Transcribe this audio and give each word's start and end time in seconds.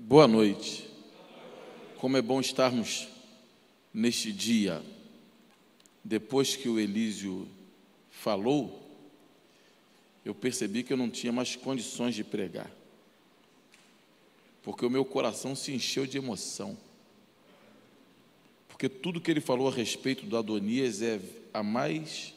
Boa 0.00 0.28
noite. 0.28 0.88
Como 1.98 2.16
é 2.16 2.22
bom 2.22 2.40
estarmos 2.40 3.08
neste 3.92 4.32
dia. 4.32 4.80
Depois 6.04 6.54
que 6.54 6.68
o 6.68 6.78
Elísio 6.78 7.48
falou, 8.08 8.80
eu 10.24 10.34
percebi 10.34 10.84
que 10.84 10.92
eu 10.92 10.96
não 10.96 11.10
tinha 11.10 11.32
mais 11.32 11.56
condições 11.56 12.14
de 12.14 12.22
pregar. 12.22 12.70
Porque 14.62 14.86
o 14.86 14.90
meu 14.90 15.04
coração 15.04 15.56
se 15.56 15.72
encheu 15.72 16.06
de 16.06 16.16
emoção. 16.16 16.78
Porque 18.68 18.88
tudo 18.88 19.20
que 19.20 19.32
ele 19.32 19.40
falou 19.40 19.68
a 19.68 19.72
respeito 19.72 20.24
do 20.24 20.38
Adonias 20.38 21.02
é 21.02 21.20
a 21.52 21.62
mais 21.62 22.32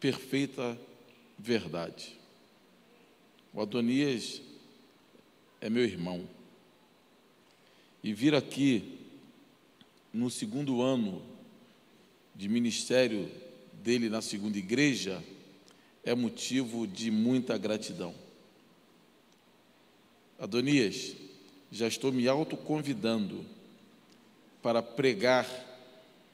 perfeita 0.00 0.76
verdade. 1.38 2.21
O 3.52 3.60
Adonias 3.60 4.40
é 5.60 5.68
meu 5.68 5.84
irmão. 5.84 6.26
E 8.02 8.14
vir 8.14 8.34
aqui 8.34 8.98
no 10.12 10.30
segundo 10.30 10.80
ano 10.80 11.22
de 12.34 12.48
ministério 12.48 13.30
dele 13.82 14.08
na 14.08 14.22
segunda 14.22 14.56
igreja 14.56 15.22
é 16.02 16.14
motivo 16.14 16.86
de 16.86 17.10
muita 17.10 17.58
gratidão. 17.58 18.14
Adonias, 20.38 21.14
já 21.70 21.86
estou 21.86 22.10
me 22.10 22.26
autoconvidando 22.26 23.44
para 24.62 24.82
pregar 24.82 25.46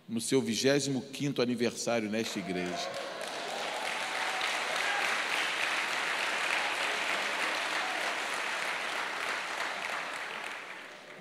no 0.08 0.20
seu 0.20 0.42
25º 0.42 1.40
aniversário 1.40 2.08
nesta 2.08 2.38
igreja. 2.38 3.07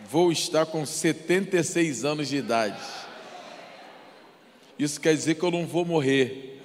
Vou 0.10 0.32
estar 0.32 0.66
com 0.66 0.86
76 0.86 2.06
anos 2.06 2.30
de 2.30 2.38
idade. 2.38 2.82
Isso 4.80 5.02
quer 5.02 5.14
dizer 5.14 5.36
que 5.36 5.44
eu 5.44 5.52
não 5.52 5.66
vou 5.66 5.84
morrer. 5.84 6.62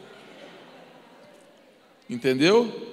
Entendeu? 2.09 2.91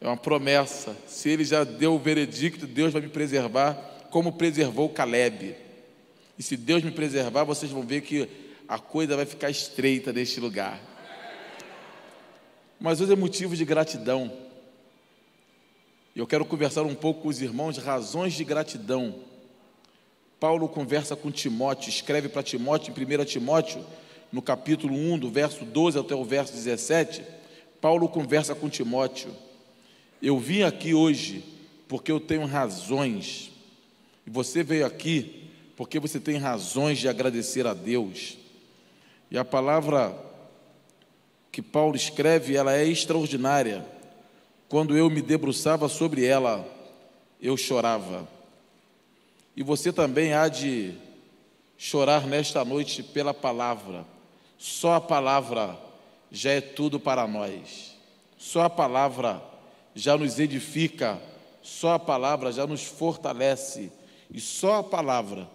É 0.00 0.06
uma 0.06 0.16
promessa. 0.16 0.96
Se 1.06 1.30
ele 1.30 1.44
já 1.44 1.64
deu 1.64 1.94
o 1.94 1.98
veredicto, 1.98 2.66
Deus 2.66 2.92
vai 2.92 3.00
me 3.00 3.08
preservar, 3.08 3.74
como 4.10 4.32
preservou 4.32 4.90
Caleb. 4.90 5.56
E 6.38 6.42
se 6.42 6.56
Deus 6.56 6.82
me 6.82 6.90
preservar, 6.90 7.44
vocês 7.44 7.70
vão 7.70 7.82
ver 7.82 8.02
que 8.02 8.28
a 8.68 8.78
coisa 8.78 9.16
vai 9.16 9.24
ficar 9.24 9.48
estreita 9.48 10.12
neste 10.12 10.38
lugar. 10.40 10.80
Mas 12.78 13.00
hoje 13.00 13.12
é 13.12 13.16
motivo 13.16 13.56
de 13.56 13.64
gratidão. 13.64 14.30
Eu 16.14 16.26
quero 16.26 16.44
conversar 16.44 16.82
um 16.82 16.94
pouco 16.94 17.22
com 17.22 17.28
os 17.28 17.40
irmãos 17.40 17.78
razões 17.78 18.34
de 18.34 18.44
gratidão 18.44 19.31
Paulo 20.42 20.68
conversa 20.68 21.14
com 21.14 21.30
Timóteo, 21.30 21.88
escreve 21.88 22.28
para 22.28 22.42
Timóteo 22.42 22.92
em 22.92 23.20
1 23.20 23.24
Timóteo, 23.24 23.86
no 24.32 24.42
capítulo 24.42 24.92
1, 24.92 25.16
do 25.16 25.30
verso 25.30 25.64
12 25.64 26.00
até 26.00 26.16
o 26.16 26.24
verso 26.24 26.52
17. 26.52 27.22
Paulo 27.80 28.08
conversa 28.08 28.52
com 28.52 28.68
Timóteo. 28.68 29.30
Eu 30.20 30.40
vim 30.40 30.62
aqui 30.62 30.94
hoje 30.94 31.44
porque 31.86 32.10
eu 32.10 32.18
tenho 32.18 32.44
razões. 32.44 33.52
E 34.26 34.30
você 34.30 34.64
veio 34.64 34.84
aqui 34.84 35.48
porque 35.76 36.00
você 36.00 36.18
tem 36.18 36.38
razões 36.38 36.98
de 36.98 37.06
agradecer 37.08 37.64
a 37.64 37.72
Deus. 37.72 38.36
E 39.30 39.38
a 39.38 39.44
palavra 39.44 40.12
que 41.52 41.62
Paulo 41.62 41.94
escreve, 41.94 42.56
ela 42.56 42.74
é 42.74 42.84
extraordinária. 42.84 43.86
Quando 44.68 44.96
eu 44.96 45.08
me 45.08 45.22
debruçava 45.22 45.88
sobre 45.88 46.24
ela, 46.24 46.68
eu 47.40 47.56
chorava. 47.56 48.41
E 49.56 49.62
você 49.62 49.92
também 49.92 50.32
há 50.32 50.48
de 50.48 50.94
chorar 51.76 52.26
nesta 52.26 52.64
noite 52.64 53.02
pela 53.02 53.34
palavra. 53.34 54.06
Só 54.56 54.94
a 54.94 55.00
palavra 55.00 55.78
já 56.30 56.52
é 56.52 56.60
tudo 56.60 56.98
para 56.98 57.26
nós. 57.26 57.96
Só 58.38 58.62
a 58.62 58.70
palavra 58.70 59.42
já 59.94 60.16
nos 60.16 60.38
edifica. 60.38 61.20
Só 61.62 61.94
a 61.94 61.98
palavra 61.98 62.50
já 62.50 62.66
nos 62.66 62.82
fortalece. 62.84 63.92
E 64.32 64.40
só 64.40 64.76
a 64.76 64.82
palavra 64.82 65.48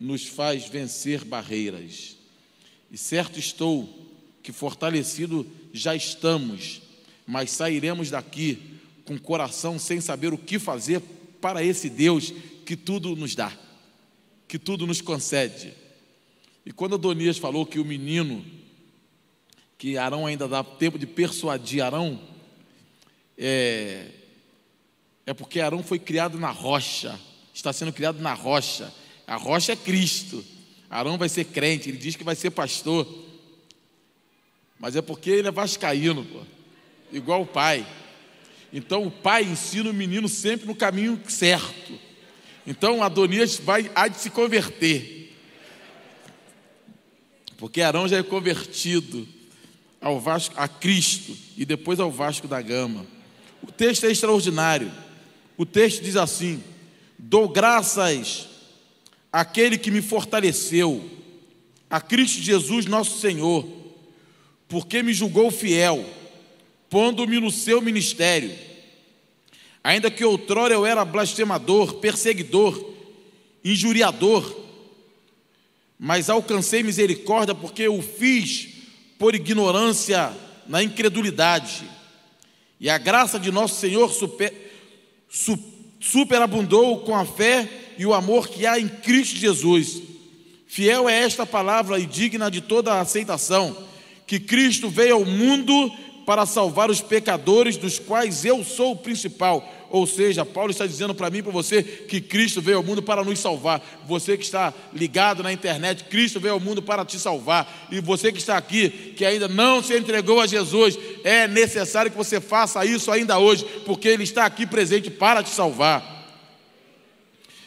nos 0.00 0.26
faz 0.26 0.66
vencer 0.66 1.24
barreiras. 1.24 2.16
E 2.90 2.96
certo 2.96 3.38
estou 3.38 3.88
que 4.42 4.52
fortalecido 4.52 5.46
já 5.72 5.94
estamos, 5.94 6.82
mas 7.26 7.50
sairemos 7.50 8.10
daqui 8.10 8.78
com 9.04 9.14
o 9.14 9.20
coração 9.20 9.78
sem 9.78 10.00
saber 10.00 10.32
o 10.32 10.38
que 10.38 10.58
fazer 10.58 11.02
para 11.40 11.62
esse 11.62 11.90
Deus 11.90 12.32
que 12.64 12.76
tudo 12.76 13.14
nos 13.14 13.34
dá, 13.34 13.52
que 14.48 14.58
tudo 14.58 14.86
nos 14.86 15.00
concede. 15.00 15.74
E 16.66 16.72
quando 16.72 16.94
Adonias 16.94 17.38
falou 17.38 17.66
que 17.66 17.78
o 17.78 17.84
menino, 17.84 18.44
que 19.76 19.98
Arão 19.98 20.26
ainda 20.26 20.48
dá 20.48 20.64
tempo 20.64 20.98
de 20.98 21.06
persuadir 21.06 21.82
Arão, 21.82 22.20
é, 23.36 24.06
é 25.26 25.34
porque 25.34 25.60
Arão 25.60 25.82
foi 25.82 25.98
criado 25.98 26.38
na 26.38 26.50
rocha, 26.50 27.18
está 27.52 27.72
sendo 27.72 27.92
criado 27.92 28.20
na 28.20 28.32
rocha. 28.32 28.92
A 29.26 29.36
rocha 29.36 29.72
é 29.72 29.76
Cristo. 29.76 30.44
Arão 30.88 31.18
vai 31.18 31.28
ser 31.28 31.44
crente, 31.44 31.88
ele 31.88 31.98
diz 31.98 32.16
que 32.16 32.24
vai 32.24 32.34
ser 32.34 32.50
pastor. 32.50 33.06
Mas 34.78 34.96
é 34.96 35.02
porque 35.02 35.30
ele 35.30 35.48
é 35.48 35.50
vascaíno, 35.50 36.24
pô, 36.24 36.40
igual 37.12 37.42
o 37.42 37.46
pai. 37.46 37.86
Então 38.72 39.06
o 39.06 39.10
pai 39.10 39.44
ensina 39.44 39.90
o 39.90 39.94
menino 39.94 40.28
sempre 40.28 40.66
no 40.66 40.74
caminho 40.74 41.20
certo. 41.28 42.03
Então 42.66 43.02
Adonias 43.02 43.58
vai 43.58 43.90
há 43.94 44.08
de 44.08 44.18
se 44.18 44.30
converter. 44.30 45.34
Porque 47.56 47.82
Arão 47.82 48.08
já 48.08 48.18
é 48.18 48.22
convertido 48.22 49.28
ao 50.00 50.20
Vasco, 50.20 50.54
a 50.58 50.66
Cristo 50.66 51.36
e 51.56 51.64
depois 51.64 52.00
ao 52.00 52.10
Vasco 52.10 52.48
da 52.48 52.60
Gama. 52.60 53.06
O 53.62 53.70
texto 53.70 54.04
é 54.04 54.10
extraordinário. 54.10 54.90
O 55.56 55.64
texto 55.64 56.02
diz 56.02 56.16
assim: 56.16 56.62
Dou 57.18 57.48
graças 57.48 58.48
àquele 59.32 59.78
que 59.78 59.90
me 59.90 60.02
fortaleceu, 60.02 61.08
a 61.88 62.00
Cristo 62.00 62.40
Jesus, 62.40 62.86
nosso 62.86 63.20
Senhor, 63.20 63.66
porque 64.68 65.02
me 65.02 65.12
julgou 65.12 65.50
fiel, 65.50 66.04
pondo-me 66.88 67.38
no 67.38 67.50
seu 67.50 67.80
ministério 67.80 68.73
Ainda 69.84 70.10
que 70.10 70.24
outrora 70.24 70.72
eu 70.72 70.86
era 70.86 71.04
blasfemador, 71.04 71.96
perseguidor, 71.96 72.92
injuriador, 73.62 74.64
mas 75.98 76.30
alcancei 76.30 76.82
misericórdia 76.82 77.54
porque 77.54 77.86
o 77.86 78.00
fiz 78.00 78.68
por 79.18 79.34
ignorância 79.34 80.32
na 80.66 80.82
incredulidade. 80.82 81.84
E 82.80 82.88
a 82.88 82.96
graça 82.96 83.38
de 83.38 83.52
nosso 83.52 83.78
Senhor 83.78 84.10
super, 84.10 84.52
superabundou 86.00 87.00
com 87.00 87.14
a 87.14 87.26
fé 87.26 87.68
e 87.98 88.06
o 88.06 88.14
amor 88.14 88.48
que 88.48 88.66
há 88.66 88.80
em 88.80 88.88
Cristo 88.88 89.36
Jesus. 89.36 90.00
Fiel 90.66 91.10
é 91.10 91.22
esta 91.22 91.44
palavra 91.44 91.98
e 91.98 92.06
digna 92.06 92.50
de 92.50 92.62
toda 92.62 92.94
a 92.94 93.00
aceitação, 93.02 93.76
que 94.26 94.40
Cristo 94.40 94.88
veio 94.88 95.16
ao 95.16 95.24
mundo 95.26 95.92
para 96.24 96.46
salvar 96.46 96.90
os 96.90 97.00
pecadores, 97.00 97.76
dos 97.76 97.98
quais 97.98 98.44
eu 98.44 98.64
sou 98.64 98.92
o 98.92 98.96
principal. 98.96 99.68
Ou 99.90 100.06
seja, 100.06 100.44
Paulo 100.44 100.70
está 100.70 100.86
dizendo 100.86 101.14
para 101.14 101.30
mim 101.30 101.38
e 101.38 101.42
para 101.42 101.52
você 101.52 101.82
que 101.82 102.20
Cristo 102.20 102.60
veio 102.60 102.78
ao 102.78 102.82
mundo 102.82 103.02
para 103.02 103.22
nos 103.22 103.38
salvar. 103.38 103.80
Você 104.06 104.36
que 104.36 104.42
está 104.44 104.74
ligado 104.92 105.42
na 105.42 105.52
internet, 105.52 106.04
Cristo 106.04 106.40
veio 106.40 106.54
ao 106.54 106.60
mundo 106.60 106.82
para 106.82 107.04
te 107.04 107.18
salvar. 107.18 107.88
E 107.92 108.00
você 108.00 108.32
que 108.32 108.38
está 108.38 108.56
aqui, 108.56 108.88
que 109.16 109.24
ainda 109.24 109.46
não 109.46 109.82
se 109.82 109.96
entregou 109.96 110.40
a 110.40 110.46
Jesus, 110.46 110.98
é 111.22 111.46
necessário 111.46 112.10
que 112.10 112.16
você 112.16 112.40
faça 112.40 112.84
isso 112.84 113.10
ainda 113.12 113.38
hoje, 113.38 113.64
porque 113.84 114.08
Ele 114.08 114.24
está 114.24 114.46
aqui 114.46 114.66
presente 114.66 115.10
para 115.10 115.42
te 115.42 115.50
salvar. 115.50 116.12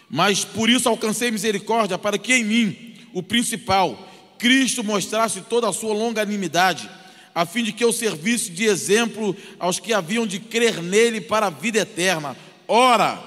Mas 0.09 0.43
por 0.43 0.69
isso 0.69 0.89
alcancei 0.89 1.31
misericórdia, 1.31 1.97
para 1.97 2.17
que 2.17 2.33
em 2.33 2.43
mim, 2.43 2.95
o 3.13 3.21
principal, 3.21 3.97
Cristo 4.37 4.83
mostrasse 4.83 5.41
toda 5.41 5.69
a 5.69 5.73
sua 5.73 5.93
longanimidade 5.93 6.89
a 7.37 7.45
fim 7.45 7.61
de 7.61 7.71
que 7.71 7.83
eu 7.83 7.93
servisse 7.93 8.49
de 8.49 8.65
exemplo 8.65 9.35
aos 9.59 9.79
que 9.79 9.93
haviam 9.93 10.25
de 10.25 10.39
crer 10.39 10.81
nele 10.81 11.21
para 11.21 11.45
a 11.45 11.51
vida 11.51 11.77
eterna. 11.77 12.35
Ora, 12.67 13.21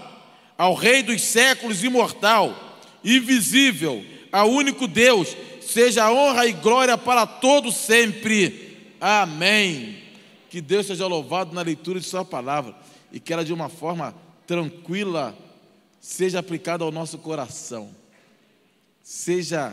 ao 0.58 0.74
Rei 0.74 1.00
dos 1.04 1.22
séculos, 1.22 1.84
imortal, 1.84 2.80
invisível, 3.04 4.04
ao 4.32 4.50
único 4.50 4.88
Deus, 4.88 5.36
seja 5.62 6.10
honra 6.10 6.44
e 6.44 6.52
glória 6.52 6.98
para 6.98 7.24
todos 7.24 7.76
sempre. 7.76 8.96
Amém. 9.00 10.02
Que 10.50 10.60
Deus 10.60 10.88
seja 10.88 11.06
louvado 11.06 11.54
na 11.54 11.62
leitura 11.62 12.00
de 12.00 12.06
Sua 12.06 12.24
palavra 12.24 12.74
e 13.12 13.20
que 13.20 13.32
ela, 13.32 13.44
de 13.44 13.52
uma 13.52 13.68
forma 13.68 14.12
tranquila, 14.44 15.38
seja 16.00 16.40
aplicada 16.40 16.82
ao 16.82 16.90
nosso 16.90 17.16
coração, 17.16 17.94
seja 19.04 19.72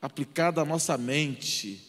aplicada 0.00 0.60
à 0.60 0.64
nossa 0.64 0.96
mente 0.96 1.87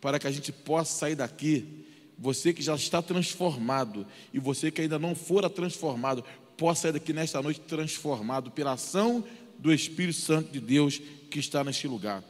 para 0.00 0.18
que 0.18 0.26
a 0.26 0.30
gente 0.30 0.52
possa 0.52 0.98
sair 0.98 1.14
daqui 1.14 1.80
você 2.20 2.52
que 2.52 2.60
já 2.60 2.74
está 2.74 3.00
transformado 3.00 4.06
e 4.32 4.38
você 4.38 4.70
que 4.70 4.82
ainda 4.82 4.98
não 4.98 5.14
fora 5.14 5.48
transformado, 5.48 6.22
possa 6.54 6.82
sair 6.82 6.92
daqui 6.92 7.14
nesta 7.14 7.40
noite 7.40 7.60
transformado 7.60 8.50
pela 8.50 8.72
ação 8.72 9.24
do 9.58 9.72
Espírito 9.72 10.18
Santo 10.18 10.52
de 10.52 10.60
Deus 10.60 11.00
que 11.30 11.38
está 11.38 11.64
neste 11.64 11.88
lugar. 11.88 12.22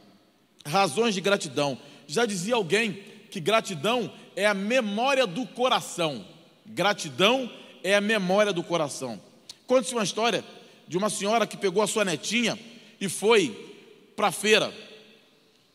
Razões 0.65 1.13
de 1.13 1.19
gratidão. 1.19 1.77
Já 2.07 2.25
dizia 2.25 2.55
alguém 2.55 2.93
que 3.29 3.41
gratidão 3.41 4.09
é 4.33 4.45
a 4.45 4.53
memória 4.53 5.27
do 5.27 5.45
coração. 5.45 6.25
Gratidão 6.65 7.51
é 7.83 7.93
a 7.93 8.01
memória 8.01 8.53
do 8.53 8.63
coração. 8.63 9.19
Conte-se 9.67 9.93
uma 9.93 10.03
história 10.03 10.43
de 10.87 10.97
uma 10.97 11.09
senhora 11.09 11.45
que 11.45 11.57
pegou 11.57 11.83
a 11.83 11.87
sua 11.87 12.05
netinha 12.05 12.57
e 12.99 13.09
foi 13.09 13.73
para 14.15 14.27
a 14.27 14.31
feira. 14.31 14.73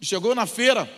Chegou 0.01 0.35
na 0.35 0.47
feira, 0.47 0.89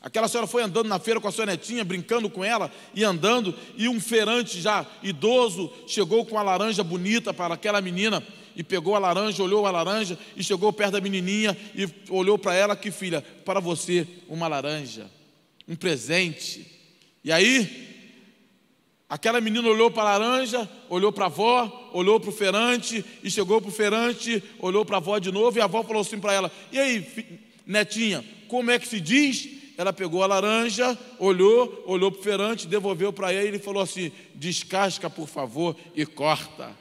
aquela 0.00 0.28
senhora 0.28 0.46
foi 0.46 0.62
andando 0.62 0.88
na 0.88 0.98
feira 0.98 1.20
com 1.20 1.28
a 1.28 1.32
sua 1.32 1.46
netinha, 1.46 1.84
brincando 1.84 2.28
com 2.30 2.44
ela 2.44 2.70
e 2.94 3.04
andando, 3.04 3.54
e 3.76 3.88
um 3.88 4.00
feirante 4.00 4.60
já 4.60 4.86
idoso 5.02 5.72
chegou 5.86 6.24
com 6.24 6.38
a 6.38 6.42
laranja 6.42 6.82
bonita 6.82 7.32
para 7.34 7.54
aquela 7.54 7.80
menina 7.80 8.22
e 8.56 8.62
pegou 8.62 8.96
a 8.96 8.98
laranja, 8.98 9.42
olhou 9.42 9.66
a 9.66 9.70
laranja 9.70 10.18
e 10.36 10.42
chegou 10.42 10.72
perto 10.72 10.92
da 10.92 11.00
menininha 11.00 11.56
e 11.74 11.88
olhou 12.10 12.38
para 12.38 12.54
ela 12.54 12.76
que 12.76 12.90
filha, 12.90 13.22
para 13.44 13.60
você 13.60 14.06
uma 14.28 14.48
laranja, 14.48 15.10
um 15.68 15.76
presente. 15.76 16.66
E 17.22 17.30
aí 17.30 17.88
Aquela 19.10 19.40
menina 19.40 19.68
olhou 19.68 19.90
para 19.90 20.02
a 20.02 20.18
laranja, 20.18 20.70
olhou 20.88 21.10
para 21.10 21.24
a 21.24 21.26
avó, 21.26 21.90
olhou 21.92 22.20
para 22.20 22.30
o 22.30 22.32
feirante 22.32 23.04
e 23.24 23.28
chegou 23.28 23.60
para 23.60 23.68
o 23.68 23.72
feirante, 23.72 24.40
olhou 24.60 24.84
para 24.84 24.98
a 24.98 25.00
avó 25.00 25.18
de 25.18 25.32
novo 25.32 25.58
e 25.58 25.60
a 25.60 25.64
avó 25.64 25.82
falou 25.82 26.02
assim 26.02 26.20
para 26.20 26.32
ela: 26.32 26.52
E 26.70 26.78
aí, 26.78 27.04
netinha, 27.66 28.24
como 28.46 28.70
é 28.70 28.78
que 28.78 28.86
se 28.86 29.00
diz? 29.00 29.48
Ela 29.80 29.94
pegou 29.94 30.22
a 30.22 30.26
laranja, 30.26 30.98
olhou, 31.18 31.84
olhou 31.86 32.12
para 32.12 32.20
o 32.20 32.22
feirante, 32.22 32.66
devolveu 32.66 33.14
para 33.14 33.32
ele 33.32 33.56
e 33.56 33.58
falou 33.58 33.82
assim: 33.82 34.12
Descasca, 34.34 35.08
por 35.08 35.26
favor, 35.26 35.74
e 35.94 36.04
corta. 36.04 36.76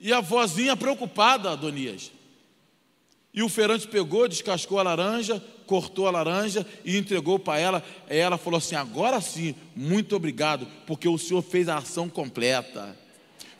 E 0.00 0.12
a 0.12 0.20
vozinha 0.20 0.76
preocupada, 0.76 1.52
Adonias. 1.52 2.10
E 3.32 3.44
o 3.44 3.48
feirante 3.48 3.86
pegou, 3.86 4.26
descascou 4.26 4.80
a 4.80 4.82
laranja, 4.82 5.40
cortou 5.68 6.08
a 6.08 6.10
laranja 6.10 6.66
e 6.84 6.96
entregou 6.96 7.38
para 7.38 7.60
ela. 7.60 7.84
E 8.10 8.16
ela 8.16 8.36
falou 8.36 8.58
assim: 8.58 8.74
Agora 8.74 9.20
sim, 9.20 9.54
muito 9.76 10.16
obrigado, 10.16 10.66
porque 10.84 11.08
o 11.08 11.16
Senhor 11.16 11.42
fez 11.42 11.68
a 11.68 11.76
ação 11.76 12.08
completa. 12.08 13.05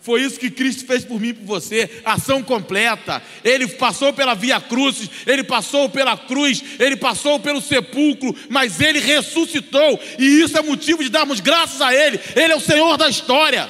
Foi 0.07 0.23
isso 0.23 0.39
que 0.39 0.53
Cristo 0.53 0.87
fez 0.87 1.05
por 1.05 1.21
mim 1.21 1.31
e 1.31 1.35
por 1.35 1.45
você, 1.45 2.01
ação 2.05 2.41
completa. 2.41 3.21
Ele 3.43 3.67
passou 3.67 4.13
pela 4.13 4.35
via 4.35 4.61
cruz, 4.61 5.11
ele 5.27 5.43
passou 5.43 5.89
pela 5.89 6.17
cruz, 6.17 6.63
ele 6.79 6.97
passou 6.97 7.41
pelo 7.41 7.61
sepulcro, 7.61 8.33
mas 8.49 8.81
ele 8.81 9.01
ressuscitou, 9.01 10.01
e 10.17 10.43
isso 10.43 10.57
é 10.57 10.63
motivo 10.63 11.03
de 11.03 11.11
darmos 11.11 11.41
graças 11.41 11.81
a 11.83 11.93
ele. 11.93 12.21
Ele 12.37 12.53
é 12.53 12.57
o 12.57 12.61
Senhor 12.61 12.97
da 12.97 13.11
história 13.11 13.69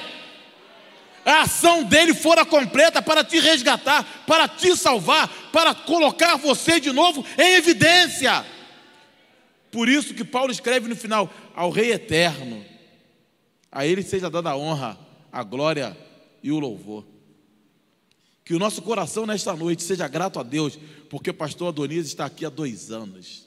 a 1.25 1.41
ação 1.41 1.83
dele 1.83 2.13
fora 2.13 2.45
completa 2.45 3.01
para 3.01 3.21
te 3.23 3.39
resgatar, 3.39 4.23
para 4.27 4.47
te 4.47 4.77
salvar, 4.77 5.27
para 5.51 5.73
colocar 5.73 6.37
você 6.37 6.79
de 6.79 6.91
novo 6.91 7.25
em 7.35 7.55
evidência. 7.55 8.45
Por 9.71 9.89
isso 9.89 10.13
que 10.13 10.23
Paulo 10.23 10.51
escreve 10.51 10.87
no 10.87 10.95
final: 10.95 11.33
ao 11.55 11.71
Rei 11.71 11.91
eterno, 11.91 12.63
a 13.71 13.87
Ele 13.87 14.03
seja 14.03 14.29
dada 14.29 14.51
a 14.51 14.55
honra, 14.55 14.97
a 15.31 15.43
glória 15.43 15.97
e 16.41 16.51
o 16.51 16.59
louvor. 16.59 17.05
Que 18.43 18.53
o 18.53 18.59
nosso 18.59 18.81
coração 18.81 19.25
nesta 19.25 19.55
noite 19.55 19.83
seja 19.83 20.07
grato 20.07 20.39
a 20.39 20.43
Deus, 20.43 20.77
porque 21.09 21.29
o 21.29 21.33
pastor 21.33 21.69
Adonias 21.69 22.07
está 22.07 22.25
aqui 22.25 22.45
há 22.45 22.49
dois 22.49 22.91
anos. 22.91 23.45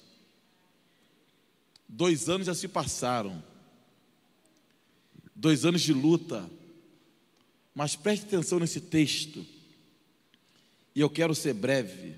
Dois 1.89 2.29
anos 2.29 2.47
já 2.47 2.55
se 2.55 2.69
passaram. 2.69 3.43
Dois 5.35 5.65
anos 5.65 5.81
de 5.81 5.93
luta 5.93 6.49
mas 7.75 7.97
preste 7.97 8.27
atenção 8.27 8.59
nesse 8.59 8.81
texto, 8.81 9.47
e 10.95 11.01
eu 11.01 11.09
quero 11.09 11.35
ser 11.35 11.55
breve. 11.55 12.15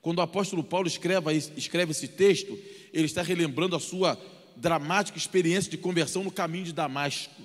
Quando 0.00 0.18
o 0.18 0.22
apóstolo 0.22 0.64
Paulo 0.64 0.86
escreve, 0.86 1.36
escreve 1.56 1.90
esse 1.90 2.08
texto, 2.08 2.58
ele 2.92 3.04
está 3.04 3.20
relembrando 3.22 3.76
a 3.76 3.80
sua 3.80 4.18
dramática 4.56 5.18
experiência 5.18 5.70
de 5.70 5.76
conversão 5.76 6.24
no 6.24 6.30
caminho 6.30 6.64
de 6.64 6.72
Damasco. 6.72 7.42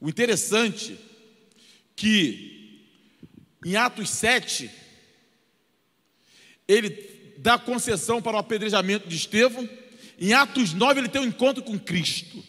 O 0.00 0.08
interessante 0.08 0.98
que 1.94 2.86
em 3.64 3.76
Atos 3.76 4.08
7 4.10 4.70
ele 6.66 7.34
dá 7.38 7.58
concessão 7.58 8.22
para 8.22 8.36
o 8.36 8.40
apedrejamento 8.40 9.08
de 9.08 9.16
Estevão, 9.16 9.68
em 10.18 10.32
Atos 10.32 10.72
9 10.72 11.00
ele 11.00 11.08
tem 11.08 11.20
um 11.20 11.26
encontro 11.26 11.62
com 11.62 11.78
Cristo. 11.78 12.42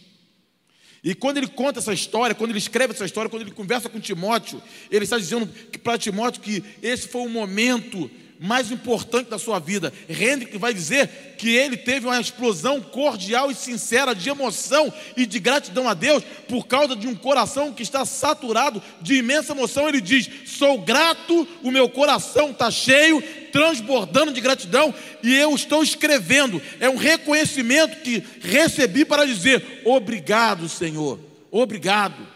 E 1.04 1.16
quando 1.16 1.38
ele 1.38 1.48
conta 1.48 1.80
essa 1.80 1.94
história, 1.94 2.36
quando 2.36 2.52
ele 2.52 2.60
escreve 2.60 2.94
essa 2.94 3.06
história, 3.06 3.30
quando 3.30 3.42
ele 3.42 3.52
conversa 3.52 3.90
com 3.90 4.00
Timóteo, 4.00 4.62
ele 4.92 5.04
está 5.04 5.18
dizendo 5.18 5.48
para 5.82 5.98
Timóteo 5.98 6.42
que 6.42 6.64
esse 6.82 7.08
foi 7.08 7.22
o 7.22 7.30
momento 7.30 8.10
mais 8.44 8.72
importante 8.72 9.30
da 9.30 9.38
sua 9.38 9.60
vida. 9.60 9.94
Hendrick 10.10 10.58
vai 10.58 10.74
dizer 10.74 11.36
que 11.38 11.56
ele 11.56 11.78
teve 11.78 12.08
uma 12.08 12.20
explosão 12.20 12.82
cordial 12.82 13.52
e 13.52 13.56
sincera 13.56 14.16
de 14.16 14.30
emoção 14.30 14.92
e 15.16 15.28
de 15.28 15.38
gratidão 15.38 15.88
a 15.88 15.94
Deus 15.94 16.24
por 16.48 16.66
causa 16.66 16.96
de 16.96 17.08
um 17.08 17.14
coração 17.14 17.72
que 17.72 17.84
está 17.84 18.04
saturado 18.04 18.82
de 19.00 19.14
imensa 19.14 19.54
emoção. 19.54 19.88
Ele 19.88 20.02
diz: 20.02 20.28
Sou 20.48 20.82
grato, 20.82 21.48
o 21.62 21.70
meu 21.70 21.88
coração 21.88 22.50
está 22.50 22.72
cheio, 22.72 23.22
transbordando 23.52 24.34
de 24.34 24.42
gratidão 24.42 24.92
e 25.22 25.36
eu 25.36 25.54
estou 25.54 25.84
escrevendo. 25.84 26.60
É 26.80 26.90
um 26.90 26.98
reconhecimento 26.98 28.02
que 28.02 28.24
recebi 28.42 29.06
para 29.06 29.24
dizer: 29.24 29.84
Obrigado, 29.86 30.68
Senhor, 30.68 31.20
obrigado. 31.52 32.28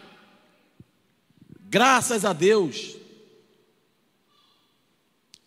Graças 1.68 2.24
a 2.24 2.32
Deus. 2.32 2.96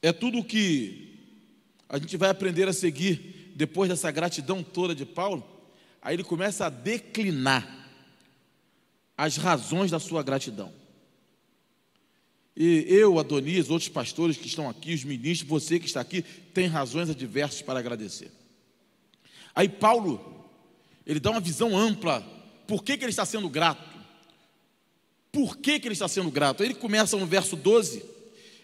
É 0.01 0.13
tudo 0.13 0.39
o 0.39 0.45
que 0.45 1.09
a 1.89 1.99
gente 1.99 2.17
vai 2.17 2.31
aprender 2.31 2.69
a 2.69 2.73
seguir 2.73 3.53
depois 3.57 3.89
dessa 3.89 4.11
gratidão 4.11 4.63
toda 4.63 4.95
de 4.95 5.05
Paulo. 5.05 5.45
Aí 6.01 6.15
ele 6.15 6.25
começa 6.25 6.67
a 6.67 6.71
declinar 6.71 7.89
as 9.17 9.37
razões 9.37 9.91
da 9.91 9.99
sua 9.99 10.23
gratidão. 10.23 10.73
E 12.57 12.85
eu, 12.89 13.19
Adonias, 13.19 13.71
outros 13.71 13.89
pastores 13.89 14.37
que 14.37 14.47
estão 14.47 14.69
aqui, 14.69 14.95
os 14.95 15.05
ministros, 15.05 15.49
você 15.49 15.79
que 15.79 15.87
está 15.87 16.01
aqui, 16.01 16.23
tem 16.53 16.67
razões 16.67 17.11
adversas 17.11 17.63
para 17.63 17.79
agradecer. 17.79 18.31
Aí 19.55 19.69
Paulo, 19.69 20.49
ele 21.07 21.19
dá 21.19 21.31
uma 21.31 21.41
visão 21.41 21.77
ampla. 21.77 22.21
Por 22.67 22.85
que, 22.85 22.97
que 22.97 23.05
ele 23.05 23.11
está 23.11 23.25
sendo 23.25 23.49
grato? 23.49 23.99
Por 25.33 25.57
que, 25.57 25.79
que 25.79 25.89
ele 25.89 25.93
está 25.93 26.09
sendo 26.09 26.31
grato? 26.31 26.63
Aí 26.63 26.69
ele 26.69 26.75
começa 26.75 27.17
no 27.17 27.27
verso 27.27 27.57
12, 27.57 28.05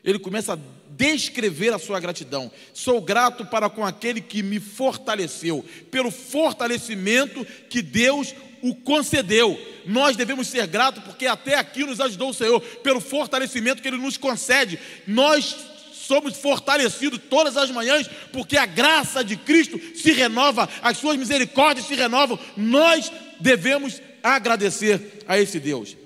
ele 0.04 0.18
começa 0.18 0.54
a 0.54 0.58
descrever 0.90 1.72
a 1.72 1.78
sua 1.78 1.98
gratidão. 1.98 2.50
Sou 2.72 3.00
grato 3.00 3.44
para 3.46 3.68
com 3.68 3.84
aquele 3.84 4.20
que 4.20 4.42
me 4.42 4.60
fortaleceu, 4.60 5.64
pelo 5.90 6.10
fortalecimento 6.10 7.44
que 7.68 7.82
Deus 7.82 8.34
o 8.62 8.74
concedeu. 8.74 9.58
Nós 9.86 10.16
devemos 10.16 10.48
ser 10.48 10.66
gratos 10.66 11.02
porque 11.02 11.26
até 11.26 11.56
aqui 11.56 11.84
nos 11.84 12.00
ajudou 12.00 12.30
o 12.30 12.34
Senhor, 12.34 12.60
pelo 12.60 13.00
fortalecimento 13.00 13.82
que 13.82 13.88
Ele 13.88 13.96
nos 13.96 14.16
concede. 14.16 14.78
Nós 15.06 15.56
somos 15.92 16.36
fortalecidos 16.36 17.20
todas 17.30 17.56
as 17.56 17.70
manhãs, 17.70 18.08
porque 18.32 18.56
a 18.56 18.66
graça 18.66 19.24
de 19.24 19.36
Cristo 19.36 19.80
se 19.94 20.12
renova, 20.12 20.68
as 20.82 20.98
suas 20.98 21.16
misericórdias 21.16 21.86
se 21.86 21.94
renovam. 21.94 22.38
Nós 22.56 23.10
devemos 23.40 24.00
agradecer 24.22 25.24
a 25.26 25.38
esse 25.38 25.58
Deus. 25.58 25.96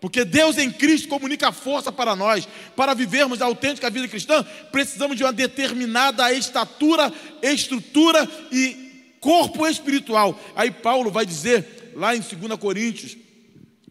Porque 0.00 0.24
Deus 0.24 0.56
em 0.56 0.70
Cristo 0.70 1.08
comunica 1.08 1.52
força 1.52 1.92
para 1.92 2.16
nós. 2.16 2.48
Para 2.74 2.94
vivermos 2.94 3.42
a 3.42 3.46
autêntica 3.46 3.90
vida 3.90 4.08
cristã, 4.08 4.42
precisamos 4.72 5.16
de 5.16 5.22
uma 5.22 5.32
determinada 5.32 6.32
estatura, 6.32 7.12
estrutura 7.42 8.28
e 8.50 9.14
corpo 9.20 9.66
espiritual. 9.66 10.38
Aí 10.56 10.70
Paulo 10.70 11.10
vai 11.10 11.26
dizer 11.26 11.92
lá 11.94 12.16
em 12.16 12.20
2 12.20 12.58
Coríntios 12.58 13.16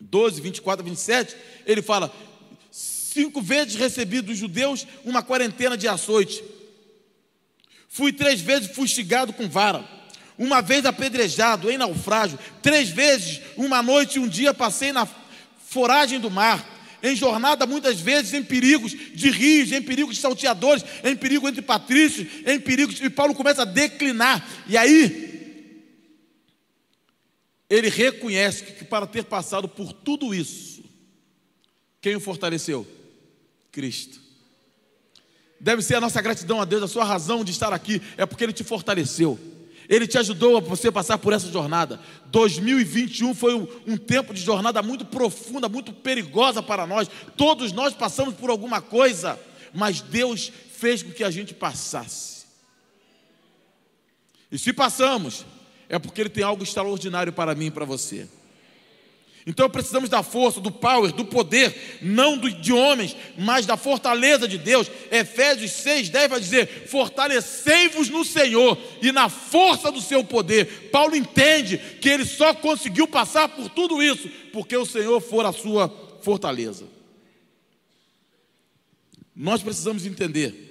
12, 0.10 0.42
24 0.42 0.84
a 0.84 0.90
27, 0.90 1.36
ele 1.66 1.82
fala: 1.82 2.12
cinco 2.72 3.42
vezes 3.42 3.76
recebi 3.76 4.22
dos 4.22 4.38
judeus 4.38 4.88
uma 5.06 5.22
quarentena 5.22 5.78
de 5.78 5.88
açoite. 5.88 6.44
Fui 7.88 8.12
três 8.12 8.42
vezes 8.42 8.72
fustigado 8.76 9.34
com 9.34 9.48
vara. 9.48 9.84
Uma 10.38 10.62
vez 10.62 10.86
apedrejado 10.86 11.70
em 11.70 11.78
naufrágio. 11.78 12.40
Três 12.62 12.90
vezes, 12.90 13.42
uma 13.58 13.84
noite 13.84 14.16
e 14.16 14.20
um 14.20 14.28
dia, 14.28 14.54
passei 14.54 14.94
na 14.94 15.06
foragem 15.70 16.20
do 16.20 16.30
mar. 16.30 16.78
Em 17.02 17.16
jornada, 17.16 17.66
muitas 17.66 18.02
vezes, 18.02 18.34
em 18.34 18.44
perigos 18.44 18.92
de 18.92 19.30
rios, 19.30 19.72
em 19.72 19.82
perigos 19.82 20.16
de 20.16 20.22
salteadores, 20.22 20.84
em 21.02 21.16
perigo 21.16 21.48
entre 21.48 21.62
patrícios, 21.62 22.28
em 22.46 22.60
perigos. 22.60 23.00
E 23.00 23.10
Paulo 23.10 23.34
começa 23.34 23.62
a 23.62 23.66
declinar. 23.66 24.46
E 24.68 24.78
aí, 24.78 25.30
ele 27.70 27.88
reconhece 27.88 28.64
que 28.64 28.84
para 28.84 29.08
ter 29.08 29.24
passado 29.24 29.70
por 29.70 29.94
tudo 29.94 30.34
isso, 30.36 30.84
quem 32.02 32.16
o 32.16 32.20
fortaleceu? 32.20 32.86
Cristo. 33.72 34.20
Deve 35.60 35.82
ser 35.82 35.96
a 35.96 36.02
nossa 36.02 36.22
gratidão 36.22 36.60
a 36.60 36.66
Deus, 36.66 36.84
a 36.84 36.88
sua 36.88 37.04
razão 37.04 37.44
de 37.44 37.52
estar 37.52 37.72
aqui 37.72 38.02
é 38.18 38.26
porque 38.26 38.44
Ele 38.44 38.54
te 38.54 38.64
fortaleceu. 38.64 39.38
Ele 39.90 40.06
te 40.06 40.20
ajudou 40.20 40.56
a 40.56 40.60
você 40.60 40.92
passar 40.92 41.18
por 41.18 41.34
essa 41.34 41.52
jornada. 41.52 42.00
2021 42.28 43.34
foi 43.34 43.56
um, 43.56 43.68
um, 43.88 43.98
tempo 43.98 44.36
de 44.36 44.42
jornada 44.42 44.84
muito 44.84 45.04
profunda, 45.04 45.68
muito 45.68 45.92
perigosa 45.92 46.62
para 46.62 46.86
nós. 46.86 47.10
Todos 47.36 47.72
nós 47.72 47.96
passamos 47.96 48.36
por 48.36 48.52
alguma 48.52 48.82
coisa, 48.82 49.40
mas 49.74 50.00
Deus 50.00 50.52
fez 50.74 51.02
com 51.02 51.12
que 51.12 51.24
a 51.24 51.32
gente 51.32 51.56
passasse. 51.56 52.46
E 54.52 54.60
se 54.60 54.72
passamos, 54.72 55.44
é 55.90 55.98
porque 55.98 56.22
Ele 56.22 56.30
tem 56.30 56.44
algo 56.44 56.64
extraordinário 56.64 57.34
para 57.34 57.56
mim 57.56 57.66
e 57.66 57.72
para 57.72 57.86
você. 57.86 58.30
Então 59.48 59.70
precisamos 59.70 60.10
da 60.10 60.22
força, 60.22 60.60
do 60.60 60.72
power, 60.72 61.12
do 61.14 61.26
poder, 61.26 62.00
não 62.02 62.38
de 62.38 62.74
homens, 62.74 63.16
mas 63.38 63.66
da 63.66 63.78
fortaleza 63.78 64.48
de 64.48 64.58
Deus. 64.58 64.92
Efésios 65.10 65.72
6, 65.72 66.10
10 66.10 66.30
vai 66.30 66.40
dizer: 66.40 66.88
fortalecei-vos 66.88 68.10
no 68.10 68.26
Senhor 68.26 68.78
e 69.02 69.12
na 69.12 69.30
força 69.30 69.92
do 69.92 70.02
seu 70.02 70.24
poder. 70.24 70.90
Paulo 70.92 71.16
entende 71.16 71.78
que 72.02 72.10
ele 72.10 72.26
só 72.26 72.54
conseguiu 72.54 73.08
passar 73.08 73.48
por 73.50 73.70
tudo 73.70 74.04
isso 74.04 74.30
porque 74.52 74.76
o 74.76 74.86
Senhor 74.86 75.20
for 75.22 75.46
a 75.46 75.54
sua 75.54 75.90
fortaleza. 76.22 76.86
Nós 79.36 79.64
precisamos 79.64 80.06
entender 80.06 80.70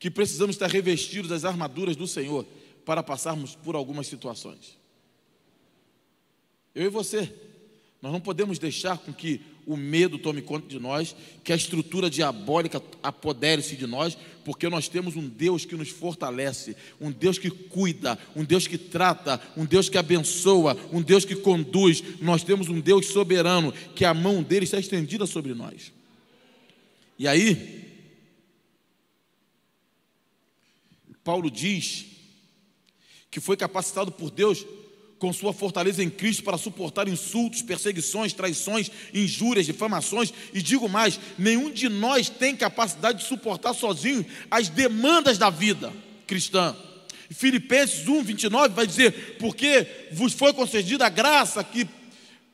que 0.00 0.10
precisamos 0.10 0.56
estar 0.56 0.68
revestidos 0.68 1.30
das 1.30 1.44
armaduras 1.44 1.94
do 1.94 2.08
Senhor 2.08 2.44
para 2.84 3.04
passarmos 3.04 3.54
por 3.54 3.76
algumas 3.76 4.08
situações. 4.08 4.81
Eu 6.74 6.86
e 6.86 6.88
você. 6.88 7.32
Nós 8.00 8.12
não 8.12 8.20
podemos 8.20 8.58
deixar 8.58 8.98
com 8.98 9.12
que 9.12 9.40
o 9.64 9.76
medo 9.76 10.18
tome 10.18 10.42
conta 10.42 10.66
de 10.66 10.78
nós, 10.80 11.14
que 11.44 11.52
a 11.52 11.56
estrutura 11.56 12.10
diabólica 12.10 12.82
apodere-se 13.00 13.76
de 13.76 13.86
nós, 13.86 14.18
porque 14.44 14.68
nós 14.68 14.88
temos 14.88 15.14
um 15.14 15.28
Deus 15.28 15.64
que 15.64 15.76
nos 15.76 15.88
fortalece, 15.88 16.76
um 17.00 17.12
Deus 17.12 17.38
que 17.38 17.48
cuida, 17.48 18.18
um 18.34 18.44
Deus 18.44 18.66
que 18.66 18.76
trata, 18.76 19.40
um 19.56 19.64
Deus 19.64 19.88
que 19.88 19.96
abençoa, 19.96 20.76
um 20.92 21.00
Deus 21.00 21.24
que 21.24 21.36
conduz. 21.36 22.02
Nós 22.20 22.42
temos 22.42 22.68
um 22.68 22.80
Deus 22.80 23.06
soberano, 23.06 23.72
que 23.94 24.04
a 24.04 24.12
mão 24.12 24.42
dele 24.42 24.64
está 24.64 24.80
estendida 24.80 25.24
sobre 25.26 25.54
nós. 25.54 25.92
E 27.16 27.28
aí, 27.28 27.82
Paulo 31.22 31.48
diz 31.48 32.06
que 33.30 33.38
foi 33.38 33.56
capacitado 33.56 34.10
por 34.10 34.28
Deus 34.28 34.66
com 35.22 35.32
sua 35.32 35.52
fortaleza 35.52 36.02
em 36.02 36.10
Cristo 36.10 36.42
para 36.42 36.58
suportar 36.58 37.06
insultos, 37.06 37.62
perseguições, 37.62 38.32
traições, 38.32 38.90
injúrias, 39.14 39.66
difamações, 39.66 40.34
e 40.52 40.60
digo 40.60 40.88
mais: 40.88 41.20
nenhum 41.38 41.70
de 41.70 41.88
nós 41.88 42.28
tem 42.28 42.56
capacidade 42.56 43.18
de 43.20 43.28
suportar 43.28 43.72
sozinho 43.72 44.26
as 44.50 44.68
demandas 44.68 45.38
da 45.38 45.48
vida 45.48 45.92
cristã. 46.26 46.74
Filipenses 47.30 48.08
1, 48.08 48.20
29 48.24 48.74
vai 48.74 48.84
dizer: 48.84 49.36
Porque 49.38 49.86
vos 50.10 50.32
foi 50.32 50.52
concedida 50.52 51.06
a 51.06 51.08
graça 51.08 51.62
que 51.62 51.86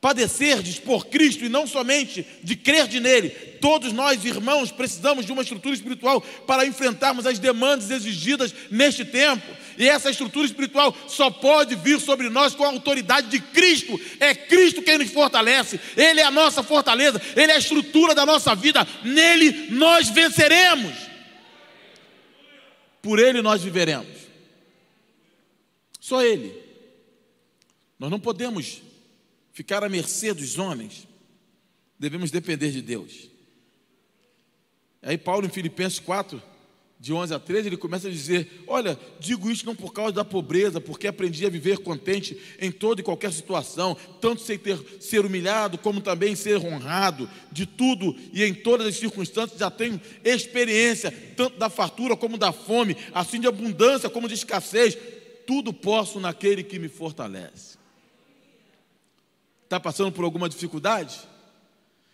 padecerdes 0.00 0.78
por 0.78 1.06
Cristo 1.06 1.44
e 1.44 1.48
não 1.48 1.66
somente 1.66 2.24
de 2.42 2.54
crer 2.54 2.86
de 2.86 3.00
nele. 3.00 3.30
Todos 3.60 3.92
nós, 3.92 4.24
irmãos, 4.24 4.70
precisamos 4.70 5.26
de 5.26 5.32
uma 5.32 5.42
estrutura 5.42 5.74
espiritual 5.74 6.20
para 6.20 6.64
enfrentarmos 6.64 7.26
as 7.26 7.38
demandas 7.38 7.90
exigidas 7.90 8.54
neste 8.70 9.04
tempo. 9.04 9.44
E 9.76 9.88
essa 9.88 10.10
estrutura 10.10 10.46
espiritual 10.46 10.96
só 11.08 11.30
pode 11.30 11.74
vir 11.74 12.00
sobre 12.00 12.28
nós 12.28 12.54
com 12.54 12.64
a 12.64 12.68
autoridade 12.68 13.28
de 13.28 13.40
Cristo. 13.40 14.00
É 14.20 14.34
Cristo 14.34 14.82
quem 14.82 14.98
nos 14.98 15.10
fortalece. 15.10 15.80
Ele 15.96 16.20
é 16.20 16.24
a 16.24 16.30
nossa 16.30 16.62
fortaleza, 16.62 17.20
ele 17.34 17.50
é 17.50 17.56
a 17.56 17.58
estrutura 17.58 18.14
da 18.14 18.24
nossa 18.24 18.54
vida. 18.54 18.86
Nele 19.02 19.68
nós 19.70 20.08
venceremos. 20.08 20.94
Por 23.02 23.18
ele 23.18 23.42
nós 23.42 23.62
viveremos. 23.62 24.16
Só 25.98 26.22
ele. 26.22 26.54
Nós 27.98 28.10
não 28.10 28.20
podemos 28.20 28.80
ficar 29.58 29.82
à 29.82 29.88
mercê 29.88 30.32
dos 30.32 30.56
homens, 30.56 31.08
devemos 31.98 32.30
depender 32.30 32.70
de 32.70 32.80
Deus. 32.80 33.28
Aí 35.02 35.18
Paulo 35.18 35.46
em 35.46 35.50
Filipenses 35.50 35.98
4, 35.98 36.40
de 37.00 37.12
11 37.12 37.34
a 37.34 37.40
13, 37.40 37.68
ele 37.68 37.76
começa 37.76 38.06
a 38.06 38.10
dizer: 38.10 38.62
Olha, 38.68 38.96
digo 39.18 39.50
isso 39.50 39.66
não 39.66 39.74
por 39.74 39.92
causa 39.92 40.12
da 40.12 40.24
pobreza, 40.24 40.80
porque 40.80 41.08
aprendi 41.08 41.44
a 41.44 41.50
viver 41.50 41.78
contente 41.78 42.40
em 42.60 42.70
toda 42.70 43.00
e 43.00 43.04
qualquer 43.04 43.32
situação, 43.32 43.96
tanto 44.20 44.42
sem 44.42 44.56
ter, 44.56 44.78
ser 45.00 45.26
humilhado, 45.26 45.76
como 45.76 46.00
também 46.00 46.36
ser 46.36 46.58
honrado, 46.58 47.28
de 47.50 47.66
tudo 47.66 48.14
e 48.32 48.44
em 48.44 48.54
todas 48.54 48.86
as 48.86 48.94
circunstâncias 48.94 49.58
já 49.58 49.72
tenho 49.72 50.00
experiência, 50.22 51.10
tanto 51.36 51.58
da 51.58 51.68
fartura 51.68 52.16
como 52.16 52.38
da 52.38 52.52
fome, 52.52 52.96
assim 53.12 53.40
de 53.40 53.48
abundância 53.48 54.08
como 54.08 54.28
de 54.28 54.34
escassez, 54.34 54.96
tudo 55.44 55.72
posso 55.72 56.20
naquele 56.20 56.62
que 56.62 56.78
me 56.78 56.88
fortalece. 56.88 57.77
Está 59.68 59.78
passando 59.78 60.10
por 60.10 60.24
alguma 60.24 60.48
dificuldade? 60.48 61.14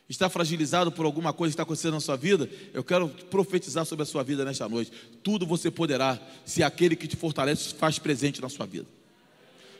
Está 0.08 0.28
fragilizado 0.28 0.90
por 0.90 1.06
alguma 1.06 1.32
coisa 1.32 1.52
que 1.52 1.54
está 1.54 1.62
acontecendo 1.62 1.94
na 1.94 2.00
sua 2.00 2.16
vida? 2.16 2.50
Eu 2.72 2.82
quero 2.82 3.08
profetizar 3.30 3.86
sobre 3.86 4.02
a 4.02 4.06
sua 4.06 4.24
vida 4.24 4.44
nesta 4.44 4.68
noite. 4.68 4.90
Tudo 5.22 5.46
você 5.46 5.70
poderá, 5.70 6.20
se 6.44 6.64
aquele 6.64 6.96
que 6.96 7.06
te 7.06 7.14
fortalece 7.14 7.72
faz 7.74 7.96
presente 7.96 8.42
na 8.42 8.48
sua 8.48 8.66
vida. 8.66 8.86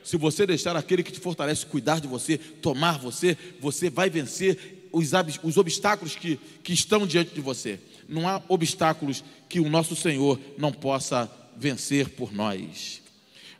Se 0.04 0.16
você 0.16 0.46
deixar 0.46 0.76
aquele 0.76 1.02
que 1.02 1.10
te 1.10 1.18
fortalece 1.18 1.66
cuidar 1.66 2.00
de 2.00 2.06
você, 2.06 2.38
tomar 2.38 2.96
você, 2.96 3.36
você 3.58 3.90
vai 3.90 4.08
vencer 4.08 4.88
os, 4.92 5.10
os 5.42 5.56
obstáculos 5.56 6.14
que, 6.14 6.36
que 6.62 6.72
estão 6.72 7.04
diante 7.04 7.34
de 7.34 7.40
você. 7.40 7.80
Não 8.08 8.28
há 8.28 8.40
obstáculos 8.46 9.24
que 9.48 9.58
o 9.58 9.68
nosso 9.68 9.96
Senhor 9.96 10.38
não 10.56 10.70
possa 10.70 11.28
vencer 11.56 12.10
por 12.10 12.32
nós. 12.32 13.02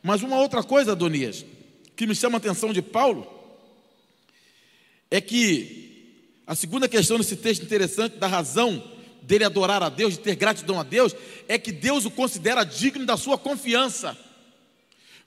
Mas 0.01 0.23
uma 0.23 0.39
outra 0.39 0.63
coisa, 0.63 0.93
Adonias, 0.93 1.45
que 1.97 2.07
me 2.07 2.15
chama 2.15 2.37
a 2.37 2.39
atenção 2.39 2.71
de 2.71 2.81
Paulo, 2.81 3.34
é 5.09 5.21
que 5.21 5.85
a 6.47 6.55
segunda 6.55 6.87
questão 6.87 7.17
desse 7.17 7.35
texto 7.35 7.63
interessante, 7.63 8.17
da 8.17 8.27
razão 8.27 8.83
dele 9.21 9.43
adorar 9.43 9.81
a 9.81 9.89
Deus, 9.89 10.13
de 10.13 10.19
ter 10.19 10.35
gratidão 10.35 10.79
a 10.79 10.83
Deus, 10.83 11.15
é 11.47 11.57
que 11.57 11.71
Deus 11.71 12.05
o 12.05 12.11
considera 12.11 12.63
digno 12.63 13.05
da 13.05 13.17
sua 13.17 13.37
confiança. 13.37 14.17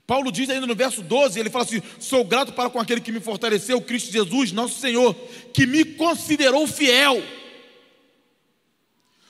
Paulo 0.07 0.33
diz 0.33 0.49
ainda 0.49 0.67
no 0.67 0.75
verso 0.75 1.03
12, 1.03 1.39
ele 1.39 1.51
fala 1.51 1.65
assim: 1.65 1.83
Sou 1.99 2.25
grato 2.25 2.53
para 2.53 2.71
com 2.71 2.79
aquele 2.79 3.01
que 3.01 3.13
me 3.13 3.21
fortaleceu, 3.21 3.81
Cristo 3.81 4.11
Jesus, 4.11 4.53
nosso 4.53 4.81
Senhor, 4.81 5.15
que 5.53 5.67
me 5.67 5.85
considerou 5.85 6.67
fiel. 6.67 7.23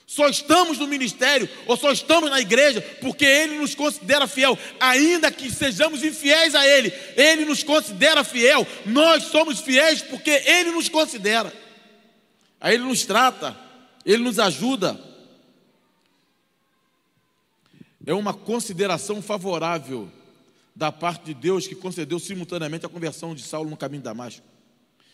Só 0.09 0.27
estamos 0.27 0.79
no 0.79 0.87
ministério 0.87 1.47
ou 1.67 1.77
só 1.77 1.91
estamos 1.91 2.31
na 2.31 2.41
igreja 2.41 2.81
porque 2.99 3.23
Ele 3.23 3.59
nos 3.59 3.75
considera 3.75 4.25
fiel, 4.25 4.57
ainda 4.79 5.31
que 5.31 5.51
sejamos 5.51 6.03
infiéis 6.03 6.55
a 6.55 6.65
Ele, 6.65 6.91
Ele 7.15 7.45
nos 7.45 7.61
considera 7.61 8.23
fiel. 8.23 8.65
Nós 8.87 9.25
somos 9.25 9.59
fiéis 9.59 10.01
porque 10.01 10.31
Ele 10.31 10.71
nos 10.71 10.89
considera. 10.89 11.53
Aí 12.59 12.73
Ele 12.73 12.85
nos 12.85 13.05
trata, 13.05 13.55
Ele 14.03 14.23
nos 14.23 14.39
ajuda. 14.39 14.99
É 18.03 18.11
uma 18.11 18.33
consideração 18.33 19.21
favorável 19.21 20.11
da 20.75 20.91
parte 20.91 21.25
de 21.25 21.35
Deus 21.35 21.67
que 21.67 21.75
concedeu 21.75 22.17
simultaneamente 22.17 22.83
a 22.83 22.89
conversão 22.89 23.35
de 23.35 23.43
Saulo 23.43 23.69
no 23.69 23.77
caminho 23.77 24.01
de 24.01 24.05
Damasco. 24.05 24.43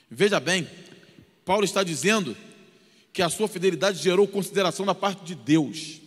Veja 0.09 0.39
bem, 0.39 0.65
Paulo 1.43 1.65
está 1.65 1.83
dizendo 1.83 2.37
que 3.15 3.21
a 3.21 3.29
sua 3.29 3.47
fidelidade 3.47 4.03
gerou 4.03 4.27
consideração 4.27 4.85
da 4.85 4.93
parte 4.93 5.23
de 5.23 5.35
Deus. 5.35 6.01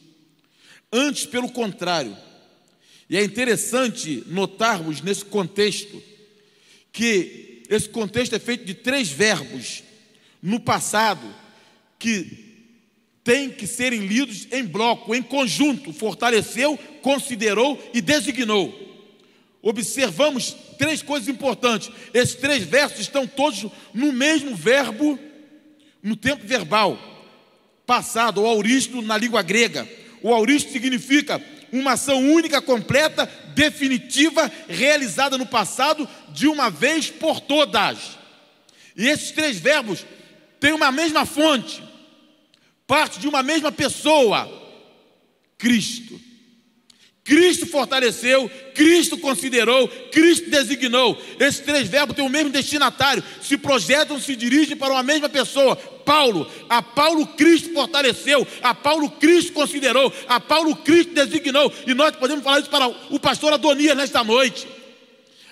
Antes, 0.93 1.25
pelo 1.25 1.51
contrário. 1.51 2.15
E 3.09 3.17
é 3.17 3.25
interessante 3.25 4.23
notarmos 4.27 5.01
nesse 5.01 5.25
contexto 5.25 6.03
que 6.93 7.63
esse 7.71 7.89
contexto 7.89 8.35
é 8.35 8.39
feito 8.39 8.67
de 8.67 8.75
três 8.75 9.09
verbos 9.09 9.83
no 10.43 10.61
passado 10.61 11.35
que 11.99 12.67
têm 13.25 13.49
que 13.49 13.67
serem 13.67 14.07
lidos 14.07 14.47
em 14.53 14.63
bloco, 14.65 15.15
em 15.15 15.23
conjunto: 15.23 15.95
fortaleceu, 15.95 16.79
considerou 17.01 17.83
e 17.95 18.03
designou. 18.03 18.87
Observamos 19.63 20.55
três 20.77 21.01
coisas 21.01 21.27
importantes. 21.27 21.91
Esses 22.13 22.35
três 22.35 22.65
versos 22.65 23.01
estão 23.01 23.27
todos 23.27 23.65
no 23.95 24.13
mesmo 24.13 24.55
verbo 24.55 25.19
no 26.09 26.17
tempo 26.17 26.47
verbal 26.47 26.99
passado, 27.87 28.43
ou 28.43 28.47
auristo 28.47 29.03
na 29.03 29.17
língua 29.17 29.43
grega. 29.43 29.89
O 30.23 30.33
auristo 30.33 30.73
significa 30.73 31.43
uma 31.71 31.93
ação 31.93 32.33
única, 32.33 32.61
completa, 32.63 33.27
definitiva, 33.55 34.51
realizada 34.69 35.37
no 35.37 35.47
passado, 35.47 36.09
de 36.31 36.49
uma 36.49 36.71
vez 36.71 37.11
por 37.11 37.41
todas. 37.41 38.19
E 38.97 39.07
esses 39.07 39.31
três 39.33 39.59
verbos 39.59 40.05
têm 40.59 40.73
uma 40.73 40.91
mesma 40.91 41.25
fonte, 41.25 41.83
parte 42.87 43.21
de 43.21 43.29
uma 43.29 43.43
mesma 43.43 43.71
pessoa, 43.71 44.51
Cristo. 45.57 46.28
Cristo 47.29 47.67
fortaleceu, 47.67 48.51
Cristo 48.75 49.19
considerou, 49.19 49.87
Cristo 50.11 50.49
designou. 50.49 51.21
Esses 51.39 51.61
três 51.61 51.87
verbos 51.87 52.17
têm 52.17 52.25
o 52.25 52.29
mesmo 52.31 52.49
destinatário, 52.49 53.23
se 53.43 53.59
projetam, 53.59 54.19
se 54.19 54.35
dirigem 54.35 54.75
para 54.75 54.95
uma 54.95 55.03
mesma 55.03 55.29
pessoa. 55.29 55.77
Paulo, 55.77 56.51
a 56.71 56.81
Paulo 56.81 57.27
Cristo 57.27 57.75
fortaleceu, 57.75 58.49
a 58.63 58.73
Paulo 58.73 59.11
Cristo 59.11 59.53
considerou, 59.53 60.11
a 60.27 60.41
Paulo 60.41 60.75
Cristo 60.77 61.13
designou. 61.13 61.71
E 61.87 61.93
nós 61.93 62.17
podemos 62.17 62.43
falar 62.43 62.61
isso 62.61 62.71
para 62.71 62.89
o 62.89 63.21
pastor 63.21 63.53
Adonias 63.53 63.95
nesta 63.95 64.25
noite. 64.25 64.67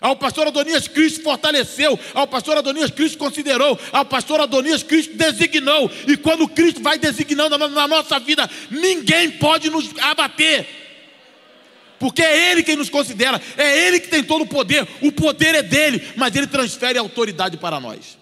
Ao 0.01 0.17
pastor 0.17 0.47
Adonias 0.47 0.89
Cristo 0.89 1.23
fortaleceu, 1.23 1.99
ao 2.15 2.27
pastor 2.27 2.57
Adonias 2.57 2.91
Cristo 2.91 3.19
considerou, 3.19 3.79
ao 3.93 4.05
pastor 4.07 4.41
Adonias 4.41 4.83
Cristo 4.83 5.15
designou. 5.15 5.91
E 6.09 6.17
quando 6.17 6.49
Cristo 6.49 6.81
vai 6.81 6.97
designando 6.97 7.59
na 7.59 7.87
nossa 7.87 8.19
vida, 8.19 8.49
ninguém 8.71 9.33
pode 9.33 9.69
nos 9.69 9.91
abater 10.01 10.86
porque 11.99 12.23
é 12.23 12.51
Ele 12.51 12.63
quem 12.63 12.77
nos 12.77 12.91
considera, 12.91 13.41
é 13.57 13.87
Ele 13.87 14.01
que 14.01 14.09
tem 14.09 14.23
todo 14.23 14.43
o 14.43 14.47
poder, 14.47 14.87
o 15.03 15.13
poder 15.13 15.55
é 15.55 15.63
dele, 15.63 16.03
mas 16.17 16.35
Ele 16.35 16.47
transfere 16.47 16.99
a 16.99 17.03
autoridade 17.03 17.57
para 17.57 17.81
nós. 17.81 18.19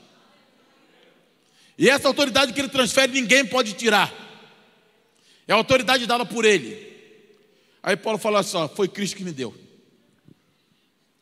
E 1.77 1.89
essa 1.91 2.09
autoridade 2.09 2.53
que 2.53 2.61
Ele 2.61 2.69
transfere, 2.69 3.13
ninguém 3.13 3.45
pode 3.45 3.73
tirar, 3.75 4.13
é 5.47 5.53
a 5.53 5.57
autoridade 5.57 6.07
dada 6.07 6.25
por 6.25 6.45
Ele. 6.45 6.93
Aí 7.83 7.97
Paulo 7.97 8.19
fala 8.19 8.41
assim: 8.41 8.57
ó, 8.57 8.69
foi 8.69 8.89
Cristo 8.89 9.17
que 9.17 9.25
me 9.25 9.33
deu. 9.33 9.55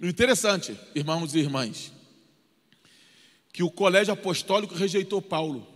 Interessante, 0.00 0.76
irmãos 0.94 1.34
e 1.34 1.38
irmãs, 1.38 1.92
que 3.52 3.62
o 3.62 3.70
colégio 3.70 4.12
apostólico 4.12 4.74
rejeitou 4.74 5.22
Paulo 5.22 5.66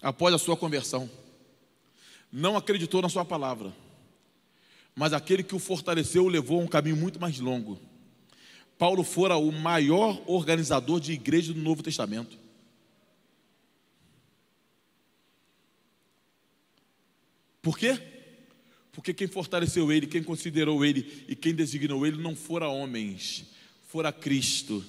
após 0.00 0.32
a 0.32 0.38
sua 0.38 0.56
conversão, 0.56 1.10
não 2.30 2.56
acreditou 2.56 3.02
na 3.02 3.08
sua 3.08 3.24
palavra 3.24 3.72
mas 4.96 5.12
aquele 5.12 5.42
que 5.42 5.54
o 5.54 5.58
fortaleceu 5.58 6.24
o 6.24 6.28
levou 6.28 6.58
a 6.58 6.64
um 6.64 6.66
caminho 6.66 6.96
muito 6.96 7.20
mais 7.20 7.38
longo. 7.38 7.78
Paulo 8.78 9.04
fora 9.04 9.36
o 9.36 9.52
maior 9.52 10.22
organizador 10.26 10.98
de 10.98 11.12
igreja 11.12 11.52
do 11.52 11.60
Novo 11.60 11.82
Testamento. 11.82 12.38
Por 17.60 17.76
quê? 17.76 18.00
Porque 18.90 19.12
quem 19.12 19.26
fortaleceu 19.26 19.92
ele, 19.92 20.06
quem 20.06 20.22
considerou 20.22 20.82
ele 20.82 21.24
e 21.28 21.36
quem 21.36 21.54
designou 21.54 22.06
ele 22.06 22.22
não 22.22 22.34
fora 22.34 22.68
homens, 22.68 23.44
fora 23.88 24.10
Cristo. 24.10 24.82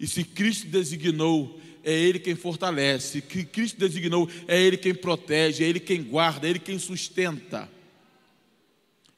E 0.00 0.06
se 0.06 0.24
Cristo 0.24 0.68
designou, 0.68 1.60
é 1.84 1.92
Ele 1.92 2.18
quem 2.18 2.34
fortalece. 2.34 3.20
Se 3.20 3.44
Cristo 3.44 3.78
designou, 3.78 4.28
é 4.48 4.60
Ele 4.60 4.76
quem 4.76 4.94
protege, 4.94 5.62
é 5.62 5.68
Ele 5.68 5.80
quem 5.80 6.02
guarda, 6.02 6.46
é 6.46 6.50
Ele 6.50 6.58
quem 6.58 6.78
sustenta. 6.78 7.70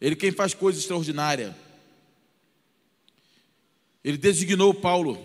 Ele 0.06 0.14
quem 0.14 0.30
faz 0.30 0.54
coisa 0.54 0.78
extraordinária. 0.78 1.52
Ele 4.04 4.16
designou 4.16 4.72
Paulo 4.72 5.20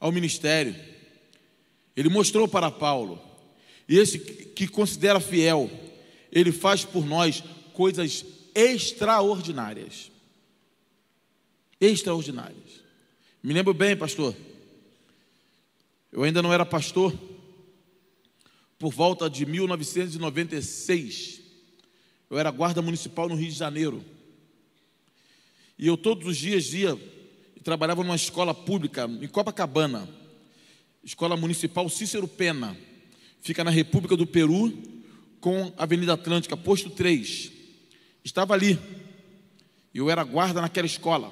ao 0.00 0.10
ministério. 0.10 0.74
Ele 1.94 2.08
mostrou 2.08 2.48
para 2.48 2.68
Paulo. 2.68 3.22
E 3.88 3.96
esse 3.96 4.18
que 4.18 4.66
considera 4.66 5.20
fiel, 5.20 5.70
ele 6.32 6.50
faz 6.50 6.84
por 6.84 7.06
nós 7.06 7.44
coisas 7.74 8.24
extraordinárias. 8.56 10.10
Extraordinárias. 11.80 12.82
Me 13.40 13.54
lembro 13.54 13.72
bem, 13.72 13.96
pastor. 13.96 14.34
Eu 16.10 16.24
ainda 16.24 16.42
não 16.42 16.52
era 16.52 16.66
pastor. 16.66 17.16
Por 18.80 18.92
volta 18.92 19.30
de 19.30 19.46
1996, 19.46 21.41
eu 22.32 22.38
era 22.38 22.50
guarda 22.50 22.80
municipal 22.80 23.28
no 23.28 23.34
Rio 23.34 23.50
de 23.50 23.54
Janeiro. 23.54 24.02
E 25.78 25.86
eu 25.86 25.98
todos 25.98 26.26
os 26.26 26.38
dias 26.38 26.72
ia 26.72 26.98
e 27.54 27.60
trabalhava 27.60 28.02
numa 28.02 28.16
escola 28.16 28.54
pública 28.54 29.04
em 29.04 29.28
Copacabana, 29.28 30.08
Escola 31.04 31.36
Municipal 31.36 31.86
Cícero 31.90 32.26
Pena. 32.26 32.74
Fica 33.42 33.62
na 33.62 33.70
República 33.70 34.16
do 34.16 34.26
Peru, 34.26 34.72
com 35.42 35.74
Avenida 35.76 36.14
Atlântica, 36.14 36.56
posto 36.56 36.88
3. 36.88 37.52
Estava 38.24 38.54
ali. 38.54 38.78
E 39.92 39.98
eu 39.98 40.08
era 40.08 40.24
guarda 40.24 40.62
naquela 40.62 40.86
escola. 40.86 41.30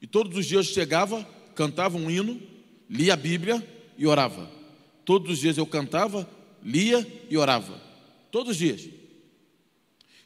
E 0.00 0.06
todos 0.06 0.34
os 0.38 0.46
dias 0.46 0.66
eu 0.66 0.72
chegava, 0.72 1.22
cantava 1.54 1.98
um 1.98 2.10
hino, 2.10 2.40
lia 2.88 3.12
a 3.12 3.16
Bíblia 3.16 3.62
e 3.98 4.06
orava. 4.06 4.50
Todos 5.04 5.32
os 5.32 5.38
dias 5.40 5.58
eu 5.58 5.66
cantava, 5.66 6.26
lia 6.62 7.06
e 7.28 7.36
orava. 7.36 7.84
Todos 8.34 8.50
os 8.50 8.56
dias. 8.56 8.90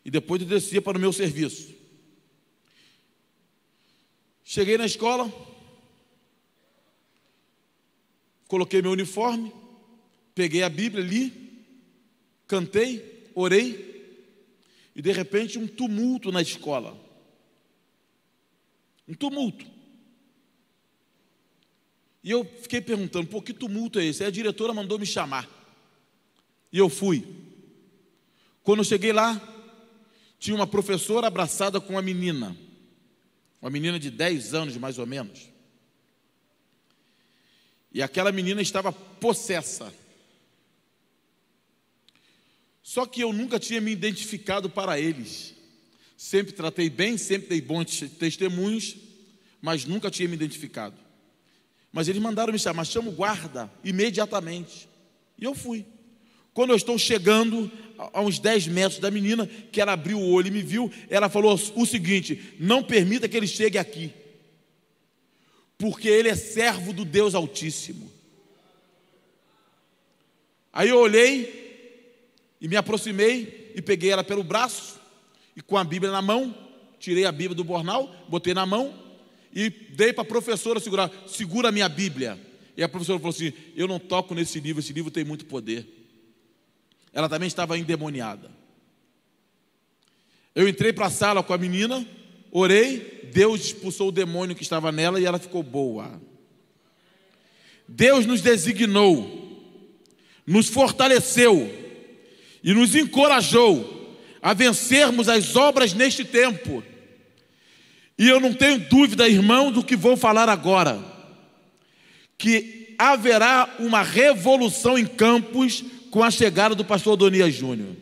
E 0.03 0.11
depois 0.11 0.41
eu 0.41 0.49
descia 0.49 0.81
para 0.81 0.97
o 0.97 1.01
meu 1.01 1.13
serviço. 1.13 1.75
Cheguei 4.43 4.79
na 4.79 4.87
escola, 4.87 5.31
coloquei 8.47 8.81
meu 8.81 8.93
uniforme, 8.93 9.53
peguei 10.35 10.63
a 10.63 10.71
Bíblia, 10.71 11.05
li, 11.05 11.67
cantei, 12.47 13.31
orei, 13.35 14.17
e 14.97 15.03
de 15.03 15.13
repente 15.13 15.59
um 15.59 15.67
tumulto 15.69 16.33
na 16.33 16.41
escola. 16.41 16.99
Um 19.07 19.13
tumulto. 19.13 19.67
E 22.25 22.31
eu 22.31 22.43
fiquei 22.63 22.81
perguntando, 22.81 23.29
por 23.29 23.45
que 23.45 23.53
tumulto 23.53 23.99
é 23.99 24.07
esse? 24.07 24.23
Aí 24.23 24.29
a 24.29 24.33
diretora 24.33 24.73
mandou 24.73 24.99
me 24.99 25.05
chamar. 25.05 25.47
E 26.73 26.79
eu 26.79 26.89
fui. 26.89 27.48
Quando 28.69 28.81
eu 28.81 28.85
cheguei 28.85 29.15
lá, 29.15 29.41
tinha 30.39 30.55
uma 30.55 30.67
professora 30.67 31.27
abraçada 31.27 31.81
com 31.81 31.95
uma 31.95 32.03
menina, 32.03 32.55
uma 33.63 33.71
menina 33.71 33.99
de 33.99 34.11
10 34.11 34.53
anos 34.53 34.77
mais 34.77 34.99
ou 34.99 35.07
menos. 35.07 35.49
E 37.91 38.03
aquela 38.03 38.31
menina 38.31 38.61
estava 38.61 38.93
possessa. 38.93 39.91
Só 42.83 43.07
que 43.07 43.23
eu 43.23 43.33
nunca 43.33 43.59
tinha 43.59 43.81
me 43.81 43.91
identificado 43.91 44.69
para 44.69 45.01
eles. 45.01 45.55
Sempre 46.15 46.53
tratei 46.53 46.91
bem, 46.91 47.17
sempre 47.17 47.49
dei 47.49 47.63
bons 47.63 48.01
testemunhos, 48.19 48.99
mas 49.63 49.87
nunca 49.87 50.11
tinha 50.11 50.29
me 50.29 50.35
identificado. 50.35 51.01
Mas 51.91 52.07
eles 52.07 52.21
mandaram 52.21 52.53
me 52.53 52.59
chamar, 52.59 52.85
chama 52.85 53.09
o 53.09 53.15
guarda 53.15 53.73
imediatamente. 53.83 54.87
E 55.39 55.45
eu 55.45 55.55
fui. 55.55 55.87
Quando 56.59 56.71
eu 56.71 56.77
estou 56.77 56.99
chegando 56.99 57.71
a 58.13 58.21
uns 58.21 58.41
10 58.41 58.67
metros 58.67 58.99
da 58.99 59.13
menina, 59.13 59.49
que 59.71 59.81
ela 59.81 59.93
abriu 59.93 60.19
o 60.19 60.33
olho 60.33 60.49
e 60.49 60.51
me 60.51 60.61
viu, 60.61 60.91
ela 61.09 61.29
falou 61.29 61.55
o 61.55 61.87
seguinte: 61.87 62.57
não 62.59 62.83
permita 62.83 63.29
que 63.29 63.37
ele 63.37 63.47
chegue 63.47 63.79
aqui, 63.79 64.13
porque 65.79 66.09
ele 66.09 66.29
é 66.29 66.35
servo 66.35 66.93
do 66.93 67.05
Deus 67.05 67.37
Altíssimo. 67.37 68.11
Aí 70.73 70.89
eu 70.89 70.99
olhei 70.99 72.57
e 72.61 72.67
me 72.67 72.75
aproximei 72.75 73.71
e 73.77 73.81
peguei 73.81 74.11
ela 74.11 74.25
pelo 74.25 74.43
braço 74.43 74.99
e 75.55 75.63
com 75.63 75.79
a 75.79 75.85
Bíblia 75.85 76.11
na 76.11 76.21
mão, 76.21 76.53
tirei 76.99 77.25
a 77.25 77.31
Bíblia 77.31 77.55
do 77.55 77.63
bornal, 77.63 78.13
botei 78.29 78.53
na 78.53 78.67
mão 78.67 78.93
e 79.55 79.71
dei 79.71 80.13
para 80.13 80.23
a 80.23 80.27
professora 80.27 80.81
segurar, 80.81 81.09
segura 81.29 81.69
a 81.69 81.73
minha 81.73 81.89
Bíblia. 81.89 82.37
E 82.77 82.83
a 82.83 82.89
professora 82.89 83.21
falou 83.21 83.31
assim: 83.31 83.53
Eu 83.77 83.87
não 83.87 84.01
toco 84.01 84.35
nesse 84.35 84.59
livro, 84.59 84.81
esse 84.81 84.93
livro 84.93 85.09
tem 85.09 85.23
muito 85.23 85.47
poder. 85.47 85.98
Ela 87.13 87.29
também 87.29 87.47
estava 87.47 87.79
endemoniada. 87.79 88.51
Eu 90.55 90.69
entrei 90.69 90.93
para 90.93 91.07
a 91.07 91.11
sala 91.11 91.43
com 91.43 91.53
a 91.53 91.59
menina, 91.59 92.07
orei, 92.51 93.31
Deus 93.33 93.67
expulsou 93.67 94.09
o 94.09 94.13
demônio 94.13 94.57
que 94.57 94.63
estava 94.63 94.91
nela 94.91 95.21
e 95.21 95.25
ela 95.25 95.39
ficou 95.39 95.63
boa. 95.63 96.21
Deus 97.87 98.27
nos 98.27 98.41
designou, 98.41 99.63
nos 100.47 100.69
fortaleceu 100.69 101.73
e 102.63 102.75
nos 102.75 102.95
encorajou 102.95 104.17
a 104.43 104.53
vencermos 104.53 105.29
as 105.29 105.57
obras 105.57 105.95
neste 105.95 106.25
tempo. 106.25 106.83
E 108.19 108.29
eu 108.29 108.41
não 108.41 108.53
tenho 108.53 108.79
dúvida, 108.81 109.29
irmão, 109.29 109.71
do 109.71 109.85
que 109.85 109.95
vou 109.95 110.17
falar 110.17 110.49
agora, 110.49 111.01
que 112.37 112.95
haverá 112.99 113.77
uma 113.79 114.03
revolução 114.03 114.99
em 114.99 115.07
campos 115.07 115.85
com 116.11 116.23
a 116.23 116.31
chegada 116.31 116.75
do 116.75 116.85
pastor 116.85 117.15
Adonias 117.15 117.55
Júnior. 117.55 117.95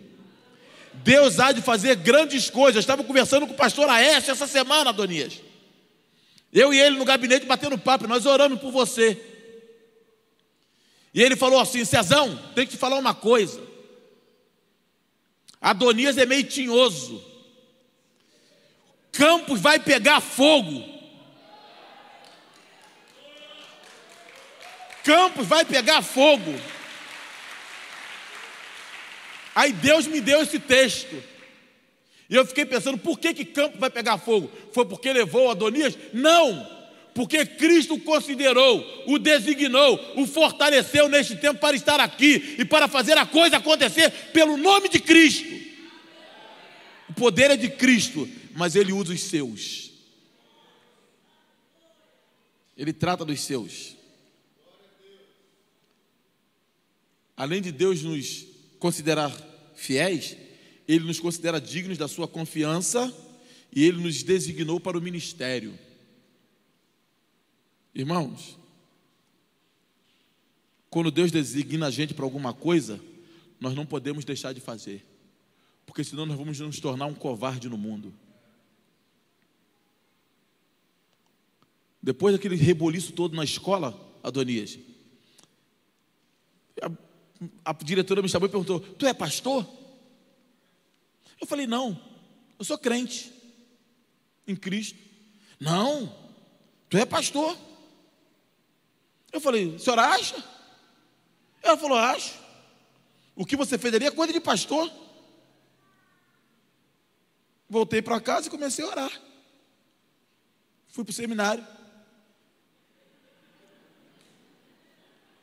Deus 0.95 1.39
há 1.39 1.53
de 1.53 1.61
fazer 1.61 1.97
grandes 1.97 2.51
coisas. 2.51 2.81
estava 2.81 3.05
conversando 3.05 3.47
com 3.47 3.53
o 3.53 3.57
pastor 3.57 3.89
Aécio 3.89 4.33
essa 4.33 4.47
semana, 4.47 4.91
Adonias. 4.91 5.41
Eu 6.53 6.73
e 6.73 6.81
ele 6.81 6.97
no 6.97 7.05
gabinete 7.05 7.47
batendo 7.47 7.77
papo, 7.77 8.07
nós 8.07 8.25
oramos 8.25 8.61
por 8.61 8.71
você. 8.71 9.21
E 11.13 11.23
ele 11.23 11.37
falou 11.37 11.61
assim: 11.61 11.85
Cezão, 11.85 12.37
tem 12.55 12.67
que 12.67 12.73
te 12.73 12.79
falar 12.79 12.99
uma 12.99 13.15
coisa. 13.15 13.61
Adonias 15.61 16.19
é 16.19 16.27
meio 16.27 16.45
tinhoso. 16.45 17.23
Campos 19.13 19.61
vai 19.61 19.79
pegar 19.79 20.21
fogo. 20.21 20.85
Campos 25.03 25.47
vai 25.47 25.65
pegar 25.65 26.03
fogo. 26.03 26.55
Aí 29.57 29.73
Deus 29.73 30.07
me 30.07 30.21
deu 30.21 30.43
esse 30.43 30.59
texto. 30.59 31.17
E 32.29 32.35
eu 32.35 32.45
fiquei 32.45 32.67
pensando, 32.67 32.99
por 32.99 33.19
que, 33.19 33.33
que 33.33 33.43
campo 33.47 33.79
vai 33.79 33.89
pegar 33.89 34.19
fogo? 34.19 34.53
Foi 34.71 34.85
porque 34.85 35.11
levou 35.11 35.51
Adonias? 35.51 35.97
Não! 36.13 36.77
Porque 37.15 37.47
Cristo 37.47 37.95
o 37.95 38.01
considerou, 38.01 38.85
o 39.07 39.19
designou, 39.19 39.99
o 40.17 40.27
fortaleceu 40.27 41.09
neste 41.09 41.35
tempo 41.37 41.59
para 41.59 41.75
estar 41.75 41.99
aqui 41.99 42.57
e 42.59 42.65
para 42.67 42.87
fazer 42.87 43.17
a 43.17 43.25
coisa 43.25 43.57
acontecer 43.57 44.11
pelo 44.35 44.59
nome 44.59 44.91
de 44.91 45.01
Cristo. 45.01 45.49
O 47.09 47.15
poder 47.15 47.51
é 47.53 47.57
de 47.57 47.71
Cristo, 47.71 48.29
mas 48.55 48.77
Ele 48.77 48.93
usa 48.93 49.15
os 49.15 49.23
seus. 49.23 49.91
Ele 52.77 52.93
trata 52.93 53.25
dos 53.25 53.41
seus. 53.41 53.97
Além 57.35 57.63
de 57.63 57.73
Deus 57.73 58.03
nos 58.03 58.56
considerar 58.79 59.31
fiéis, 59.75 60.37
Ele 60.87 61.05
nos 61.05 61.21
considera 61.21 61.61
dignos 61.61 61.99
da 61.99 62.09
sua 62.09 62.27
confiança 62.27 63.13
e 63.73 63.85
Ele 63.85 63.99
nos 63.99 64.23
designou 64.23 64.81
para 64.81 64.99
o 64.99 65.03
ministério. 65.03 65.79
Irmãos, 67.95 68.59
quando 70.91 71.11
Deus 71.11 71.31
designa 71.31 71.87
a 71.87 71.91
gente 71.91 72.15
para 72.15 72.25
alguma 72.25 72.53
coisa, 72.53 73.01
nós 73.61 73.75
não 73.75 73.87
podemos 73.87 74.25
deixar 74.25 74.53
de 74.53 74.61
fazer, 74.61 75.05
porque 75.85 76.05
senão 76.05 76.27
nós 76.27 76.37
vamos 76.37 76.59
nos 76.61 76.81
tornar 76.81 77.07
um 77.07 77.15
covarde 77.15 77.69
no 77.69 77.79
mundo. 77.79 78.15
Depois 82.03 82.35
daquele 82.35 82.55
reboliço 82.55 83.13
todo 83.13 83.35
na 83.35 83.45
escola, 83.45 83.99
Adonias, 84.23 84.79
a, 87.65 87.73
diretora 87.73 88.23
me 88.23 88.29
chamou 88.29 88.49
e 88.49 88.51
perguntou: 88.51 88.81
Tu 88.81 89.07
é 89.07 89.15
pastor? 89.15 89.67
Eu 91.41 91.47
falei: 91.47 91.67
Não, 91.67 92.01
eu 92.59 92.65
sou 92.65 92.79
crente 92.79 93.33
em 94.47 94.57
Cristo. 94.57 94.99
Não, 95.61 96.15
tu 96.89 96.97
é 96.97 97.05
pastor. 97.05 97.57
Eu 99.33 99.41
falei: 99.41 99.75
A 99.75 99.79
senhora 99.79 100.03
acha? 100.03 100.43
Ela 101.63 101.77
falou: 101.77 101.99
Acho. 101.99 102.47
O 103.35 103.45
que 103.45 103.57
você 103.57 103.77
fez 103.77 103.93
ali 103.95 104.07
é 104.07 104.11
coisa 104.11 104.33
de 104.33 104.41
pastor. 104.41 104.91
Voltei 107.69 108.01
para 108.01 108.21
casa 108.21 108.47
e 108.47 108.51
comecei 108.51 108.85
a 108.85 108.89
orar. 108.89 109.23
Fui 110.89 111.05
para 111.05 111.11
o 111.11 111.15
seminário. 111.15 111.67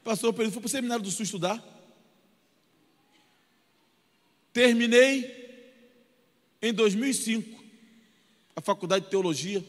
Passou 0.03 0.31
o 0.31 0.33
período, 0.33 0.53
fui 0.53 0.61
para 0.61 0.67
o 0.67 0.71
seminário 0.71 1.03
do 1.03 1.11
Sul 1.11 1.23
estudar. 1.23 1.72
Terminei 4.53 5.43
em 6.61 6.71
2005 6.71 7.63
a 8.55 8.61
faculdade 8.61 9.05
de 9.05 9.11
teologia. 9.11 9.65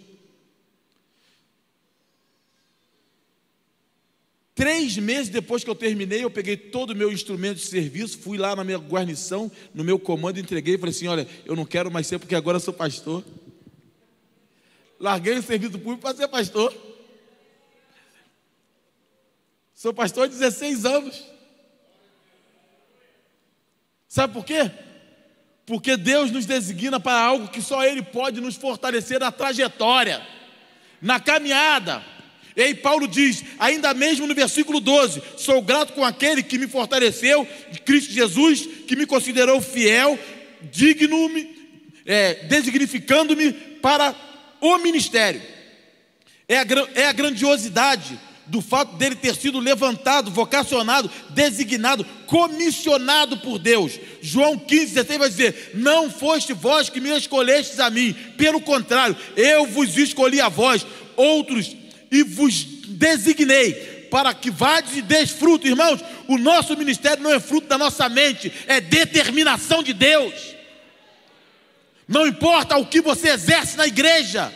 Três 4.55 4.97
meses 4.99 5.29
depois 5.29 5.65
que 5.65 5.71
eu 5.71 5.75
terminei, 5.75 6.23
eu 6.23 6.31
peguei 6.31 6.57
todo 6.57 6.91
o 6.91 6.97
meu 6.97 7.11
instrumento 7.11 7.57
de 7.57 7.65
serviço, 7.65 8.19
fui 8.19 8.39
lá 8.39 8.55
na 8.55 8.63
minha 8.63 8.79
guarnição, 8.79 9.51
no 9.75 9.83
meu 9.83 9.99
comando, 9.99 10.39
entreguei 10.39 10.75
e 10.75 10.79
falei 10.79 10.95
assim: 10.95 11.09
olha, 11.09 11.27
eu 11.45 11.57
não 11.57 11.65
quero 11.65 11.91
mais 11.91 12.07
ser 12.07 12.21
porque 12.21 12.37
agora 12.37 12.61
sou 12.61 12.73
pastor. 12.73 13.25
Larguei 15.01 15.37
o 15.37 15.43
serviço 15.43 15.79
público 15.79 16.03
para 16.03 16.17
ser 16.17 16.29
pastor. 16.29 16.73
Sou 19.75 19.93
pastor 19.93 20.25
há 20.25 20.29
16 20.29 20.85
anos. 20.85 21.34
Sabe 24.15 24.33
por 24.33 24.45
quê? 24.45 24.71
Porque 25.67 25.97
Deus 25.97 26.31
nos 26.31 26.47
designa 26.47 27.01
para 27.01 27.19
algo 27.19 27.49
que 27.49 27.61
só 27.61 27.85
Ele 27.85 28.01
pode 28.01 28.41
nos 28.41 28.55
fortalecer 28.55 29.19
na 29.19 29.33
trajetória, 29.33 30.25
na 31.03 31.19
caminhada. 31.19 32.01
E 32.57 32.63
aí 32.63 32.77
Paulo 32.77 33.09
diz, 33.09 33.43
ainda 33.59 33.93
mesmo 33.93 34.29
no 34.29 34.33
versículo 34.33 34.79
12: 34.79 35.21
Sou 35.37 35.61
grato 35.61 35.95
com 35.95 36.05
aquele 36.05 36.45
que 36.45 36.59
me 36.59 36.69
fortaleceu, 36.69 37.45
Cristo 37.85 38.13
Jesus, 38.13 38.69
que 38.87 38.95
me 38.95 39.05
considerou 39.05 39.61
fiel, 39.61 40.17
digno-me, 40.71 41.53
é, 42.07 42.35
designificando-me 42.45 43.53
para 43.53 44.15
o 44.61 44.79
ministério. 44.79 45.43
É 46.49 46.59
a, 46.59 46.67
é 46.95 47.07
a 47.07 47.13
grandiosidade 47.13 48.17
do 48.47 48.61
fato 48.61 48.97
dele 48.97 49.15
ter 49.15 49.35
sido 49.35 49.59
levantado, 49.59 50.31
vocacionado, 50.31 51.11
designado, 51.31 52.05
comissionado 52.27 53.39
por 53.39 53.59
Deus. 53.59 53.99
João 54.21 54.59
15, 54.59 54.95
16 54.95 55.19
vai 55.19 55.29
dizer: 55.29 55.71
Não 55.75 56.11
foste 56.11 56.53
vós 56.53 56.89
que 56.89 57.01
me 57.01 57.17
escolhestes 57.17 57.81
a 57.81 57.89
mim, 57.91 58.15
pelo 58.37 58.61
contrário, 58.61 59.17
eu 59.37 59.67
vos 59.67 59.97
escolhi 59.97 60.41
a 60.41 60.49
vós, 60.49 60.87
outros, 61.17 61.75
e 62.11 62.23
vos 62.23 62.65
designei 62.89 63.95
para 64.11 64.33
que 64.33 64.51
vades 64.51 64.97
e 64.97 65.03
deis 65.03 65.31
fruto, 65.31 65.67
irmãos. 65.67 66.01
O 66.29 66.39
nosso 66.39 66.77
ministério 66.77 67.23
não 67.23 67.33
é 67.33 67.41
fruto 67.41 67.67
da 67.67 67.77
nossa 67.77 68.09
mente, 68.09 68.53
é 68.67 68.81
determinação 68.81 69.83
de 69.83 69.93
Deus. 69.93 70.55
Não 72.07 72.27
importa 72.27 72.77
o 72.77 72.87
que 72.87 73.01
você 73.01 73.31
exerce 73.31 73.77
na 73.77 73.87
igreja, 73.87 74.53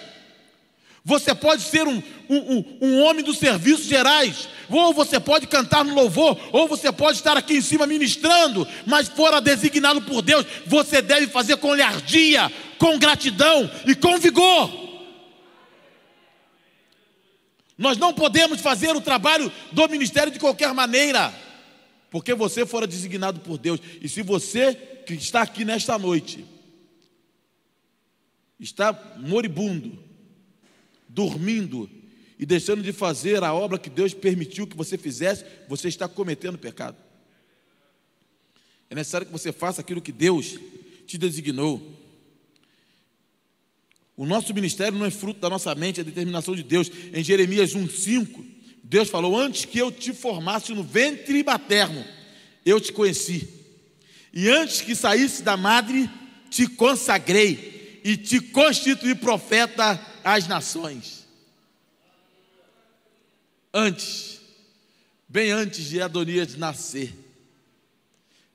você 1.05 1.35
pode 1.35 1.63
ser 1.63 1.89
um, 1.89 2.03
um, 2.29 2.65
um, 2.81 3.03
homem 3.03 3.25
dos 3.25 3.39
serviços 3.39 3.87
gerais, 3.87 4.49
ou 4.69 4.93
você 4.93 5.19
pode 5.19 5.47
cantar 5.47 5.85
no 5.85 5.95
louvor, 5.95 6.39
ou 6.53 6.69
você 6.69 6.93
pode 6.93 7.19
estar 7.19 7.37
aqui 7.37 7.55
em 7.55 7.63
cima 7.63 7.87
ministrando, 7.87 8.67
mas 8.87 9.09
fora 9.09 9.41
designado 9.41 10.03
por 10.03 10.21
Deus, 10.21 10.45
você 10.67 11.01
deve 11.01 11.27
fazer 11.29 11.57
com 11.57 11.69
olhardia, 11.69 12.53
com 12.79 12.99
gratidão 12.99 13.71
e 13.87 13.95
com 13.95 14.19
vigor. 14.19 14.89
Nós 17.77 17.97
não 17.97 18.13
podemos 18.13 18.61
fazer 18.61 18.95
o 18.95 19.01
trabalho 19.01 19.51
do 19.73 19.89
ministério 19.89 20.33
de 20.33 20.39
qualquer 20.39 20.75
maneira, 20.75 21.33
porque 22.11 22.35
você 22.35 22.67
fora 22.67 22.87
designado 22.87 23.41
por 23.41 23.57
Deus, 23.57 23.81
e 24.03 24.09
se 24.09 24.23
você 24.23 24.75
que 24.75 25.15
está 25.15 25.43
aqui 25.43 25.65
nesta 25.65 25.99
noite 25.99 26.45
está 28.61 28.93
moribundo, 29.19 29.99
dormindo 31.09 31.89
e 32.39 32.47
deixando 32.47 32.83
de 32.83 32.93
fazer 32.93 33.43
a 33.43 33.53
obra 33.53 33.79
que 33.79 33.91
Deus 33.91 34.15
permitiu 34.15 34.67
que 34.67 34.77
você 34.77 34.97
fizesse, 34.97 35.45
você 35.69 35.89
está 35.89 36.07
cometendo 36.07 36.57
pecado. 36.57 36.97
É 38.89 38.95
necessário 38.95 39.27
que 39.27 39.33
você 39.33 39.53
faça 39.53 39.81
aquilo 39.81 40.01
que 40.01 40.13
Deus 40.13 40.59
te 41.07 41.19
designou. 41.19 41.97
O 44.17 44.25
nosso 44.25 44.55
ministério 44.55 44.99
não 44.99 45.07
é 45.07 45.11
fruto 45.11 45.41
da 45.41 45.51
nossa 45.51 45.75
mente, 45.75 46.01
é 46.01 46.05
determinação 46.05 46.55
de 46.55 46.63
Deus. 46.63 46.91
Em 47.13 47.23
Jeremias 47.23 47.75
1,5, 47.75 48.45
Deus 48.83 49.11
falou: 49.11 49.39
Antes 49.39 49.65
que 49.65 49.79
eu 49.79 49.91
te 49.91 50.13
formasse 50.13 50.73
no 50.73 50.83
ventre 50.83 51.43
materno, 51.43 52.05
eu 52.65 52.81
te 52.81 52.93
conheci. 52.93 53.49
E 54.33 54.49
antes 54.49 54.81
que 54.81 54.95
saísse 54.95 55.43
da 55.43 55.57
madre, 55.57 56.09
te 56.51 56.67
consagrei 56.67 58.01
e 58.05 58.17
te 58.17 58.41
constituí 58.41 59.15
profeta 59.15 60.01
às 60.23 60.47
nações. 60.47 61.18
Antes, 63.73 64.41
bem 65.29 65.51
antes 65.51 65.87
de 65.87 66.01
Adonias 66.01 66.57
nascer, 66.57 67.15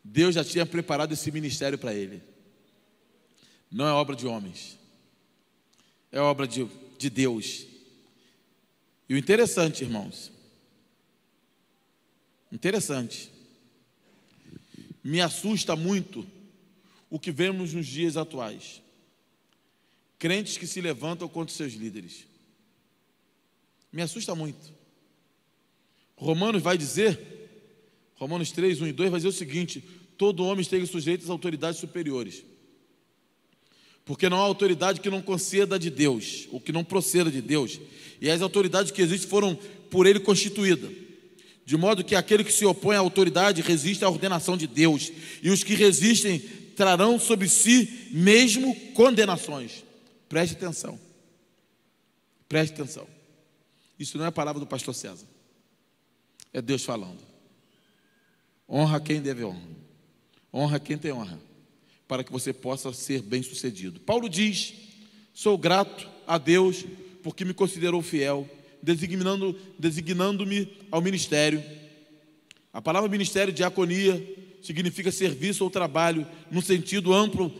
Deus 0.04 0.36
já 0.36 0.44
tinha 0.44 0.66
preparado 0.66 1.14
esse 1.14 1.32
ministério 1.32 1.78
para 1.78 1.94
ele. 1.94 2.22
Não 3.72 3.88
é 3.88 3.92
obra 3.92 4.16
de 4.16 4.28
homens, 4.28 4.78
é 6.12 6.20
obra 6.20 6.48
de, 6.48 6.68
de 6.98 7.10
Deus. 7.10 7.66
E 9.08 9.14
o 9.14 9.18
interessante, 9.18 9.84
irmãos, 9.84 10.32
interessante, 12.52 13.32
me 15.04 15.22
assusta 15.22 15.76
muito 15.76 16.26
o 17.10 17.20
que 17.20 17.32
vemos 17.32 17.74
nos 17.74 17.86
dias 17.86 18.18
atuais 18.18 18.84
crentes 20.24 20.58
que 20.58 20.66
se 20.66 20.80
levantam 20.80 21.28
contra 21.28 21.54
seus 21.54 21.74
líderes. 21.74 22.26
Me 23.92 24.02
assusta 24.02 24.34
muito. 24.34 24.73
Romanos 26.24 26.64
vai 26.64 26.78
dizer, 26.78 27.20
Romanos 28.16 28.50
3, 28.52 28.82
1 28.82 28.88
e 28.88 28.92
2 28.94 29.12
vai 29.12 29.20
dizer 29.20 29.28
o 29.28 29.34
seguinte: 29.34 29.84
todo 30.18 30.46
homem 30.46 30.62
esteja 30.62 30.86
sujeito 30.86 31.24
às 31.24 31.30
autoridades 31.30 31.80
superiores. 31.80 32.46
Porque 34.06 34.30
não 34.30 34.38
há 34.38 34.42
autoridade 34.42 35.02
que 35.02 35.10
não 35.10 35.22
conceda 35.22 35.78
de 35.78 35.90
Deus, 35.90 36.48
ou 36.50 36.62
que 36.62 36.72
não 36.72 36.84
proceda 36.84 37.30
de 37.30 37.42
Deus. 37.42 37.80
E 38.22 38.30
as 38.30 38.42
autoridades 38.42 38.92
que 38.92 39.02
existem 39.02 39.30
foram 39.30 39.56
por 39.90 40.08
ele 40.08 40.20
constituídas. 40.20 40.92
De 41.66 41.76
modo 41.76 42.04
que 42.04 42.16
aquele 42.16 42.44
que 42.44 42.54
se 42.54 42.66
opõe 42.66 42.96
à 42.96 43.00
autoridade 43.00 43.62
resiste 43.62 44.04
à 44.06 44.10
ordenação 44.10 44.56
de 44.56 44.68
Deus. 44.68 45.12
E 45.42 45.50
os 45.50 45.64
que 45.64 45.76
resistem 45.76 46.40
trarão 46.76 47.20
sobre 47.20 47.50
si 47.50 48.10
mesmo 48.12 48.74
condenações. 48.94 49.84
Preste 50.30 50.54
atenção. 50.56 51.00
Preste 52.48 52.74
atenção. 52.74 53.08
Isso 54.00 54.18
não 54.18 54.26
é 54.26 54.30
a 54.30 54.32
palavra 54.32 54.60
do 54.60 54.68
pastor 54.68 54.94
César. 54.94 55.33
É 56.54 56.62
Deus 56.62 56.86
falando. 56.86 57.20
Honra 58.70 59.00
quem 59.00 59.22
deve 59.22 59.44
honra. 59.44 59.62
Honra 60.54 60.80
quem 60.80 60.98
tem 60.98 61.12
honra. 61.12 61.40
para 62.08 62.24
que 62.24 62.32
você 62.32 62.54
possa 62.54 62.94
ser 62.94 63.22
bem-sucedido. 63.24 64.00
Paulo 64.00 64.30
diz: 64.30 64.74
Sou 65.34 65.58
grato 65.58 66.08
a 66.28 66.38
Deus 66.38 66.86
porque 67.24 67.44
me 67.44 67.54
considerou 67.54 68.02
fiel, 68.02 68.48
designando-me 68.82 69.58
designando 69.80 70.46
ao 70.92 71.02
ministério. 71.02 71.64
A 72.72 72.82
palavra 72.82 73.10
ministério, 73.10 73.54
diaconia, 73.54 74.22
significa 74.62 75.12
serviço 75.12 75.64
ou 75.64 75.70
trabalho, 75.70 76.28
no 76.52 76.62
sentido 76.62 77.14
amplo, 77.14 77.52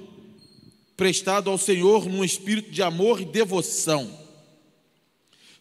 prestado 0.96 1.50
ao 1.50 1.58
Senhor 1.58 2.08
num 2.08 2.24
espírito 2.24 2.70
de 2.70 2.84
amor 2.84 3.22
e 3.22 3.26
devoção. 3.26 4.23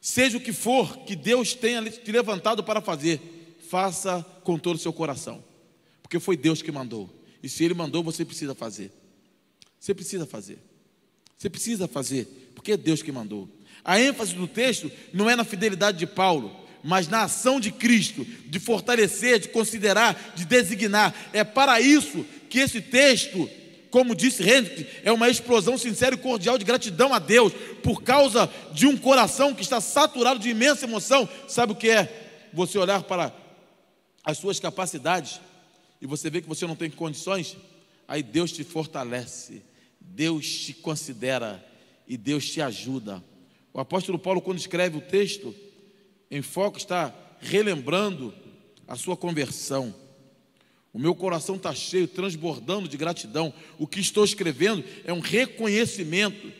Seja 0.04 0.36
o 0.36 0.40
que 0.40 0.52
for 0.52 1.04
que 1.04 1.14
Deus 1.14 1.54
tenha 1.54 1.80
te 1.88 2.10
levantado 2.10 2.64
para 2.64 2.80
fazer, 2.80 3.20
faça 3.70 4.26
com 4.42 4.58
todo 4.58 4.74
o 4.74 4.78
seu 4.80 4.92
coração, 4.92 5.42
porque 6.02 6.18
foi 6.18 6.36
Deus 6.36 6.60
que 6.60 6.72
mandou. 6.72 7.08
E 7.40 7.48
se 7.48 7.62
Ele 7.62 7.72
mandou, 7.72 8.02
você 8.02 8.24
precisa 8.24 8.52
fazer. 8.52 8.90
Você 9.78 9.94
precisa 9.94 10.26
fazer. 10.26 10.58
Você 11.38 11.48
precisa 11.48 11.86
fazer, 11.86 12.52
porque 12.52 12.72
é 12.72 12.76
Deus 12.76 13.00
que 13.00 13.12
mandou. 13.12 13.48
A 13.84 14.00
ênfase 14.00 14.34
do 14.34 14.48
texto 14.48 14.90
não 15.12 15.30
é 15.30 15.36
na 15.36 15.44
fidelidade 15.44 15.98
de 15.98 16.06
Paulo, 16.08 16.52
mas 16.82 17.06
na 17.06 17.22
ação 17.22 17.60
de 17.60 17.70
Cristo, 17.70 18.24
de 18.24 18.58
fortalecer, 18.58 19.38
de 19.38 19.50
considerar, 19.50 20.34
de 20.34 20.44
designar. 20.44 21.14
É 21.32 21.44
para 21.44 21.80
isso 21.80 22.26
que 22.50 22.58
esse 22.58 22.80
texto, 22.80 23.48
como 23.92 24.16
disse 24.16 24.42
Hendrick, 24.42 24.86
é 25.04 25.12
uma 25.12 25.28
explosão 25.28 25.76
sincera 25.76 26.14
e 26.14 26.18
cordial 26.18 26.56
de 26.56 26.64
gratidão 26.64 27.12
a 27.12 27.18
Deus, 27.18 27.52
por 27.82 28.02
causa 28.02 28.50
de 28.72 28.86
um 28.86 28.96
coração 28.96 29.54
que 29.54 29.60
está 29.60 29.82
saturado 29.82 30.40
de 30.40 30.48
imensa 30.48 30.86
emoção. 30.86 31.28
Sabe 31.46 31.72
o 31.72 31.76
que 31.76 31.90
é? 31.90 32.48
Você 32.54 32.78
olhar 32.78 33.02
para 33.02 33.30
as 34.24 34.38
suas 34.38 34.58
capacidades 34.58 35.42
e 36.00 36.06
você 36.06 36.30
vê 36.30 36.40
que 36.40 36.48
você 36.48 36.66
não 36.66 36.74
tem 36.74 36.90
condições, 36.90 37.54
aí 38.08 38.22
Deus 38.22 38.50
te 38.50 38.64
fortalece, 38.64 39.62
Deus 40.00 40.46
te 40.46 40.72
considera 40.72 41.62
e 42.08 42.16
Deus 42.16 42.48
te 42.48 42.62
ajuda. 42.62 43.22
O 43.74 43.78
apóstolo 43.78 44.18
Paulo, 44.18 44.40
quando 44.40 44.58
escreve 44.58 44.96
o 44.96 45.02
texto, 45.02 45.54
em 46.30 46.40
foco 46.40 46.78
está 46.78 47.14
relembrando 47.40 48.32
a 48.88 48.96
sua 48.96 49.18
conversão. 49.18 49.94
O 50.92 50.98
meu 50.98 51.14
coração 51.14 51.56
está 51.56 51.74
cheio, 51.74 52.06
transbordando 52.06 52.86
de 52.86 52.96
gratidão. 52.96 53.52
O 53.78 53.86
que 53.86 53.98
estou 53.98 54.24
escrevendo 54.24 54.84
é 55.04 55.12
um 55.12 55.20
reconhecimento. 55.20 56.52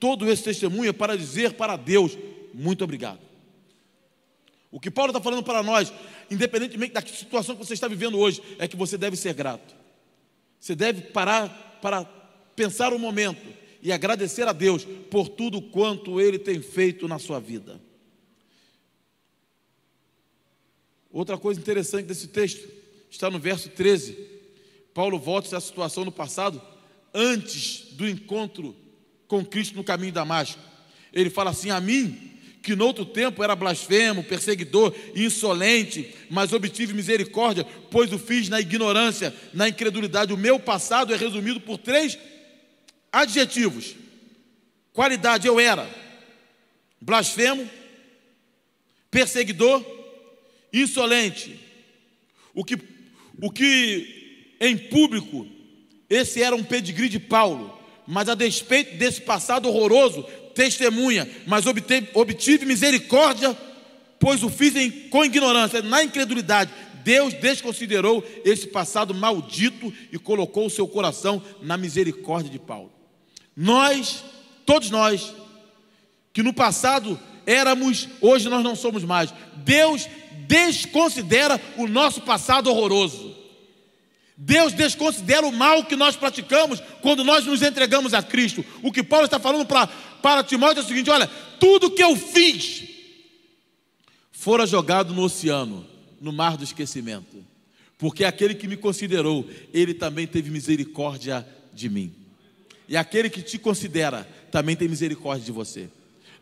Todo 0.00 0.30
esse 0.30 0.42
testemunho 0.42 0.88
é 0.88 0.92
para 0.92 1.16
dizer 1.16 1.52
para 1.52 1.76
Deus: 1.76 2.16
muito 2.54 2.82
obrigado. 2.82 3.20
O 4.70 4.80
que 4.80 4.90
Paulo 4.90 5.10
está 5.10 5.20
falando 5.20 5.42
para 5.42 5.62
nós, 5.62 5.92
independentemente 6.30 6.94
da 6.94 7.02
situação 7.02 7.54
que 7.54 7.64
você 7.64 7.74
está 7.74 7.86
vivendo 7.86 8.18
hoje, 8.18 8.42
é 8.58 8.66
que 8.66 8.76
você 8.76 8.96
deve 8.96 9.16
ser 9.16 9.34
grato. 9.34 9.74
Você 10.58 10.74
deve 10.74 11.02
parar 11.02 11.78
para 11.82 12.04
pensar 12.56 12.92
um 12.92 12.98
momento 12.98 13.46
e 13.82 13.92
agradecer 13.92 14.48
a 14.48 14.52
Deus 14.52 14.86
por 15.10 15.28
tudo 15.28 15.60
quanto 15.60 16.20
Ele 16.20 16.38
tem 16.38 16.60
feito 16.62 17.06
na 17.06 17.18
sua 17.18 17.38
vida. 17.38 17.78
Outra 21.12 21.36
coisa 21.36 21.60
interessante 21.60 22.06
desse 22.06 22.28
texto 22.28 22.83
está 23.14 23.30
no 23.30 23.38
verso 23.38 23.68
13. 23.68 24.16
Paulo 24.92 25.18
volta 25.18 25.48
essa 25.48 25.60
situação 25.60 26.04
no 26.04 26.12
passado, 26.12 26.60
antes 27.12 27.86
do 27.92 28.08
encontro 28.08 28.74
com 29.26 29.44
Cristo 29.44 29.76
no 29.76 29.84
caminho 29.84 30.12
Damasco. 30.12 30.60
Ele 31.12 31.30
fala 31.30 31.50
assim: 31.50 31.70
A 31.70 31.80
mim, 31.80 32.32
que 32.62 32.74
no 32.74 32.84
outro 32.86 33.04
tempo 33.04 33.42
era 33.42 33.54
blasfemo, 33.54 34.22
perseguidor, 34.22 34.94
insolente, 35.14 36.14
mas 36.28 36.52
obtive 36.52 36.92
misericórdia, 36.92 37.64
pois 37.90 38.12
o 38.12 38.18
fiz 38.18 38.48
na 38.48 38.60
ignorância, 38.60 39.34
na 39.52 39.68
incredulidade. 39.68 40.32
O 40.32 40.38
meu 40.38 40.58
passado 40.58 41.14
é 41.14 41.16
resumido 41.16 41.60
por 41.60 41.78
três 41.78 42.18
Adjetivos. 43.12 43.94
Qualidade 44.92 45.46
eu 45.46 45.60
era 45.60 45.88
blasfemo, 47.00 47.70
perseguidor, 49.08 49.84
insolente. 50.72 51.60
O 52.52 52.64
que, 52.64 52.76
o 53.40 53.50
que 53.50 54.56
em 54.60 54.76
público, 54.76 55.46
esse 56.08 56.42
era 56.42 56.54
um 56.54 56.62
pedigree 56.62 57.08
de 57.08 57.18
Paulo, 57.18 57.78
mas 58.06 58.28
a 58.28 58.34
despeito 58.34 58.96
desse 58.96 59.20
passado 59.20 59.68
horroroso, 59.68 60.22
testemunha, 60.54 61.28
mas 61.46 61.66
obteve, 61.66 62.08
obtive 62.14 62.64
misericórdia, 62.64 63.56
pois 64.18 64.42
o 64.42 64.48
fiz 64.48 64.76
em, 64.76 64.90
com 65.08 65.24
ignorância, 65.24 65.82
na 65.82 66.02
incredulidade. 66.02 66.72
Deus 67.02 67.34
desconsiderou 67.34 68.24
esse 68.44 68.66
passado 68.66 69.12
maldito 69.12 69.92
e 70.10 70.18
colocou 70.18 70.66
o 70.66 70.70
seu 70.70 70.88
coração 70.88 71.42
na 71.60 71.76
misericórdia 71.76 72.50
de 72.50 72.58
Paulo. 72.58 72.90
Nós, 73.54 74.24
todos 74.64 74.90
nós, 74.90 75.34
que 76.32 76.42
no 76.42 76.52
passado 76.52 77.20
éramos, 77.46 78.08
hoje 78.20 78.48
nós 78.48 78.64
não 78.64 78.74
somos 78.74 79.04
mais. 79.04 79.32
Deus 79.56 80.08
desconsidera 80.46 81.60
o 81.76 81.86
nosso 81.86 82.20
passado 82.22 82.70
horroroso. 82.70 83.34
Deus 84.36 84.72
desconsidera 84.72 85.46
o 85.46 85.52
mal 85.52 85.84
que 85.84 85.94
nós 85.94 86.16
praticamos 86.16 86.80
quando 87.00 87.22
nós 87.22 87.46
nos 87.46 87.62
entregamos 87.62 88.14
a 88.14 88.22
Cristo. 88.22 88.64
O 88.82 88.90
que 88.90 89.02
Paulo 89.02 89.26
está 89.26 89.38
falando 89.38 89.64
para, 89.64 89.86
para 89.86 90.42
Timóteo 90.42 90.80
é 90.80 90.84
o 90.84 90.86
seguinte: 90.86 91.10
olha, 91.10 91.28
tudo 91.60 91.90
que 91.90 92.02
eu 92.02 92.16
fiz 92.16 92.84
fora 94.32 94.66
jogado 94.66 95.14
no 95.14 95.22
oceano, 95.22 95.86
no 96.20 96.32
mar 96.32 96.56
do 96.56 96.64
esquecimento, 96.64 97.44
porque 97.96 98.24
aquele 98.24 98.54
que 98.54 98.66
me 98.66 98.76
considerou, 98.76 99.48
ele 99.72 99.94
também 99.94 100.26
teve 100.26 100.50
misericórdia 100.50 101.46
de 101.72 101.88
mim. 101.88 102.12
E 102.88 102.96
aquele 102.96 103.30
que 103.30 103.40
te 103.40 103.58
considera 103.58 104.28
também 104.50 104.76
tem 104.76 104.88
misericórdia 104.88 105.46
de 105.46 105.52
você. 105.52 105.88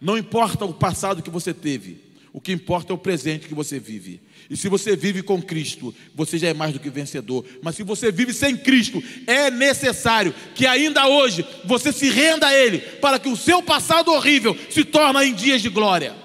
Não 0.01 0.19
importa 0.19 0.65
o 0.65 0.75
passado 0.75 1.23
que 1.23 1.31
você 1.31 1.55
teve, 1.55 2.01
o 2.33 2.40
que 2.40 2.53
importa 2.53 2.92
é 2.92 2.95
o 2.95 2.99
presente 2.99 3.47
que 3.47 3.55
você 3.55 3.79
vive. 3.79 4.23
E 4.49 4.57
se 4.57 4.68
você 4.68 4.97
vive 4.97 5.23
com 5.23 5.40
Cristo, 5.40 5.95
você 6.14 6.38
já 6.38 6.49
é 6.49 6.55
mais 6.55 6.73
do 6.73 6.81
que 6.81 6.88
vencedor. 6.88 7.45
Mas 7.62 7.77
se 7.77 7.83
você 7.83 8.11
vive 8.11 8.33
sem 8.33 8.57
Cristo, 8.57 9.03
é 9.27 9.51
necessário 9.51 10.35
que 10.55 10.66
ainda 10.66 11.07
hoje 11.07 11.47
você 11.64 11.92
se 11.92 12.09
renda 12.09 12.47
a 12.47 12.55
Ele, 12.55 12.79
para 12.79 13.18
que 13.18 13.29
o 13.29 13.37
seu 13.37 13.62
passado 13.62 14.11
horrível 14.11 14.57
se 14.71 14.83
torne 14.85 15.27
em 15.27 15.35
dias 15.35 15.61
de 15.61 15.68
glória. 15.68 16.16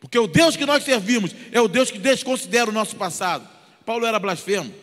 Porque 0.00 0.18
o 0.18 0.26
Deus 0.26 0.56
que 0.56 0.66
nós 0.66 0.82
servimos 0.84 1.34
é 1.52 1.60
o 1.60 1.68
Deus 1.68 1.90
que 1.90 1.98
desconsidera 1.98 2.70
o 2.70 2.72
nosso 2.72 2.96
passado. 2.96 3.48
Paulo 3.86 4.04
era 4.04 4.18
blasfemo, 4.18 4.74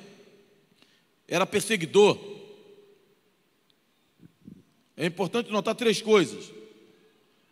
era 1.28 1.46
perseguidor, 1.46 2.18
é 4.98 5.06
importante 5.06 5.52
notar 5.52 5.76
três 5.76 6.02
coisas. 6.02 6.52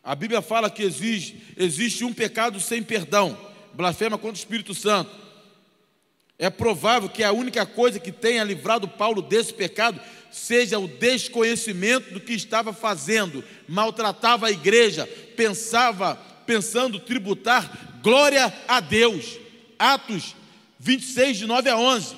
A 0.04 0.16
Bíblia 0.16 0.42
fala 0.42 0.70
que 0.70 0.84
existe, 0.84 1.42
existe 1.56 2.04
um 2.04 2.13
pecado 2.13 2.60
sem 2.60 2.84
perdão, 2.84 3.38
blasfema 3.74 4.18
contra 4.18 4.36
o 4.36 4.38
Espírito 4.38 4.74
Santo. 4.74 5.10
É 6.38 6.50
provável 6.50 7.08
que 7.08 7.24
a 7.24 7.32
única 7.32 7.66
coisa 7.66 8.00
que 8.00 8.12
tenha 8.12 8.44
livrado 8.44 8.86
Paulo 8.86 9.22
desse 9.22 9.54
pecado 9.54 10.02
seja 10.30 10.78
o 10.78 10.88
desconhecimento 10.88 12.13
do 12.13 12.20
que 12.20 12.34
estava 12.34 12.74
fazendo, 12.74 13.44
maltratava 13.66 14.48
a 14.48 14.52
igreja, 14.52 15.08
pensava, 15.38 16.16
pensando 16.46 17.00
tributar 17.00 18.00
glória 18.02 18.54
a 18.68 18.82
Deus. 18.82 19.39
Atos 19.80 20.36
26, 20.80 21.38
de 21.38 21.46
9 21.46 21.70
a 21.70 21.78
11. 21.78 22.16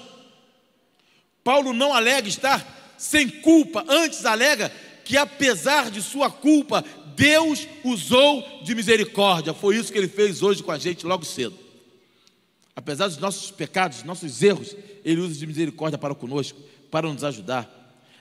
Paulo 1.43 1.71
não 1.71 1.93
alega 1.93 2.27
estar 2.27 2.95
sem 2.97 3.29
culpa, 3.29 3.85
antes 3.87 4.25
alega 4.25 4.71
que 5.03 5.15
apesar 5.15 5.91
de 5.91 6.01
sua 6.01 6.31
culpa, 6.31 6.83
Deus 7.15 7.67
usou 7.83 8.61
de 8.63 8.75
misericórdia. 8.75 9.53
Foi 9.53 9.77
isso 9.77 9.91
que 9.91 9.97
ele 9.97 10.07
fez 10.07 10.41
hoje 10.41 10.61
com 10.61 10.71
a 10.71 10.77
gente 10.77 11.05
logo 11.05 11.23
cedo. 11.25 11.57
Apesar 12.75 13.07
dos 13.07 13.17
nossos 13.17 13.51
pecados, 13.51 14.03
nossos 14.03 14.43
erros, 14.43 14.75
ele 15.03 15.21
usa 15.21 15.33
de 15.33 15.47
misericórdia 15.47 15.97
para 15.97 16.13
conosco, 16.13 16.59
para 16.91 17.07
nos 17.11 17.23
ajudar. 17.23 17.71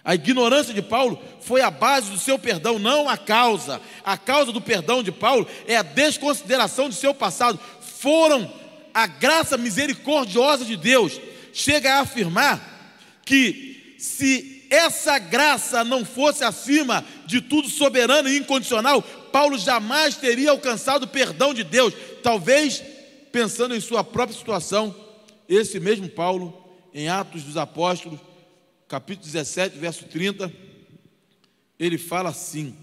A 0.04 0.14
ignorância 0.14 0.74
de 0.74 0.83
Paulo 0.83 1.18
foi 1.40 1.62
a 1.62 1.70
base 1.70 2.11
do 2.11 2.18
seu 2.18 2.38
perdão, 2.38 2.78
não 2.78 3.09
a 3.09 3.16
causa. 3.16 3.80
A 4.04 4.16
causa 4.18 4.52
do 4.52 4.61
perdão 4.61 5.02
de 5.02 5.11
Paulo 5.11 5.48
é 5.66 5.76
a 5.76 5.83
desconsideração 5.83 6.88
de 6.88 6.94
seu 6.94 7.14
passado. 7.14 7.59
Foram 7.80 8.52
a 8.92 9.07
graça 9.07 9.57
misericordiosa 9.57 10.64
de 10.64 10.76
Deus. 10.76 11.20
Chega 11.52 11.94
a 11.94 12.00
afirmar 12.00 13.18
que 13.24 13.96
se 13.98 14.53
essa 14.74 15.18
graça 15.18 15.84
não 15.84 16.04
fosse 16.04 16.44
acima 16.44 17.04
de 17.26 17.40
tudo 17.40 17.68
soberano 17.68 18.28
e 18.28 18.38
incondicional, 18.38 19.02
Paulo 19.02 19.56
jamais 19.58 20.16
teria 20.16 20.50
alcançado 20.50 21.04
o 21.04 21.08
perdão 21.08 21.54
de 21.54 21.64
Deus. 21.64 21.94
Talvez, 22.22 22.82
pensando 23.32 23.74
em 23.74 23.80
sua 23.80 24.04
própria 24.04 24.37
situação, 24.37 24.94
esse 25.48 25.80
mesmo 25.80 26.08
Paulo, 26.08 26.62
em 26.92 27.08
Atos 27.08 27.42
dos 27.42 27.56
Apóstolos, 27.56 28.20
capítulo 28.88 29.26
17, 29.26 29.78
verso 29.78 30.04
30, 30.04 30.52
ele 31.78 31.98
fala 31.98 32.30
assim: 32.30 32.76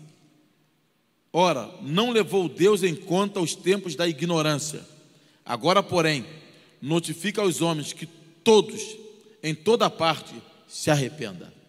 Ora, 1.32 1.70
não 1.82 2.12
levou 2.12 2.50
Deus 2.50 2.84
em 2.84 2.96
conta 2.96 3.40
os 3.40 3.56
tempos 3.56 3.96
da 3.96 4.08
ignorância. 4.08 4.86
Agora, 5.46 5.82
porém, 5.82 6.26
notifica 6.82 7.42
aos 7.42 7.62
homens 7.62 7.94
que 7.94 8.06
todos, 8.06 8.82
em 9.42 9.56
toda 9.56 9.90
parte, 9.90 10.34
se 10.68 10.92
arrependam. 10.92 11.61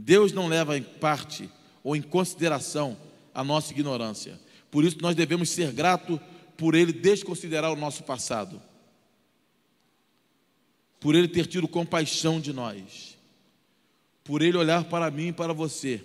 Deus 0.00 0.30
não 0.30 0.46
leva 0.46 0.78
em 0.78 0.82
parte 0.82 1.50
ou 1.82 1.96
em 1.96 2.00
consideração 2.00 2.96
a 3.34 3.42
nossa 3.42 3.72
ignorância. 3.72 4.38
Por 4.70 4.84
isso 4.84 4.96
nós 5.02 5.16
devemos 5.16 5.50
ser 5.50 5.72
gratos 5.72 6.20
por 6.56 6.76
Ele 6.76 6.92
desconsiderar 6.92 7.72
o 7.72 7.76
nosso 7.76 8.04
passado, 8.04 8.62
por 11.00 11.16
Ele 11.16 11.26
ter 11.26 11.46
tido 11.46 11.66
compaixão 11.66 12.40
de 12.40 12.52
nós, 12.52 13.18
por 14.22 14.40
Ele 14.40 14.56
olhar 14.56 14.84
para 14.84 15.10
mim 15.10 15.28
e 15.28 15.32
para 15.32 15.52
você 15.52 16.00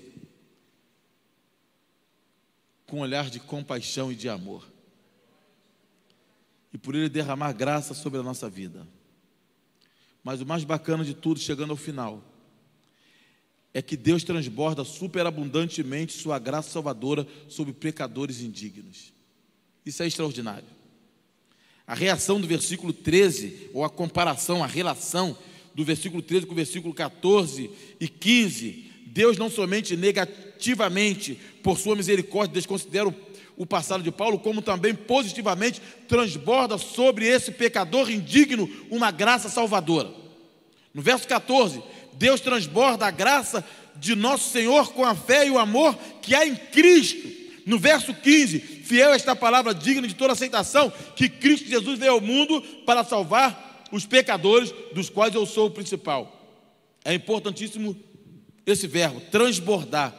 com 2.88 2.98
um 2.98 3.02
olhar 3.02 3.30
de 3.30 3.40
compaixão 3.40 4.12
e 4.12 4.16
de 4.16 4.28
amor, 4.28 4.68
e 6.74 6.80
por 6.80 6.96
Ele 6.96 7.10
derramar 7.10 7.54
graça 7.54 7.94
sobre 7.94 8.20
a 8.20 8.24
nossa 8.24 8.50
vida. 8.50 8.88
Mas 10.24 10.42
o 10.42 10.48
mais 10.48 10.64
bacana 10.64 11.06
de 11.06 11.14
tudo, 11.14 11.40
chegando 11.40 11.72
ao 11.72 11.78
final, 11.78 12.33
é 13.74 13.82
que 13.82 13.98
Deus 13.98 14.24
transborda 14.24 14.84
superabundantemente 14.84 16.14
sua 16.14 16.38
graça 16.38 16.70
salvadora 16.70 17.28
sobre 17.48 17.74
pecadores 17.74 18.42
indignos. 18.42 19.12
Isso 19.86 20.04
é 20.04 20.08
extraordinário. 20.08 20.68
A 21.86 21.96
reação 21.96 22.40
do 22.40 22.48
versículo 22.48 22.94
13, 22.94 23.72
ou 23.74 23.84
a 23.84 23.90
comparação, 23.90 24.64
a 24.64 24.68
relação 24.68 25.38
do 25.74 25.84
versículo 25.84 26.22
13 26.22 26.46
com 26.46 26.54
o 26.54 26.56
versículo 26.56 26.94
14 26.94 27.70
e 28.00 28.08
15, 28.08 28.92
Deus 29.08 29.38
não 29.38 29.50
somente 29.50 29.98
negativamente, 29.98 31.38
por 31.62 31.78
sua 31.78 31.96
misericórdia, 31.96 32.54
desconsidera 32.54 33.14
o, 33.58 33.66
passado 33.66 34.04
de 34.04 34.12
Paulo, 34.12 34.40
como 34.40 34.62
também 34.62 34.94
positivamente 34.96 35.82
transborda 36.08 36.78
sobre 36.78 37.26
esse 37.26 37.52
pecador 37.52 38.10
indigno 38.10 38.70
uma 38.90 39.12
graça 39.12 39.50
salvadora. 39.50 40.12
No 40.94 41.02
verso 41.02 41.28
14, 41.28 41.82
Deus 42.18 42.42
transborda 42.42 43.06
a 43.06 43.12
graça 43.12 43.64
de 43.96 44.16
nosso 44.16 44.50
Senhor 44.50 44.92
com 44.94 45.04
a 45.06 45.16
fé 45.16 45.48
e 45.48 45.52
o 45.52 45.60
amor 45.60 45.96
que 46.22 46.36
há 46.36 46.46
em 46.46 46.56
Cristo. 46.56 47.44
No 47.66 47.80
verso 47.80 48.14
15, 48.14 48.60
fiel 48.60 49.12
a 49.12 49.16
esta 49.16 49.36
palavra 49.36 49.74
digna 49.74 50.08
de 50.08 50.16
toda 50.16 50.34
aceitação, 50.34 50.92
que 51.16 51.30
Cristo 51.30 51.70
Jesus 51.70 51.98
veio 51.98 52.14
ao 52.14 52.22
mundo 52.22 52.62
para 52.86 53.04
salvar 53.04 53.86
os 53.92 54.06
pecadores, 54.06 54.74
dos 54.94 55.10
quais 55.10 55.34
eu 55.36 55.46
sou 55.46 55.68
o 55.68 55.72
principal. 55.72 56.42
É 57.06 57.14
importantíssimo 57.14 57.96
esse 58.66 58.88
verbo, 58.88 59.22
transbordar. 59.32 60.14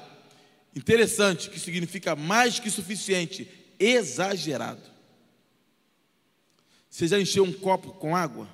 Interessante, 0.76 1.50
que 1.50 1.58
significa 1.58 2.16
mais 2.16 2.58
que 2.58 2.70
suficiente, 2.70 3.48
exagerado. 3.78 4.82
Você 6.88 7.08
já 7.08 7.20
encheu 7.20 7.44
um 7.44 7.52
copo 7.52 7.92
com 7.92 8.14
água? 8.14 8.48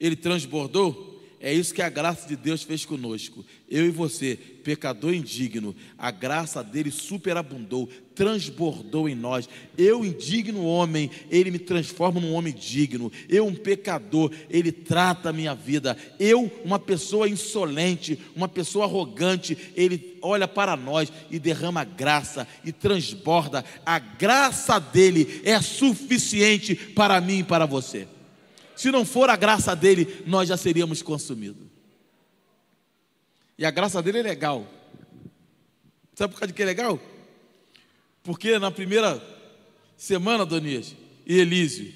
Ele 0.00 0.16
transbordou? 0.16 1.13
É 1.44 1.52
isso 1.52 1.74
que 1.74 1.82
a 1.82 1.90
graça 1.90 2.26
de 2.26 2.36
Deus 2.36 2.62
fez 2.62 2.86
conosco. 2.86 3.44
Eu 3.68 3.84
e 3.84 3.90
você, 3.90 4.34
pecador 4.34 5.12
indigno, 5.12 5.76
a 5.98 6.10
graça 6.10 6.64
dele 6.64 6.90
superabundou, 6.90 7.86
transbordou 8.14 9.10
em 9.10 9.14
nós. 9.14 9.46
Eu, 9.76 10.06
indigno 10.06 10.64
homem, 10.64 11.10
ele 11.30 11.50
me 11.50 11.58
transforma 11.58 12.18
num 12.18 12.32
homem 12.32 12.50
digno. 12.50 13.12
Eu, 13.28 13.46
um 13.46 13.54
pecador, 13.54 14.32
ele 14.48 14.72
trata 14.72 15.28
a 15.28 15.32
minha 15.34 15.54
vida. 15.54 15.98
Eu, 16.18 16.50
uma 16.64 16.78
pessoa 16.78 17.28
insolente, 17.28 18.18
uma 18.34 18.48
pessoa 18.48 18.86
arrogante, 18.86 19.54
ele 19.76 20.16
olha 20.22 20.48
para 20.48 20.74
nós 20.78 21.12
e 21.30 21.38
derrama 21.38 21.84
graça 21.84 22.48
e 22.64 22.72
transborda. 22.72 23.62
A 23.84 23.98
graça 23.98 24.78
dele 24.78 25.42
é 25.44 25.60
suficiente 25.60 26.74
para 26.74 27.20
mim 27.20 27.40
e 27.40 27.44
para 27.44 27.66
você. 27.66 28.08
Se 28.76 28.90
não 28.90 29.04
for 29.04 29.30
a 29.30 29.36
graça 29.36 29.74
dele, 29.74 30.22
nós 30.26 30.48
já 30.48 30.56
seríamos 30.56 31.02
consumidos. 31.02 31.66
E 33.56 33.64
a 33.64 33.70
graça 33.70 34.02
dele 34.02 34.18
é 34.18 34.22
legal. 34.22 34.66
Sabe 36.14 36.32
por 36.32 36.40
causa 36.40 36.52
que 36.52 36.62
é 36.62 36.66
legal? 36.66 37.00
Porque 38.22 38.58
na 38.58 38.70
primeira 38.70 39.22
semana, 39.96 40.44
Donias 40.44 40.94
e 41.26 41.38
Elísio, 41.38 41.92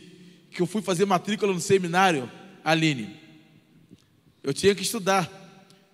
que 0.51 0.63
eu 0.63 0.67
fui 0.67 0.83
fazer 0.83 1.05
matrícula 1.05 1.53
no 1.53 1.61
seminário, 1.61 2.31
Aline, 2.65 3.19
eu 4.43 4.53
tinha 4.53 4.75
que 4.75 4.83
estudar. 4.83 5.31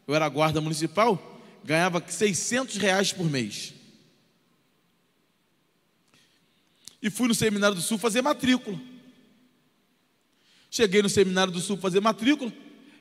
Eu 0.07 0.15
era 0.15 0.29
guarda 0.29 0.61
municipal, 0.61 1.41
ganhava 1.65 2.03
600 2.07 2.77
reais 2.77 3.13
por 3.13 3.25
mês. 3.25 3.73
E 7.01 7.11
fui 7.11 7.29
no 7.29 7.35
Seminário 7.35 7.77
do 7.77 7.83
Sul 7.83 7.99
fazer 7.99 8.23
matrícula. 8.23 8.81
Cheguei 10.75 11.03
no 11.03 11.09
Seminário 11.09 11.53
do 11.53 11.61
Sul 11.61 11.77
fazer 11.77 12.01
matrícula, 12.01 12.53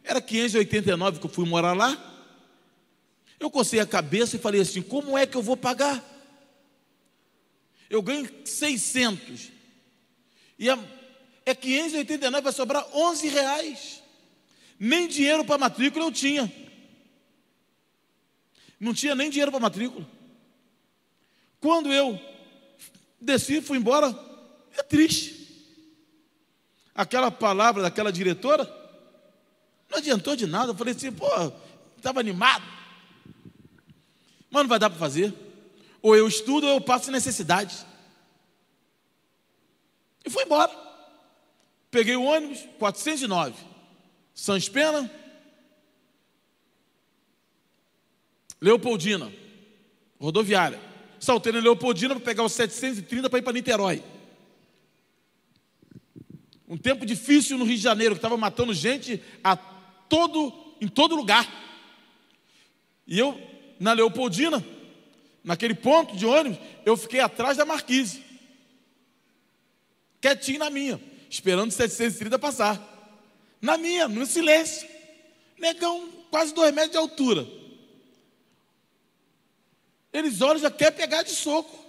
era 0.03 0.21
589 0.21 1.17
que 1.17 1.25
eu 1.25 1.29
fui 1.29 1.43
morar 1.43 1.73
lá. 1.73 1.97
Eu 3.39 3.49
cocei 3.49 3.79
a 3.79 3.85
cabeça 3.87 4.35
e 4.35 4.39
falei 4.39 4.61
assim: 4.61 4.79
como 4.79 5.17
é 5.17 5.25
que 5.25 5.35
eu 5.35 5.41
vou 5.41 5.57
pagar? 5.57 5.99
Eu 7.89 7.99
ganho 8.03 8.29
600. 8.45 9.49
E 10.59 10.69
é, 10.69 10.77
é 11.47 11.55
589, 11.55 12.43
vai 12.43 12.53
sobrar 12.53 12.85
11 12.93 13.27
reais. 13.29 14.03
Nem 14.77 15.07
dinheiro 15.07 15.43
para 15.43 15.57
matrícula 15.57 16.05
eu 16.05 16.11
tinha. 16.11 16.53
Não 18.79 18.93
tinha 18.93 19.15
nem 19.15 19.31
dinheiro 19.31 19.49
para 19.49 19.59
matrícula. 19.59 20.07
Quando 21.59 21.91
eu 21.91 22.21
desci, 23.19 23.61
fui 23.61 23.79
embora, 23.79 24.15
é 24.77 24.83
triste 24.83 25.42
aquela 26.95 27.31
palavra 27.31 27.81
daquela 27.81 28.11
diretora, 28.11 28.63
não 29.89 29.97
adiantou 29.97 30.35
de 30.35 30.45
nada. 30.45 30.71
Eu 30.71 30.75
falei 30.75 30.93
assim, 30.93 31.11
pô, 31.11 31.27
estava 31.97 32.19
animado. 32.19 32.63
Mas 34.49 34.63
não 34.63 34.69
vai 34.69 34.79
dar 34.79 34.89
para 34.89 34.99
fazer. 34.99 35.33
Ou 36.01 36.15
eu 36.15 36.27
estudo 36.27 36.67
ou 36.67 36.73
eu 36.73 36.81
passo 36.81 37.11
necessidade. 37.11 37.85
E 40.25 40.29
fui 40.29 40.43
embora. 40.43 40.71
Peguei 41.89 42.15
o 42.15 42.23
ônibus, 42.23 42.59
409. 42.79 43.55
Sans 44.33 44.67
Pena. 44.69 45.09
Leopoldina. 48.59 49.31
Rodoviária. 50.19 50.79
Saltei 51.19 51.51
na 51.51 51.59
Leopoldina 51.59 52.15
para 52.15 52.23
pegar 52.23 52.43
o 52.43 52.49
730 52.49 53.29
para 53.29 53.39
ir 53.39 53.41
para 53.41 53.53
Niterói. 53.53 54.03
Um 56.73 56.77
tempo 56.77 57.05
difícil 57.05 57.55
no 57.55 57.65
Rio 57.65 57.75
de 57.75 57.83
Janeiro, 57.83 58.15
que 58.15 58.17
estava 58.17 58.35
matando 58.35 58.73
gente 58.73 59.21
a 59.43 59.55
todo, 59.55 60.51
em 60.81 60.87
todo 60.87 61.15
lugar. 61.15 61.47
E 63.05 63.19
eu, 63.19 63.39
na 63.79 63.93
Leopoldina, 63.93 64.65
naquele 65.43 65.75
ponto 65.75 66.17
de 66.17 66.25
ônibus, 66.25 66.57
eu 66.83 66.97
fiquei 66.97 67.19
atrás 67.19 67.57
da 67.57 67.63
marquise. 67.63 68.23
Quietinho 70.19 70.57
na 70.57 70.71
minha, 70.71 70.99
esperando 71.29 71.69
730 71.69 72.39
passar. 72.39 72.81
Na 73.61 73.77
minha, 73.77 74.07
no 74.07 74.25
silêncio. 74.25 74.89
Negão, 75.59 76.09
quase 76.31 76.55
dois 76.55 76.73
metros 76.73 76.93
de 76.93 76.97
altura. 76.97 77.47
Eles 80.11 80.41
olham 80.41 80.59
já 80.59 80.71
quer 80.71 80.89
pegar 80.89 81.21
de 81.21 81.35
soco. 81.35 81.85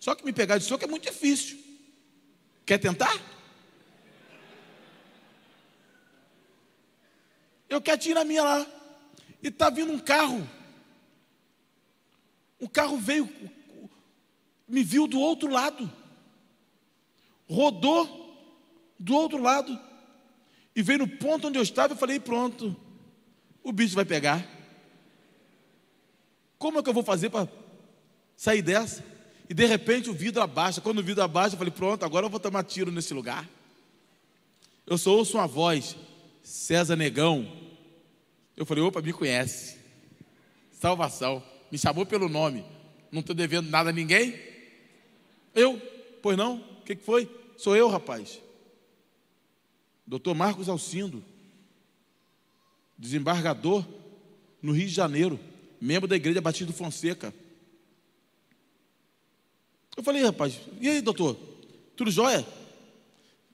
Só 0.00 0.14
que 0.14 0.24
me 0.24 0.32
pegar 0.32 0.56
de 0.56 0.64
soco 0.64 0.84
é 0.84 0.88
muito 0.88 1.06
difícil. 1.06 1.58
Quer 2.64 2.78
tentar? 2.78 3.35
Eu 7.68 7.80
quero 7.80 8.00
tirar 8.00 8.20
a 8.20 8.24
minha 8.24 8.42
lá. 8.42 8.66
E 9.42 9.48
está 9.48 9.70
vindo 9.70 9.92
um 9.92 9.98
carro. 9.98 10.48
O 12.58 12.68
carro 12.68 12.96
veio, 12.96 13.28
me 14.66 14.82
viu 14.82 15.06
do 15.06 15.20
outro 15.20 15.50
lado. 15.50 15.90
Rodou 17.48 18.26
do 18.98 19.14
outro 19.14 19.40
lado. 19.40 19.78
E 20.74 20.82
veio 20.82 21.00
no 21.00 21.08
ponto 21.08 21.48
onde 21.48 21.58
eu 21.58 21.62
estava 21.62 21.94
e 21.94 21.96
falei: 21.96 22.18
pronto, 22.18 22.76
o 23.62 23.72
bicho 23.72 23.94
vai 23.94 24.04
pegar. 24.04 24.46
Como 26.58 26.78
é 26.78 26.82
que 26.82 26.88
eu 26.88 26.94
vou 26.94 27.02
fazer 27.02 27.30
para 27.30 27.48
sair 28.36 28.62
dessa? 28.62 29.04
E 29.48 29.54
de 29.54 29.64
repente 29.64 30.10
o 30.10 30.14
vidro 30.14 30.42
abaixa. 30.42 30.80
Quando 30.80 30.98
o 30.98 31.02
vidro 31.02 31.22
abaixa, 31.22 31.54
eu 31.54 31.58
falei: 31.58 31.72
pronto, 31.72 32.04
agora 32.04 32.26
eu 32.26 32.30
vou 32.30 32.40
tomar 32.40 32.64
tiro 32.64 32.90
nesse 32.90 33.14
lugar. 33.14 33.48
Eu 34.86 34.96
só 34.96 35.10
ouço 35.12 35.36
uma 35.36 35.46
voz. 35.46 35.96
César 36.46 36.94
Negão. 36.94 37.44
Eu 38.56 38.64
falei, 38.64 38.84
opa, 38.84 39.02
me 39.02 39.12
conhece. 39.12 39.76
Salvação. 40.70 41.42
Me 41.72 41.76
chamou 41.76 42.06
pelo 42.06 42.28
nome. 42.28 42.64
Não 43.10 43.18
estou 43.18 43.34
devendo 43.34 43.68
nada 43.68 43.90
a 43.90 43.92
ninguém? 43.92 44.38
Eu? 45.52 45.76
Pois 46.22 46.38
não? 46.38 46.58
O 46.58 46.82
que, 46.84 46.94
que 46.94 47.04
foi? 47.04 47.28
Sou 47.56 47.74
eu, 47.74 47.88
rapaz. 47.88 48.40
Doutor 50.06 50.36
Marcos 50.36 50.68
Alcindo, 50.68 51.24
desembargador 52.96 53.84
no 54.62 54.70
Rio 54.70 54.86
de 54.86 54.94
Janeiro, 54.94 55.40
membro 55.80 56.06
da 56.06 56.14
Igreja 56.14 56.40
Batista 56.40 56.66
do 56.66 56.72
Fonseca. 56.72 57.34
Eu 59.96 60.02
falei, 60.04 60.22
rapaz, 60.22 60.60
e 60.80 60.88
aí, 60.88 61.00
doutor? 61.00 61.34
Tudo 61.96 62.08
jóia? 62.08 62.46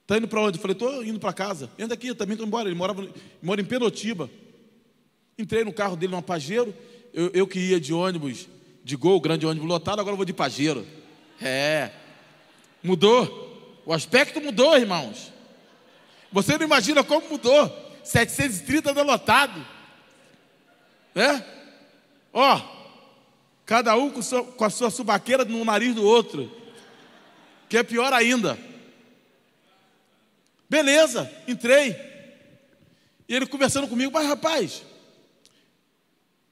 Está 0.03 0.17
indo 0.17 0.27
para 0.27 0.41
onde? 0.41 0.57
Eu 0.57 0.61
falei, 0.61 0.73
estou 0.73 1.03
indo 1.03 1.19
para 1.19 1.31
casa. 1.31 1.69
Entra 1.79 1.93
aqui, 1.93 2.07
eu 2.07 2.15
também 2.15 2.33
estou 2.33 2.45
embora. 2.45 2.67
Ele 2.67 2.75
morava, 2.75 3.07
mora 3.41 3.61
em 3.61 3.65
Penotiba. 3.65 4.29
Entrei 5.37 5.63
no 5.63 5.73
carro 5.73 5.95
dele, 5.95 6.13
no 6.13 6.21
Pajero, 6.21 6.75
Eu, 7.13 7.31
eu 7.33 7.47
que 7.47 7.59
ia 7.59 7.79
de 7.79 7.93
ônibus, 7.93 8.47
de 8.83 8.95
gol, 8.95 9.19
grande 9.19 9.45
ônibus 9.45 9.67
lotado, 9.67 9.99
agora 9.99 10.13
eu 10.13 10.17
vou 10.17 10.25
de 10.25 10.33
pajeiro. 10.33 10.85
É. 11.41 11.89
Mudou. 12.83 13.81
O 13.85 13.93
aspecto 13.93 14.41
mudou, 14.41 14.77
irmãos. 14.77 15.31
Você 16.31 16.57
não 16.57 16.65
imagina 16.65 17.03
como 17.03 17.29
mudou. 17.29 17.71
730 18.03 18.93
da 18.93 19.03
lotado. 19.03 19.65
Né? 21.15 21.45
Ó, 22.33 22.61
cada 23.65 23.95
um 23.95 24.09
com, 24.09 24.21
sua, 24.21 24.43
com 24.43 24.65
a 24.65 24.69
sua 24.69 24.89
subaqueira 24.89 25.45
no 25.45 25.63
nariz 25.63 25.95
do 25.95 26.03
outro. 26.03 26.51
Que 27.69 27.77
é 27.77 27.83
pior 27.83 28.11
ainda. 28.11 28.57
Beleza, 30.73 31.31
entrei. 31.47 31.91
E 33.29 33.35
ele 33.35 33.45
conversando 33.45 33.87
comigo, 33.87 34.11
mas 34.11 34.25
rapaz, 34.25 34.81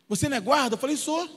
você 0.07 0.29
não 0.29 0.37
é 0.37 0.39
guarda? 0.39 0.75
Eu 0.75 0.79
falei, 0.79 0.95
sou. 0.95 1.27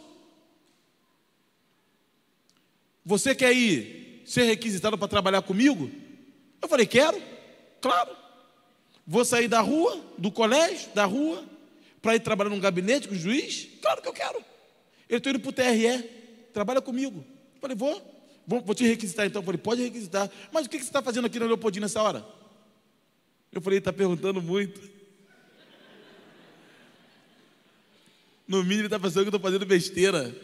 Você 3.02 3.34
quer 3.34 3.54
ir 3.54 4.22
ser 4.26 4.42
requisitado 4.42 4.98
para 4.98 5.08
trabalhar 5.08 5.40
comigo? 5.40 5.90
Eu 6.60 6.68
falei, 6.68 6.84
quero, 6.84 7.18
claro. 7.80 8.14
Vou 9.06 9.24
sair 9.24 9.48
da 9.48 9.62
rua, 9.62 9.98
do 10.18 10.30
colégio, 10.30 10.90
da 10.94 11.06
rua, 11.06 11.42
para 12.02 12.16
ir 12.16 12.20
trabalhar 12.20 12.50
num 12.50 12.60
gabinete 12.60 13.08
com 13.08 13.14
o 13.14 13.18
juiz? 13.18 13.66
Claro 13.80 14.02
que 14.02 14.08
eu 14.08 14.12
quero. 14.12 14.44
Ele 15.08 15.16
estou 15.16 15.30
indo 15.30 15.40
para 15.40 15.48
o 15.48 15.52
TRE, 15.54 16.02
trabalha 16.52 16.82
comigo. 16.82 17.24
Eu 17.54 17.60
falei, 17.62 17.76
vou. 17.78 18.14
Vou, 18.46 18.60
vou, 18.60 18.74
te 18.74 18.86
requisitar 18.86 19.24
então. 19.24 19.40
Eu 19.40 19.46
falei, 19.46 19.58
pode 19.58 19.82
requisitar. 19.82 20.30
Mas 20.52 20.66
o 20.66 20.68
que, 20.68 20.76
que 20.76 20.84
você 20.84 20.90
está 20.90 21.00
fazendo 21.00 21.24
aqui 21.24 21.38
na 21.38 21.46
Leopoldina 21.46 21.86
nessa 21.86 22.02
hora? 22.02 22.43
Eu 23.54 23.60
falei, 23.60 23.78
está 23.78 23.92
perguntando 23.92 24.42
muito. 24.42 24.80
No 28.48 28.58
mínimo 28.62 28.80
ele 28.80 28.86
está 28.88 28.98
pensando 28.98 29.22
que 29.22 29.28
eu 29.28 29.36
estou 29.36 29.40
fazendo 29.40 29.64
besteira. 29.64 30.34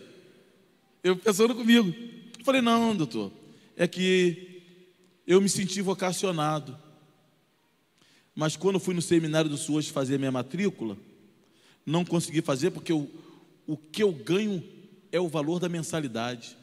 Eu 1.02 1.16
pensando 1.16 1.52
comigo. 1.54 1.92
Eu 2.38 2.44
falei, 2.44 2.60
não, 2.60 2.94
doutor, 2.94 3.32
é 3.76 3.88
que 3.88 4.62
eu 5.26 5.40
me 5.40 5.48
senti 5.48 5.82
vocacionado. 5.82 6.78
Mas 8.32 8.56
quando 8.56 8.78
fui 8.78 8.94
no 8.94 9.02
seminário 9.02 9.50
do 9.50 9.58
SUAS 9.58 9.88
fazer 9.88 10.16
minha 10.16 10.30
matrícula, 10.30 10.96
não 11.84 12.04
consegui 12.04 12.40
fazer 12.40 12.70
porque 12.70 12.92
o, 12.92 13.10
o 13.66 13.76
que 13.76 14.04
eu 14.04 14.12
ganho 14.12 14.62
é 15.10 15.18
o 15.18 15.28
valor 15.28 15.58
da 15.58 15.68
mensalidade. 15.68 16.56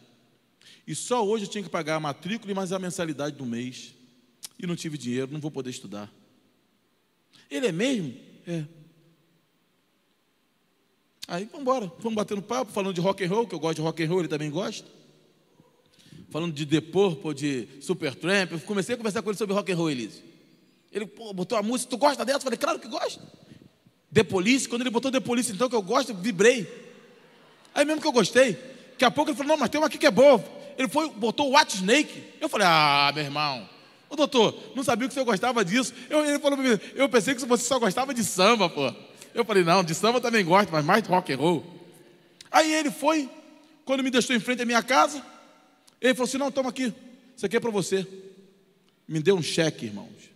E 0.88 0.96
só 0.96 1.28
hoje 1.28 1.44
eu 1.44 1.50
tinha 1.50 1.64
que 1.64 1.70
pagar 1.70 1.96
a 1.96 2.00
matrícula 2.00 2.52
e 2.52 2.56
mais 2.56 2.72
a 2.72 2.80
mensalidade 2.80 3.36
do 3.36 3.46
mês. 3.46 3.94
E 4.58 4.66
não 4.66 4.78
tive 4.78 4.98
dinheiro, 4.98 5.32
não 5.32 5.42
vou 5.42 5.52
poder 5.52 5.72
estudar. 5.72 6.10
Ele 7.50 7.68
é 7.68 7.72
mesmo? 7.72 8.14
É. 8.46 8.64
Aí 11.28 11.46
vamos 11.46 11.62
embora, 11.62 11.92
vamos 12.00 12.16
batendo 12.16 12.42
papo, 12.42 12.72
falando 12.72 12.94
de 12.94 13.02
rock 13.02 13.24
and 13.24 13.28
roll, 13.28 13.46
que 13.46 13.54
eu 13.54 13.60
gosto 13.60 13.76
de 13.76 13.82
rock 13.82 14.02
and 14.02 14.08
roll, 14.08 14.20
ele 14.20 14.30
também 14.30 14.50
gosta. 14.50 14.88
Falando 16.30 16.54
de 16.54 16.66
The 16.66 16.82
Purple, 16.82 17.34
de 17.34 17.68
Supertramp, 17.82 18.52
eu 18.52 18.60
comecei 18.62 18.96
a 18.96 18.98
conversar 18.98 19.22
com 19.22 19.30
ele 19.30 19.38
sobre 19.38 19.54
rock 19.54 19.72
and 19.72 19.76
roll, 19.76 19.90
Elise. 19.90 20.24
Ele 20.92 21.06
pô, 21.06 21.34
botou 21.34 21.58
a 21.58 21.64
música, 21.64 21.90
tu 21.90 21.98
gosta 21.98 22.24
dessa? 22.24 22.40
Eu 22.40 22.44
falei, 22.44 22.58
claro 22.58 22.80
que 22.80 22.88
gosto. 22.88 23.22
The 24.14 24.24
Police, 24.24 24.70
quando 24.70 24.82
ele 24.82 24.90
botou 24.90 25.12
The 25.12 25.20
Police, 25.20 25.52
então 25.52 25.70
que 25.70 25.76
eu 25.76 25.82
gosto, 25.82 26.12
eu 26.12 26.16
vibrei. 26.16 26.66
Aí 27.76 27.86
mesmo 27.86 28.02
que 28.02 28.08
eu 28.08 28.12
gostei, 28.12 28.54
daqui 28.92 29.06
a 29.06 29.12
pouco 29.12 29.32
ele 29.32 29.38
falou, 29.38 29.52
não, 29.52 29.58
mas 29.58 29.70
tem 29.70 29.80
uma 29.80 29.88
aqui 29.88 29.98
que 29.98 30.08
é 30.08 30.12
boa. 30.12 30.44
Ele 30.78 30.88
foi, 30.88 31.10
botou 31.10 31.52
o 31.52 31.58
White 31.58 31.76
Snake. 31.76 32.24
Eu 32.40 32.48
falei, 32.48 32.68
ah, 32.68 33.12
meu 33.14 33.24
irmão, 33.24 33.68
ô 34.10 34.16
doutor, 34.16 34.56
não 34.76 34.84
sabia 34.84 35.08
que 35.08 35.14
você 35.14 35.24
gostava 35.24 35.64
disso. 35.64 35.94
Eu, 36.10 36.26
ele 36.26 36.40
falou 36.40 36.58
para 36.58 36.68
mim, 36.70 36.80
eu 36.96 37.10
pensei 37.10 37.36
que 37.36 37.46
você 37.46 37.64
só 37.64 37.80
gostava 37.80 38.14
de 38.14 38.24
samba, 38.24 38.70
pô. 38.70 38.94
Eu 39.34 39.46
falei, 39.46 39.64
não, 39.64 39.84
de 39.84 39.94
samba 39.94 40.20
também 40.20 40.44
gosto, 40.44 40.72
mas 40.72 40.84
mais 40.84 41.06
rock 41.06 41.34
and 41.34 41.38
roll. 41.38 41.78
Aí 42.52 42.74
ele 42.74 42.90
foi, 42.90 43.30
quando 43.86 44.04
me 44.04 44.10
deixou 44.10 44.36
em 44.36 44.40
frente 44.40 44.62
à 44.62 44.66
minha 44.66 44.82
casa, 44.82 45.24
ele 46.02 46.14
falou 46.14 46.28
assim: 46.28 46.38
não, 46.38 46.52
toma 46.52 46.70
aqui, 46.70 46.94
isso 47.36 47.46
aqui 47.46 47.58
é 47.58 47.60
para 47.60 47.72
você. 47.72 48.08
Me 49.08 49.20
deu 49.20 49.36
um 49.36 49.42
cheque, 49.42 49.86
irmãos, 49.86 50.32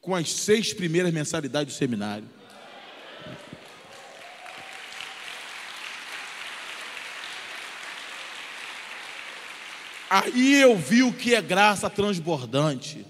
com 0.00 0.14
as 0.14 0.30
seis 0.30 0.72
primeiras 0.72 1.12
mensalidades 1.12 1.74
do 1.74 1.76
seminário. 1.76 2.28
Aí 10.14 10.60
eu 10.60 10.76
vi 10.76 11.02
o 11.02 11.12
que 11.12 11.34
é 11.34 11.42
graça 11.42 11.90
transbordante. 11.90 13.04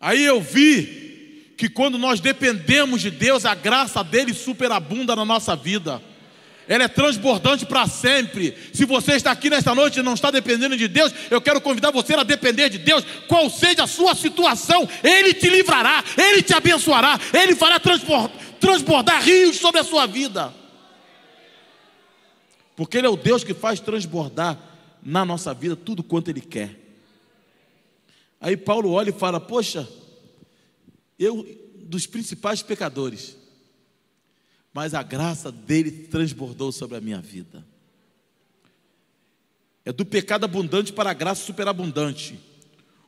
Aí 0.00 0.24
eu 0.24 0.40
vi 0.40 1.52
que 1.58 1.68
quando 1.68 1.98
nós 1.98 2.20
dependemos 2.20 3.02
de 3.02 3.10
Deus, 3.10 3.44
a 3.44 3.52
graça 3.56 4.04
dele 4.04 4.32
superabunda 4.32 5.16
na 5.16 5.24
nossa 5.24 5.56
vida. 5.56 6.00
Ela 6.68 6.84
é 6.84 6.88
transbordante 6.88 7.66
para 7.66 7.88
sempre. 7.88 8.56
Se 8.72 8.84
você 8.84 9.14
está 9.14 9.32
aqui 9.32 9.50
nesta 9.50 9.74
noite 9.74 9.98
e 9.98 10.04
não 10.04 10.14
está 10.14 10.30
dependendo 10.30 10.76
de 10.76 10.86
Deus, 10.86 11.12
eu 11.28 11.40
quero 11.40 11.60
convidar 11.60 11.90
você 11.90 12.14
a 12.14 12.22
depender 12.22 12.68
de 12.68 12.78
Deus, 12.78 13.04
qual 13.26 13.50
seja 13.50 13.82
a 13.82 13.88
sua 13.88 14.14
situação, 14.14 14.88
Ele 15.02 15.34
te 15.34 15.50
livrará, 15.50 16.04
Ele 16.16 16.42
te 16.42 16.54
abençoará, 16.54 17.18
Ele 17.34 17.56
fará 17.56 17.80
transbordar 18.60 19.20
rios 19.24 19.56
sobre 19.56 19.80
a 19.80 19.84
sua 19.84 20.06
vida. 20.06 20.61
Porque 22.76 22.98
Ele 22.98 23.06
é 23.06 23.10
o 23.10 23.16
Deus 23.16 23.44
que 23.44 23.54
faz 23.54 23.80
transbordar 23.80 24.58
na 25.02 25.24
nossa 25.24 25.52
vida 25.52 25.76
tudo 25.76 26.02
quanto 26.02 26.28
Ele 26.28 26.40
quer. 26.40 26.78
Aí 28.40 28.56
Paulo 28.56 28.90
olha 28.92 29.10
e 29.10 29.12
fala: 29.12 29.40
Poxa, 29.40 29.88
eu 31.18 31.46
dos 31.84 32.06
principais 32.06 32.62
pecadores, 32.62 33.36
mas 34.72 34.94
a 34.94 35.02
graça 35.02 35.52
dele 35.52 35.90
transbordou 35.90 36.72
sobre 36.72 36.96
a 36.96 37.00
minha 37.00 37.20
vida. 37.20 37.64
É 39.84 39.92
do 39.92 40.04
pecado 40.04 40.44
abundante 40.44 40.92
para 40.92 41.10
a 41.10 41.14
graça 41.14 41.44
superabundante. 41.44 42.38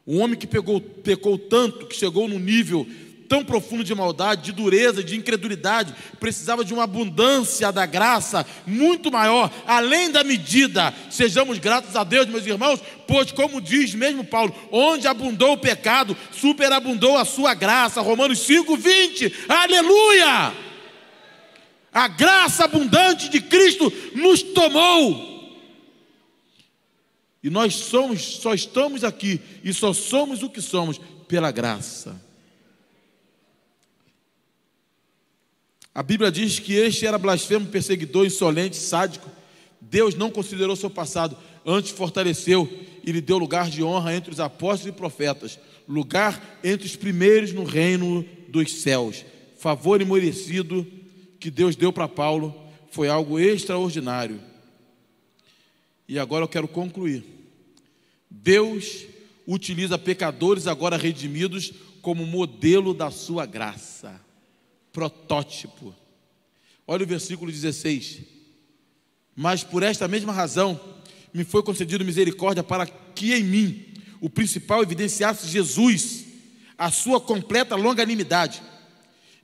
Um 0.06 0.20
homem 0.20 0.38
que 0.38 0.46
pegou, 0.46 0.80
pecou 0.80 1.38
tanto 1.38 1.86
que 1.86 1.96
chegou 1.96 2.28
num 2.28 2.38
nível 2.38 2.86
tão 3.28 3.44
profundo 3.44 3.84
de 3.84 3.94
maldade, 3.94 4.42
de 4.42 4.52
dureza, 4.52 5.02
de 5.02 5.16
incredulidade, 5.16 5.94
precisava 6.20 6.64
de 6.64 6.72
uma 6.72 6.84
abundância 6.84 7.72
da 7.72 7.86
graça 7.86 8.46
muito 8.66 9.10
maior, 9.10 9.50
além 9.66 10.10
da 10.10 10.22
medida. 10.22 10.94
Sejamos 11.10 11.58
gratos 11.58 11.96
a 11.96 12.04
Deus, 12.04 12.26
meus 12.26 12.46
irmãos, 12.46 12.80
pois, 13.06 13.32
como 13.32 13.60
diz 13.60 13.94
mesmo 13.94 14.24
Paulo, 14.24 14.54
onde 14.70 15.06
abundou 15.06 15.52
o 15.52 15.58
pecado, 15.58 16.16
superabundou 16.32 17.16
a 17.16 17.24
sua 17.24 17.54
graça. 17.54 18.00
Romanos 18.00 18.40
5, 18.40 18.76
20. 18.76 19.34
Aleluia! 19.48 20.52
A 21.92 22.08
graça 22.08 22.64
abundante 22.64 23.28
de 23.28 23.40
Cristo 23.40 23.92
nos 24.14 24.42
tomou. 24.42 25.34
E 27.40 27.50
nós 27.50 27.74
somos, 27.74 28.22
só 28.40 28.54
estamos 28.54 29.04
aqui 29.04 29.40
e 29.62 29.72
só 29.72 29.92
somos 29.92 30.42
o 30.42 30.48
que 30.48 30.62
somos 30.62 30.98
pela 31.28 31.52
graça. 31.52 32.23
A 35.94 36.02
Bíblia 36.02 36.30
diz 36.32 36.58
que 36.58 36.74
este 36.74 37.06
era 37.06 37.16
blasfemo, 37.16 37.66
perseguidor, 37.66 38.26
insolente, 38.26 38.76
sádico. 38.76 39.30
Deus 39.80 40.16
não 40.16 40.28
considerou 40.28 40.74
seu 40.74 40.90
passado, 40.90 41.36
antes 41.64 41.92
fortaleceu 41.92 42.68
e 43.04 43.12
lhe 43.12 43.20
deu 43.20 43.38
lugar 43.38 43.70
de 43.70 43.80
honra 43.82 44.12
entre 44.12 44.32
os 44.32 44.40
apóstolos 44.40 44.92
e 44.92 44.98
profetas, 44.98 45.58
lugar 45.88 46.58
entre 46.64 46.86
os 46.86 46.96
primeiros 46.96 47.52
no 47.52 47.62
reino 47.62 48.26
dos 48.48 48.82
céus. 48.82 49.24
Favor 49.56 50.02
imerecido 50.02 50.84
que 51.38 51.48
Deus 51.48 51.76
deu 51.76 51.92
para 51.92 52.08
Paulo 52.08 52.52
foi 52.90 53.08
algo 53.08 53.38
extraordinário. 53.38 54.40
E 56.08 56.18
agora 56.18 56.42
eu 56.44 56.48
quero 56.48 56.66
concluir. 56.66 57.24
Deus 58.28 59.06
utiliza 59.46 59.96
pecadores 59.96 60.66
agora 60.66 60.96
redimidos 60.96 61.72
como 62.02 62.26
modelo 62.26 62.92
da 62.92 63.12
sua 63.12 63.46
graça 63.46 64.24
protótipo. 64.94 65.92
Olha 66.86 67.02
o 67.02 67.06
versículo 67.06 67.50
16. 67.50 68.20
Mas 69.34 69.64
por 69.64 69.82
esta 69.82 70.06
mesma 70.06 70.32
razão 70.32 70.80
me 71.34 71.44
foi 71.44 71.64
concedido 71.64 72.04
misericórdia 72.04 72.62
para 72.62 72.86
que 72.86 73.34
em 73.34 73.42
mim 73.42 73.84
o 74.20 74.30
principal 74.30 74.82
evidenciasse 74.82 75.48
Jesus, 75.48 76.24
a 76.78 76.90
sua 76.92 77.20
completa 77.20 77.74
longanimidade, 77.74 78.62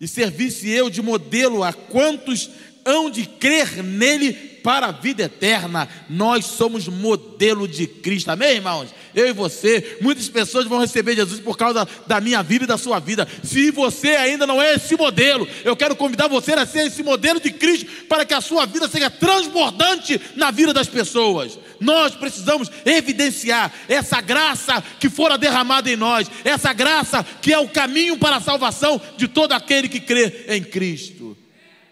e 0.01 0.07
servisse 0.07 0.71
eu 0.71 0.89
de 0.89 1.03
modelo 1.03 1.65
a 1.65 1.73
quantos 1.73 2.49
hão 2.85 3.11
de 3.11 3.27
crer 3.27 3.83
nele 3.83 4.33
para 4.63 4.87
a 4.87 4.93
vida 4.93 5.25
eterna. 5.25 5.89
Nós 6.09 6.47
somos 6.47 6.87
modelo 6.87 7.67
de 7.67 7.87
Cristo, 7.87 8.31
amém, 8.31 8.57
irmãos? 8.57 8.95
Eu 9.15 9.29
e 9.29 9.33
você, 9.33 9.99
muitas 10.01 10.29
pessoas 10.29 10.67
vão 10.67 10.79
receber 10.79 11.17
Jesus 11.17 11.41
por 11.41 11.57
causa 11.57 11.87
da 12.07 12.21
minha 12.21 12.43
vida 12.43 12.65
e 12.65 12.69
da 12.69 12.79
sua 12.79 12.99
vida. 12.99 13.27
Se 13.43 13.71
você 13.71 14.11
ainda 14.11 14.47
não 14.47 14.61
é 14.61 14.75
esse 14.75 14.97
modelo, 14.97 15.47
eu 15.65 15.77
quero 15.77 15.97
convidar 15.97 16.29
você 16.29 16.53
a 16.53 16.67
ser 16.67 16.87
esse 16.87 17.03
modelo 17.03 17.41
de 17.41 17.51
Cristo 17.51 17.87
para 18.09 18.25
que 18.25 18.35
a 18.35 18.41
sua 18.41 18.67
vida 18.67 18.89
seja 18.89 19.11
transbordante 19.11 20.21
na 20.37 20.51
vida 20.51 20.73
das 20.73 20.89
pessoas. 20.89 21.59
Nós 21.81 22.15
precisamos 22.15 22.71
evidenciar 22.85 23.73
essa 23.89 24.21
graça 24.21 24.83
que 24.99 25.09
fora 25.09 25.39
derramada 25.39 25.91
em 25.91 25.97
nós, 25.97 26.31
essa 26.45 26.73
graça 26.73 27.25
que 27.41 27.53
é 27.53 27.59
o 27.59 27.69
caminho 27.69 28.19
para 28.19 28.37
a 28.37 28.41
salvação 28.41 29.01
de 29.17 29.27
todo 29.27 29.53
aquele 29.53 29.89
que 29.89 30.01
crê 30.01 30.45
em 30.49 30.63
Cristo. 30.63 31.37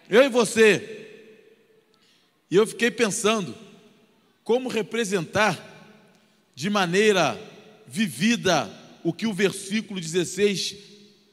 Eu 0.09 0.25
e 0.25 0.29
você. 0.29 1.07
E 2.51 2.57
eu 2.57 2.67
fiquei 2.67 2.91
pensando 2.91 3.55
como 4.43 4.69
representar 4.69 5.68
de 6.59 6.69
maneira 6.69 7.41
vivida 7.87 8.69
o 9.05 9.13
que 9.13 9.29
o 9.29 9.33
versículo 9.33 10.01
16 10.01 10.75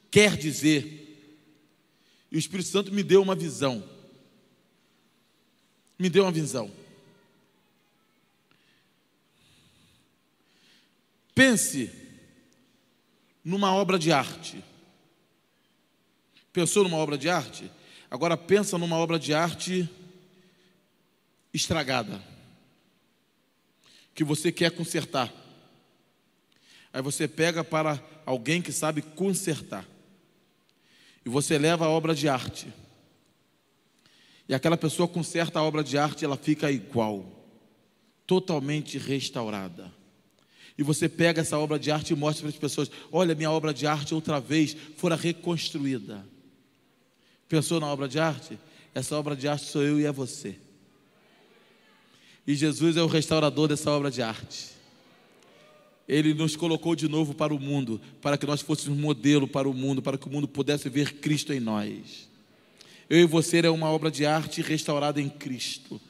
quer 0.08 0.36
dizer. 0.36 1.50
E 2.30 2.36
o 2.36 2.38
Espírito 2.38 2.68
Santo 2.68 2.94
me 2.94 3.02
deu 3.02 3.22
uma 3.22 3.34
visão. 3.34 3.82
Me 5.98 6.08
deu 6.08 6.22
uma 6.22 6.30
visão. 6.30 6.70
Pense 11.34 11.90
numa 13.44 13.74
obra 13.74 13.98
de 13.98 14.12
arte. 14.12 14.62
Pensou 16.52 16.84
numa 16.84 16.98
obra 16.98 17.18
de 17.18 17.28
arte? 17.28 17.68
Agora 18.08 18.36
pensa 18.36 18.78
numa 18.78 18.96
obra 18.96 19.18
de 19.18 19.34
arte 19.34 19.90
estragada. 21.52 22.35
Que 24.16 24.24
você 24.24 24.50
quer 24.50 24.72
consertar. 24.72 25.32
Aí 26.92 27.00
você 27.00 27.28
pega 27.28 27.62
para 27.62 28.02
alguém 28.24 28.60
que 28.60 28.72
sabe 28.72 29.02
consertar. 29.02 29.86
E 31.24 31.28
você 31.28 31.58
leva 31.58 31.84
a 31.84 31.90
obra 31.90 32.14
de 32.14 32.28
arte. 32.28 32.72
E 34.48 34.54
aquela 34.54 34.76
pessoa 34.76 35.06
conserta 35.06 35.58
a 35.58 35.62
obra 35.62 35.84
de 35.84 35.98
arte, 35.98 36.24
ela 36.24 36.36
fica 36.36 36.70
igual, 36.70 37.46
totalmente 38.26 38.96
restaurada. 38.96 39.92
E 40.78 40.82
você 40.82 41.08
pega 41.08 41.40
essa 41.40 41.58
obra 41.58 41.78
de 41.78 41.90
arte 41.90 42.12
e 42.12 42.16
mostra 42.16 42.42
para 42.42 42.50
as 42.50 42.58
pessoas: 42.58 42.90
olha, 43.10 43.34
minha 43.34 43.50
obra 43.50 43.72
de 43.72 43.86
arte 43.86 44.14
outra 44.14 44.40
vez 44.40 44.76
fora 44.96 45.16
reconstruída. 45.16 46.26
Pensou 47.48 47.80
na 47.80 47.86
obra 47.86 48.08
de 48.08 48.18
arte? 48.18 48.58
Essa 48.94 49.16
obra 49.16 49.36
de 49.36 49.46
arte 49.46 49.66
sou 49.66 49.82
eu 49.82 50.00
e 50.00 50.06
é 50.06 50.12
você. 50.12 50.56
E 52.46 52.54
Jesus 52.54 52.96
é 52.96 53.02
o 53.02 53.06
restaurador 53.06 53.68
dessa 53.68 53.90
obra 53.90 54.10
de 54.10 54.22
arte. 54.22 54.76
Ele 56.08 56.32
nos 56.32 56.54
colocou 56.54 56.94
de 56.94 57.08
novo 57.08 57.34
para 57.34 57.52
o 57.52 57.58
mundo, 57.58 58.00
para 58.22 58.38
que 58.38 58.46
nós 58.46 58.60
fôssemos 58.60 58.96
modelo 58.96 59.48
para 59.48 59.68
o 59.68 59.74
mundo, 59.74 60.00
para 60.00 60.16
que 60.16 60.28
o 60.28 60.30
mundo 60.30 60.46
pudesse 60.46 60.88
ver 60.88 61.14
Cristo 61.14 61.52
em 61.52 61.58
nós. 61.58 62.28
Eu 63.10 63.20
e 63.20 63.26
você 63.26 63.58
é 63.58 63.70
uma 63.70 63.90
obra 63.90 64.10
de 64.10 64.24
arte 64.24 64.62
restaurada 64.62 65.20
em 65.20 65.28
Cristo. 65.28 66.00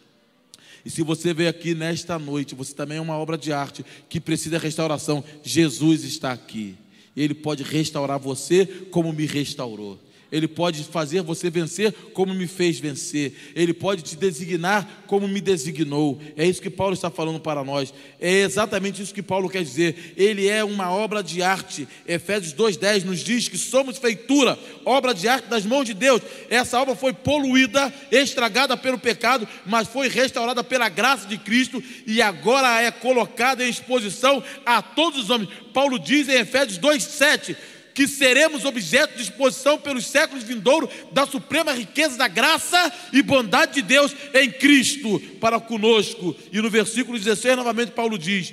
E 0.85 0.91
se 0.91 1.03
você 1.03 1.35
veio 1.35 1.49
aqui 1.51 1.75
nesta 1.75 2.19
noite, 2.19 2.55
você 2.55 2.75
também 2.75 2.99
é 2.99 3.01
uma 3.01 3.17
obra 3.17 3.37
de 3.37 3.53
arte 3.53 3.85
que 4.09 4.21
precisa 4.21 4.59
de 4.59 4.63
restauração. 4.63 5.25
Jesus 5.43 6.05
está 6.05 6.33
aqui. 6.33 6.77
Ele 7.17 7.35
pode 7.35 7.63
restaurar 7.63 8.19
você 8.19 8.67
como 8.91 9.13
me 9.13 9.27
restaurou. 9.27 9.99
Ele 10.31 10.49
pode 10.49 10.83
fazer 10.85 11.23
você 11.23 11.49
vencer 11.49 11.93
como 12.13 12.35
me 12.35 12.47
fez 12.47 12.81
vencer. 12.81 13.33
Ele 13.55 13.73
pode 13.73 14.03
te 14.03 14.17
designar 14.17 15.05
como 15.07 15.29
me 15.29 15.41
designou. 15.41 16.21
É 16.37 16.45
isso 16.45 16.61
que 16.61 16.69
Paulo 16.69 16.95
está 16.95 17.11
falando 17.11 17.39
para 17.39 17.63
nós. 17.63 17.95
É 18.21 18.41
exatamente 18.41 19.01
isso 19.01 19.15
que 19.15 19.23
Paulo 19.23 19.49
quer 19.49 19.63
dizer. 19.63 20.15
Ele 20.17 20.49
é 20.49 20.65
uma 20.65 20.91
obra 20.91 21.23
de 21.23 21.43
arte. 21.43 21.87
Efésios 22.07 22.53
2:10 22.53 23.05
nos 23.05 23.21
diz 23.21 23.49
que 23.49 23.57
somos 23.57 23.99
feitura, 23.99 24.59
obra 24.85 25.15
de 25.15 25.29
arte 25.29 25.49
das 25.49 25.65
mãos 25.65 25.85
de 25.85 25.95
Deus. 25.95 26.21
Essa 26.51 26.81
obra 26.81 26.97
foi 26.97 27.13
poluída, 27.13 27.93
estragada 28.11 28.77
pelo 28.77 28.99
pecado, 28.99 29.47
mas 29.65 29.87
foi 29.87 30.09
restaurada 30.09 30.65
pela 30.65 30.89
graça 30.89 31.29
de 31.29 31.39
Cristo 31.39 31.83
e 32.07 32.21
agora 32.21 32.83
é 32.83 32.91
colocada 32.91 33.65
em 33.65 33.71
exposição 33.71 34.43
a 34.65 34.83
todos 34.83 35.21
os 35.21 35.31
homens. 35.31 35.51
Paulo 35.73 35.99
diz 35.99 36.29
em 36.29 36.41
Efésios 36.41 36.79
2:7 36.79 37.57
que 37.97 38.07
seremos 38.07 38.67
objeto 38.67 39.17
de 39.17 39.23
exposição 39.23 39.79
pelos 39.79 40.05
séculos 40.05 40.45
vindouros 40.45 40.91
da 41.13 41.27
suprema 41.27 41.73
riqueza 41.73 42.19
da 42.19 42.29
graça 42.29 42.93
e 43.11 43.23
bondade 43.23 43.77
de 43.77 43.83
Deus 43.83 44.15
em 44.35 44.51
Cristo 44.51 45.19
para 45.41 45.59
conosco. 45.59 46.37
E 46.53 46.61
no 46.61 46.69
versículo 46.69 47.19
16, 47.19 47.57
novamente, 47.57 47.93
Paulo 47.93 48.19
diz 48.19 48.53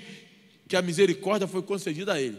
que 0.65 0.77
a 0.77 0.81
misericórdia 0.81 1.45
foi 1.45 1.61
concedida 1.61 2.13
a 2.13 2.21
ele, 2.21 2.37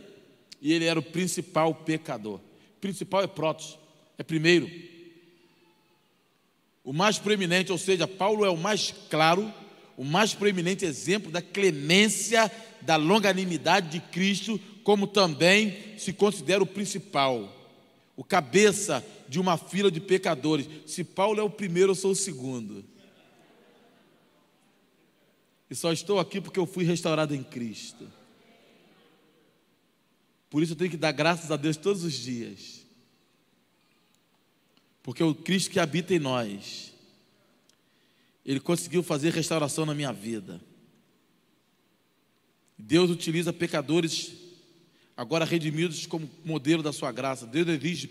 e 0.62 0.72
ele 0.72 0.86
era 0.86 0.98
o 0.98 1.02
principal 1.02 1.74
pecador. 1.74 2.40
Principal 2.80 3.22
é 3.22 3.26
Protos, 3.26 3.78
é 4.16 4.22
primeiro. 4.22 4.70
O 6.82 6.94
mais 6.94 7.18
proeminente, 7.18 7.70
ou 7.70 7.76
seja, 7.76 8.09
Paulo 8.09 8.46
é 8.46 8.50
o 8.50 8.57
mais 8.57 8.94
claro, 9.11 9.52
o 9.94 10.05
mais 10.05 10.32
proeminente 10.32 10.86
exemplo 10.86 11.30
da 11.30 11.42
clemência, 11.42 12.50
da 12.80 12.96
longanimidade 12.96 13.90
de 13.90 14.00
Cristo 14.00 14.59
como 14.85 15.07
também 15.07 15.99
se 15.99 16.12
considera 16.12 16.62
o 16.62 16.66
principal, 16.66 17.51
o 18.14 18.22
cabeça 18.22 19.05
de 19.26 19.41
uma 19.41 19.57
fila 19.57 19.91
de 19.91 19.99
pecadores. 19.99 20.68
Se 20.87 21.03
Paulo 21.03 21.41
é 21.41 21.43
o 21.43 21.51
primeiro, 21.51 21.93
eu 21.93 21.97
sou 21.97 22.12
o 22.12 22.16
segundo. 22.16 22.85
E 25.70 25.74
só 25.74 25.91
estou 25.91 26.20
aqui 26.20 26.41
porque 26.41 26.59
eu 26.59 26.66
fui 26.66 26.85
restaurado 26.85 27.35
em 27.35 27.43
Cristo. 27.43 28.07
Por 30.51 30.62
isso 30.62 30.74
eu 30.74 30.76
tenho 30.76 30.91
que 30.91 30.97
dar 30.99 31.12
graças 31.12 31.51
a 31.51 31.57
Deus 31.57 31.78
todos 31.78 32.05
os 32.05 32.12
dias. 32.12 32.85
Porque 35.03 35.24
o 35.24 35.35
Cristo 35.35 35.70
que 35.70 35.80
habita 35.80 36.14
em 36.14 36.18
nós, 36.18 36.93
Ele 38.45 38.61
conseguiu 38.61 39.03
fazer 39.03 39.32
restauração 39.32 39.87
na 39.87 39.95
minha 39.95 40.12
vida. 40.12 40.61
Deus 42.78 43.11
utiliza 43.11 43.53
pecadores 43.53 44.43
agora 45.16 45.44
redimidos 45.44 46.06
como 46.06 46.30
modelo 46.44 46.82
da 46.82 46.92
sua 46.92 47.12
graça. 47.12 47.46
Deus 47.46 47.68
exige, 47.68 48.10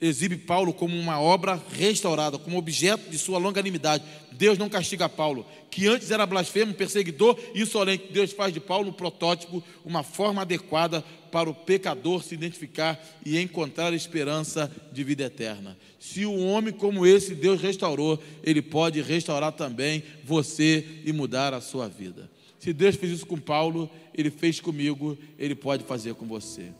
exibe 0.00 0.36
Paulo 0.36 0.72
como 0.72 0.96
uma 0.98 1.20
obra 1.20 1.60
restaurada, 1.72 2.38
como 2.38 2.58
objeto 2.58 3.10
de 3.10 3.18
sua 3.18 3.38
longanimidade. 3.38 4.04
Deus 4.32 4.58
não 4.58 4.68
castiga 4.68 5.08
Paulo, 5.08 5.46
que 5.70 5.86
antes 5.86 6.10
era 6.10 6.26
blasfemo, 6.26 6.74
perseguidor 6.74 7.38
e 7.54 7.62
insolente. 7.62 8.12
Deus 8.12 8.32
faz 8.32 8.52
de 8.52 8.60
Paulo 8.60 8.90
um 8.90 8.92
protótipo, 8.92 9.62
uma 9.84 10.02
forma 10.02 10.42
adequada 10.42 11.02
para 11.32 11.50
o 11.50 11.54
pecador 11.54 12.22
se 12.22 12.34
identificar 12.34 12.98
e 13.24 13.38
encontrar 13.38 13.92
esperança 13.92 14.70
de 14.92 15.04
vida 15.04 15.24
eterna. 15.24 15.76
Se 15.98 16.24
um 16.24 16.48
homem 16.48 16.72
como 16.72 17.06
esse 17.06 17.34
Deus 17.34 17.60
restaurou, 17.60 18.22
ele 18.42 18.62
pode 18.62 19.00
restaurar 19.02 19.52
também 19.52 20.02
você 20.24 21.02
e 21.04 21.12
mudar 21.12 21.52
a 21.52 21.60
sua 21.60 21.88
vida. 21.88 22.30
Se 22.58 22.72
Deus 22.72 22.96
fez 22.96 23.12
isso 23.12 23.26
com 23.26 23.38
Paulo, 23.38 23.90
Ele 24.12 24.30
fez 24.30 24.60
comigo, 24.60 25.16
Ele 25.38 25.54
pode 25.54 25.84
fazer 25.84 26.14
com 26.14 26.26
você. 26.26 26.72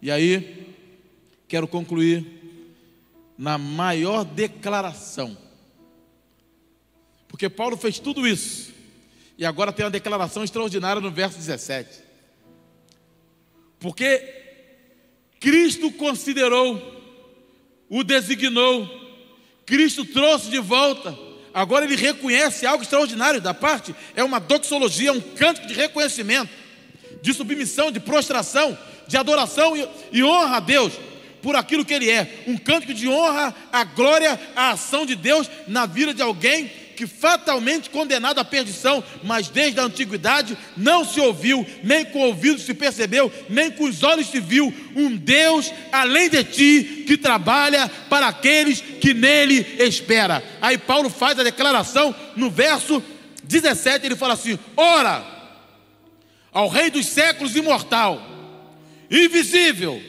E 0.00 0.10
aí, 0.10 0.66
quero 1.48 1.66
concluir 1.66 2.26
na 3.36 3.58
maior 3.58 4.24
declaração. 4.24 5.36
Porque 7.26 7.48
Paulo 7.48 7.76
fez 7.76 7.98
tudo 7.98 8.26
isso. 8.26 8.72
E 9.36 9.44
agora 9.44 9.72
tem 9.72 9.84
uma 9.84 9.90
declaração 9.90 10.44
extraordinária 10.44 11.02
no 11.02 11.10
verso 11.10 11.36
17. 11.36 12.00
Porque 13.80 14.42
Cristo 15.40 15.90
considerou, 15.90 16.80
o 17.88 18.04
designou, 18.04 18.88
Cristo 19.66 20.04
trouxe 20.04 20.48
de 20.48 20.60
volta 20.60 21.23
Agora 21.54 21.84
ele 21.84 21.94
reconhece 21.94 22.66
algo 22.66 22.82
extraordinário 22.82 23.40
da 23.40 23.54
parte, 23.54 23.94
é 24.16 24.24
uma 24.24 24.40
doxologia, 24.40 25.12
um 25.12 25.20
cântico 25.20 25.68
de 25.68 25.74
reconhecimento, 25.74 26.50
de 27.22 27.32
submissão, 27.32 27.92
de 27.92 28.00
prostração, 28.00 28.76
de 29.06 29.16
adoração 29.16 29.76
e, 29.76 29.88
e 30.10 30.24
honra 30.24 30.56
a 30.56 30.60
Deus 30.60 30.92
por 31.40 31.54
aquilo 31.54 31.84
que 31.84 31.94
ele 31.94 32.10
é. 32.10 32.42
Um 32.48 32.56
cântico 32.56 32.92
de 32.92 33.08
honra, 33.08 33.54
a 33.72 33.84
glória, 33.84 34.40
a 34.56 34.70
ação 34.70 35.06
de 35.06 35.14
Deus 35.14 35.48
na 35.68 35.86
vida 35.86 36.12
de 36.12 36.22
alguém 36.22 36.70
que 36.94 37.06
fatalmente 37.06 37.90
condenado 37.90 38.38
à 38.38 38.44
perdição, 38.44 39.02
mas 39.22 39.48
desde 39.48 39.80
a 39.80 39.84
antiguidade 39.84 40.56
não 40.76 41.04
se 41.04 41.20
ouviu, 41.20 41.66
nem 41.82 42.04
com 42.04 42.20
o 42.20 42.26
ouvido 42.26 42.60
se 42.60 42.72
percebeu, 42.74 43.32
nem 43.48 43.70
com 43.70 43.84
os 43.84 44.02
olhos 44.02 44.28
se 44.28 44.40
viu 44.40 44.72
um 44.96 45.16
Deus 45.16 45.72
além 45.92 46.30
de 46.30 46.44
ti 46.44 47.04
que 47.06 47.16
trabalha 47.16 47.90
para 48.08 48.28
aqueles 48.28 48.80
que 48.80 49.12
nele 49.12 49.76
espera. 49.78 50.42
Aí 50.60 50.78
Paulo 50.78 51.10
faz 51.10 51.38
a 51.38 51.42
declaração 51.42 52.14
no 52.36 52.50
verso 52.50 53.02
17, 53.42 54.06
ele 54.06 54.16
fala 54.16 54.34
assim: 54.34 54.58
Ora, 54.76 55.24
ao 56.52 56.68
Rei 56.68 56.90
dos 56.90 57.06
séculos 57.06 57.56
imortal, 57.56 58.22
invisível, 59.10 60.00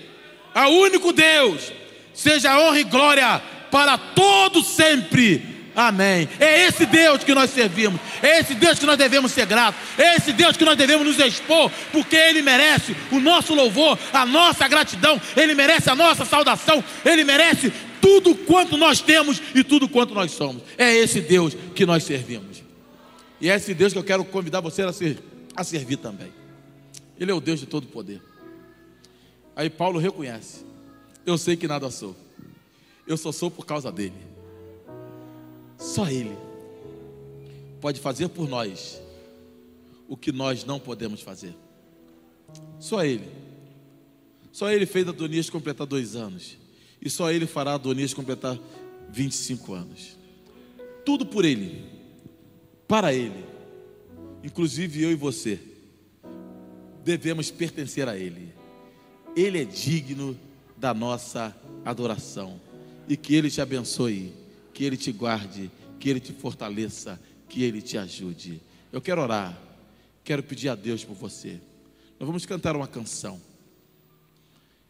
ao 0.54 0.72
único 0.72 1.12
Deus, 1.12 1.72
seja 2.14 2.60
honra 2.60 2.80
e 2.80 2.84
glória 2.84 3.42
para 3.72 3.98
todo 3.98 4.64
sempre 4.64 5.55
Amém. 5.76 6.30
É 6.40 6.68
esse 6.68 6.86
Deus 6.86 7.24
que 7.24 7.34
nós 7.34 7.50
servimos. 7.50 8.00
É 8.22 8.40
esse 8.40 8.56
Deus 8.56 8.80
que 8.80 8.86
nós 8.86 8.98
devemos 8.98 9.32
ser 9.32 9.46
gratos. 9.46 9.80
É 9.98 10.16
esse 10.16 10.32
Deus 10.32 10.56
que 10.56 10.64
nós 10.64 10.78
devemos 10.78 11.06
nos 11.06 11.20
expor, 11.20 11.70
porque 11.92 12.16
Ele 12.16 12.42
merece 12.42 12.96
o 13.12 13.20
nosso 13.20 13.54
louvor, 13.54 14.00
a 14.14 14.26
nossa 14.26 14.68
gratidão. 14.68 15.22
Ele 15.36 15.54
merece 15.54 15.90
a 15.90 15.96
nossa 15.96 16.24
saudação. 16.24 16.84
Ele 17.04 17.26
merece 17.26 17.74
tudo 18.00 18.34
quanto 18.36 18.78
nós 18.78 19.02
temos 19.02 19.42
e 19.54 19.64
tudo 19.64 19.90
quanto 19.90 20.14
nós 20.14 20.32
somos. 20.32 20.64
É 20.78 20.96
esse 20.96 21.20
Deus 21.20 21.58
que 21.76 21.86
nós 21.86 22.04
servimos. 22.04 22.64
E 23.42 23.50
é 23.50 23.56
esse 23.56 23.74
Deus 23.74 23.92
que 23.92 24.00
eu 24.00 24.04
quero 24.04 24.24
convidar 24.24 24.62
você 24.62 24.82
a, 24.84 24.94
ser, 24.94 25.20
a 25.56 25.64
servir 25.64 25.98
também. 25.98 26.32
Ele 27.20 27.32
é 27.32 27.34
o 27.34 27.42
Deus 27.42 27.60
de 27.60 27.66
todo 27.66 27.88
poder. 27.88 28.22
Aí 29.56 29.70
Paulo 29.70 30.00
reconhece: 30.00 30.66
Eu 31.26 31.38
sei 31.38 31.58
que 31.58 31.68
nada 31.68 31.90
sou. 31.92 32.16
Eu 33.06 33.18
só 33.18 33.32
sou 33.32 33.52
por 33.52 33.66
causa 33.66 33.92
dele. 33.92 34.35
Só 35.78 36.10
Ele 36.10 36.38
pode 37.82 38.00
fazer 38.00 38.30
por 38.30 38.48
nós 38.48 39.02
o 40.08 40.16
que 40.16 40.32
nós 40.32 40.64
não 40.64 40.80
podemos 40.80 41.22
fazer. 41.22 41.56
Só 42.80 43.04
Ele. 43.04 43.30
Só 44.52 44.72
Ele 44.72 44.86
fez 44.86 45.08
Adonias 45.08 45.50
completar 45.50 45.86
dois 45.86 46.16
anos. 46.16 46.58
E 47.02 47.10
só 47.10 47.32
Ele 47.32 47.46
fará 47.46 47.74
Adonias 47.74 48.14
completar 48.14 48.58
25 49.10 49.74
anos. 49.74 50.18
Tudo 51.06 51.26
por 51.26 51.46
Ele, 51.46 51.84
para 52.88 53.14
Ele. 53.14 53.46
Inclusive 54.44 55.04
eu 55.04 55.12
e 55.12 55.16
você 55.16 55.60
devemos 57.06 57.52
pertencer 57.52 58.10
a 58.10 58.18
Ele. 58.18 58.52
Ele 59.36 59.62
é 59.62 59.64
digno 59.64 60.38
da 60.76 60.94
nossa 60.94 61.56
adoração. 61.86 62.60
E 63.08 63.16
que 63.16 63.36
Ele 63.36 63.52
te 63.52 63.62
abençoe, 63.62 64.34
que 64.76 64.84
Ele 64.84 64.98
te 64.98 65.12
guarde, 65.14 65.72
que 65.98 66.10
Ele 66.10 66.20
te 66.20 66.34
fortaleça, 66.34 67.20
que 67.48 67.64
Ele 67.64 67.82
te 67.82 67.98
ajude. 67.98 68.62
Eu 68.92 69.02
quero 69.02 69.22
orar, 69.22 69.58
quero 70.22 70.44
pedir 70.44 70.68
a 70.68 70.76
Deus 70.76 71.04
por 71.04 71.16
você. 71.16 71.62
Nós 72.20 72.28
vamos 72.28 72.46
cantar 72.46 72.76
uma 72.76 72.88
canção. 72.88 73.42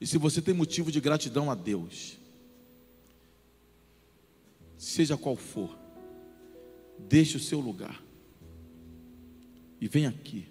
E 0.01 0.07
se 0.07 0.17
você 0.17 0.41
tem 0.41 0.55
motivo 0.55 0.91
de 0.91 0.99
gratidão 0.99 1.51
a 1.51 1.55
Deus, 1.55 2.17
seja 4.75 5.15
qual 5.15 5.35
for, 5.35 5.77
deixe 6.97 7.37
o 7.37 7.39
seu 7.39 7.59
lugar 7.59 8.03
e 9.79 9.87
vem 9.87 10.07
aqui. 10.07 10.47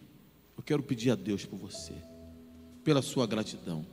Eu 0.57 0.63
quero 0.63 0.83
pedir 0.83 1.11
a 1.11 1.17
Deus 1.17 1.45
por 1.45 1.57
você, 1.57 1.93
pela 2.85 3.03
sua 3.03 3.27
gratidão. 3.27 3.85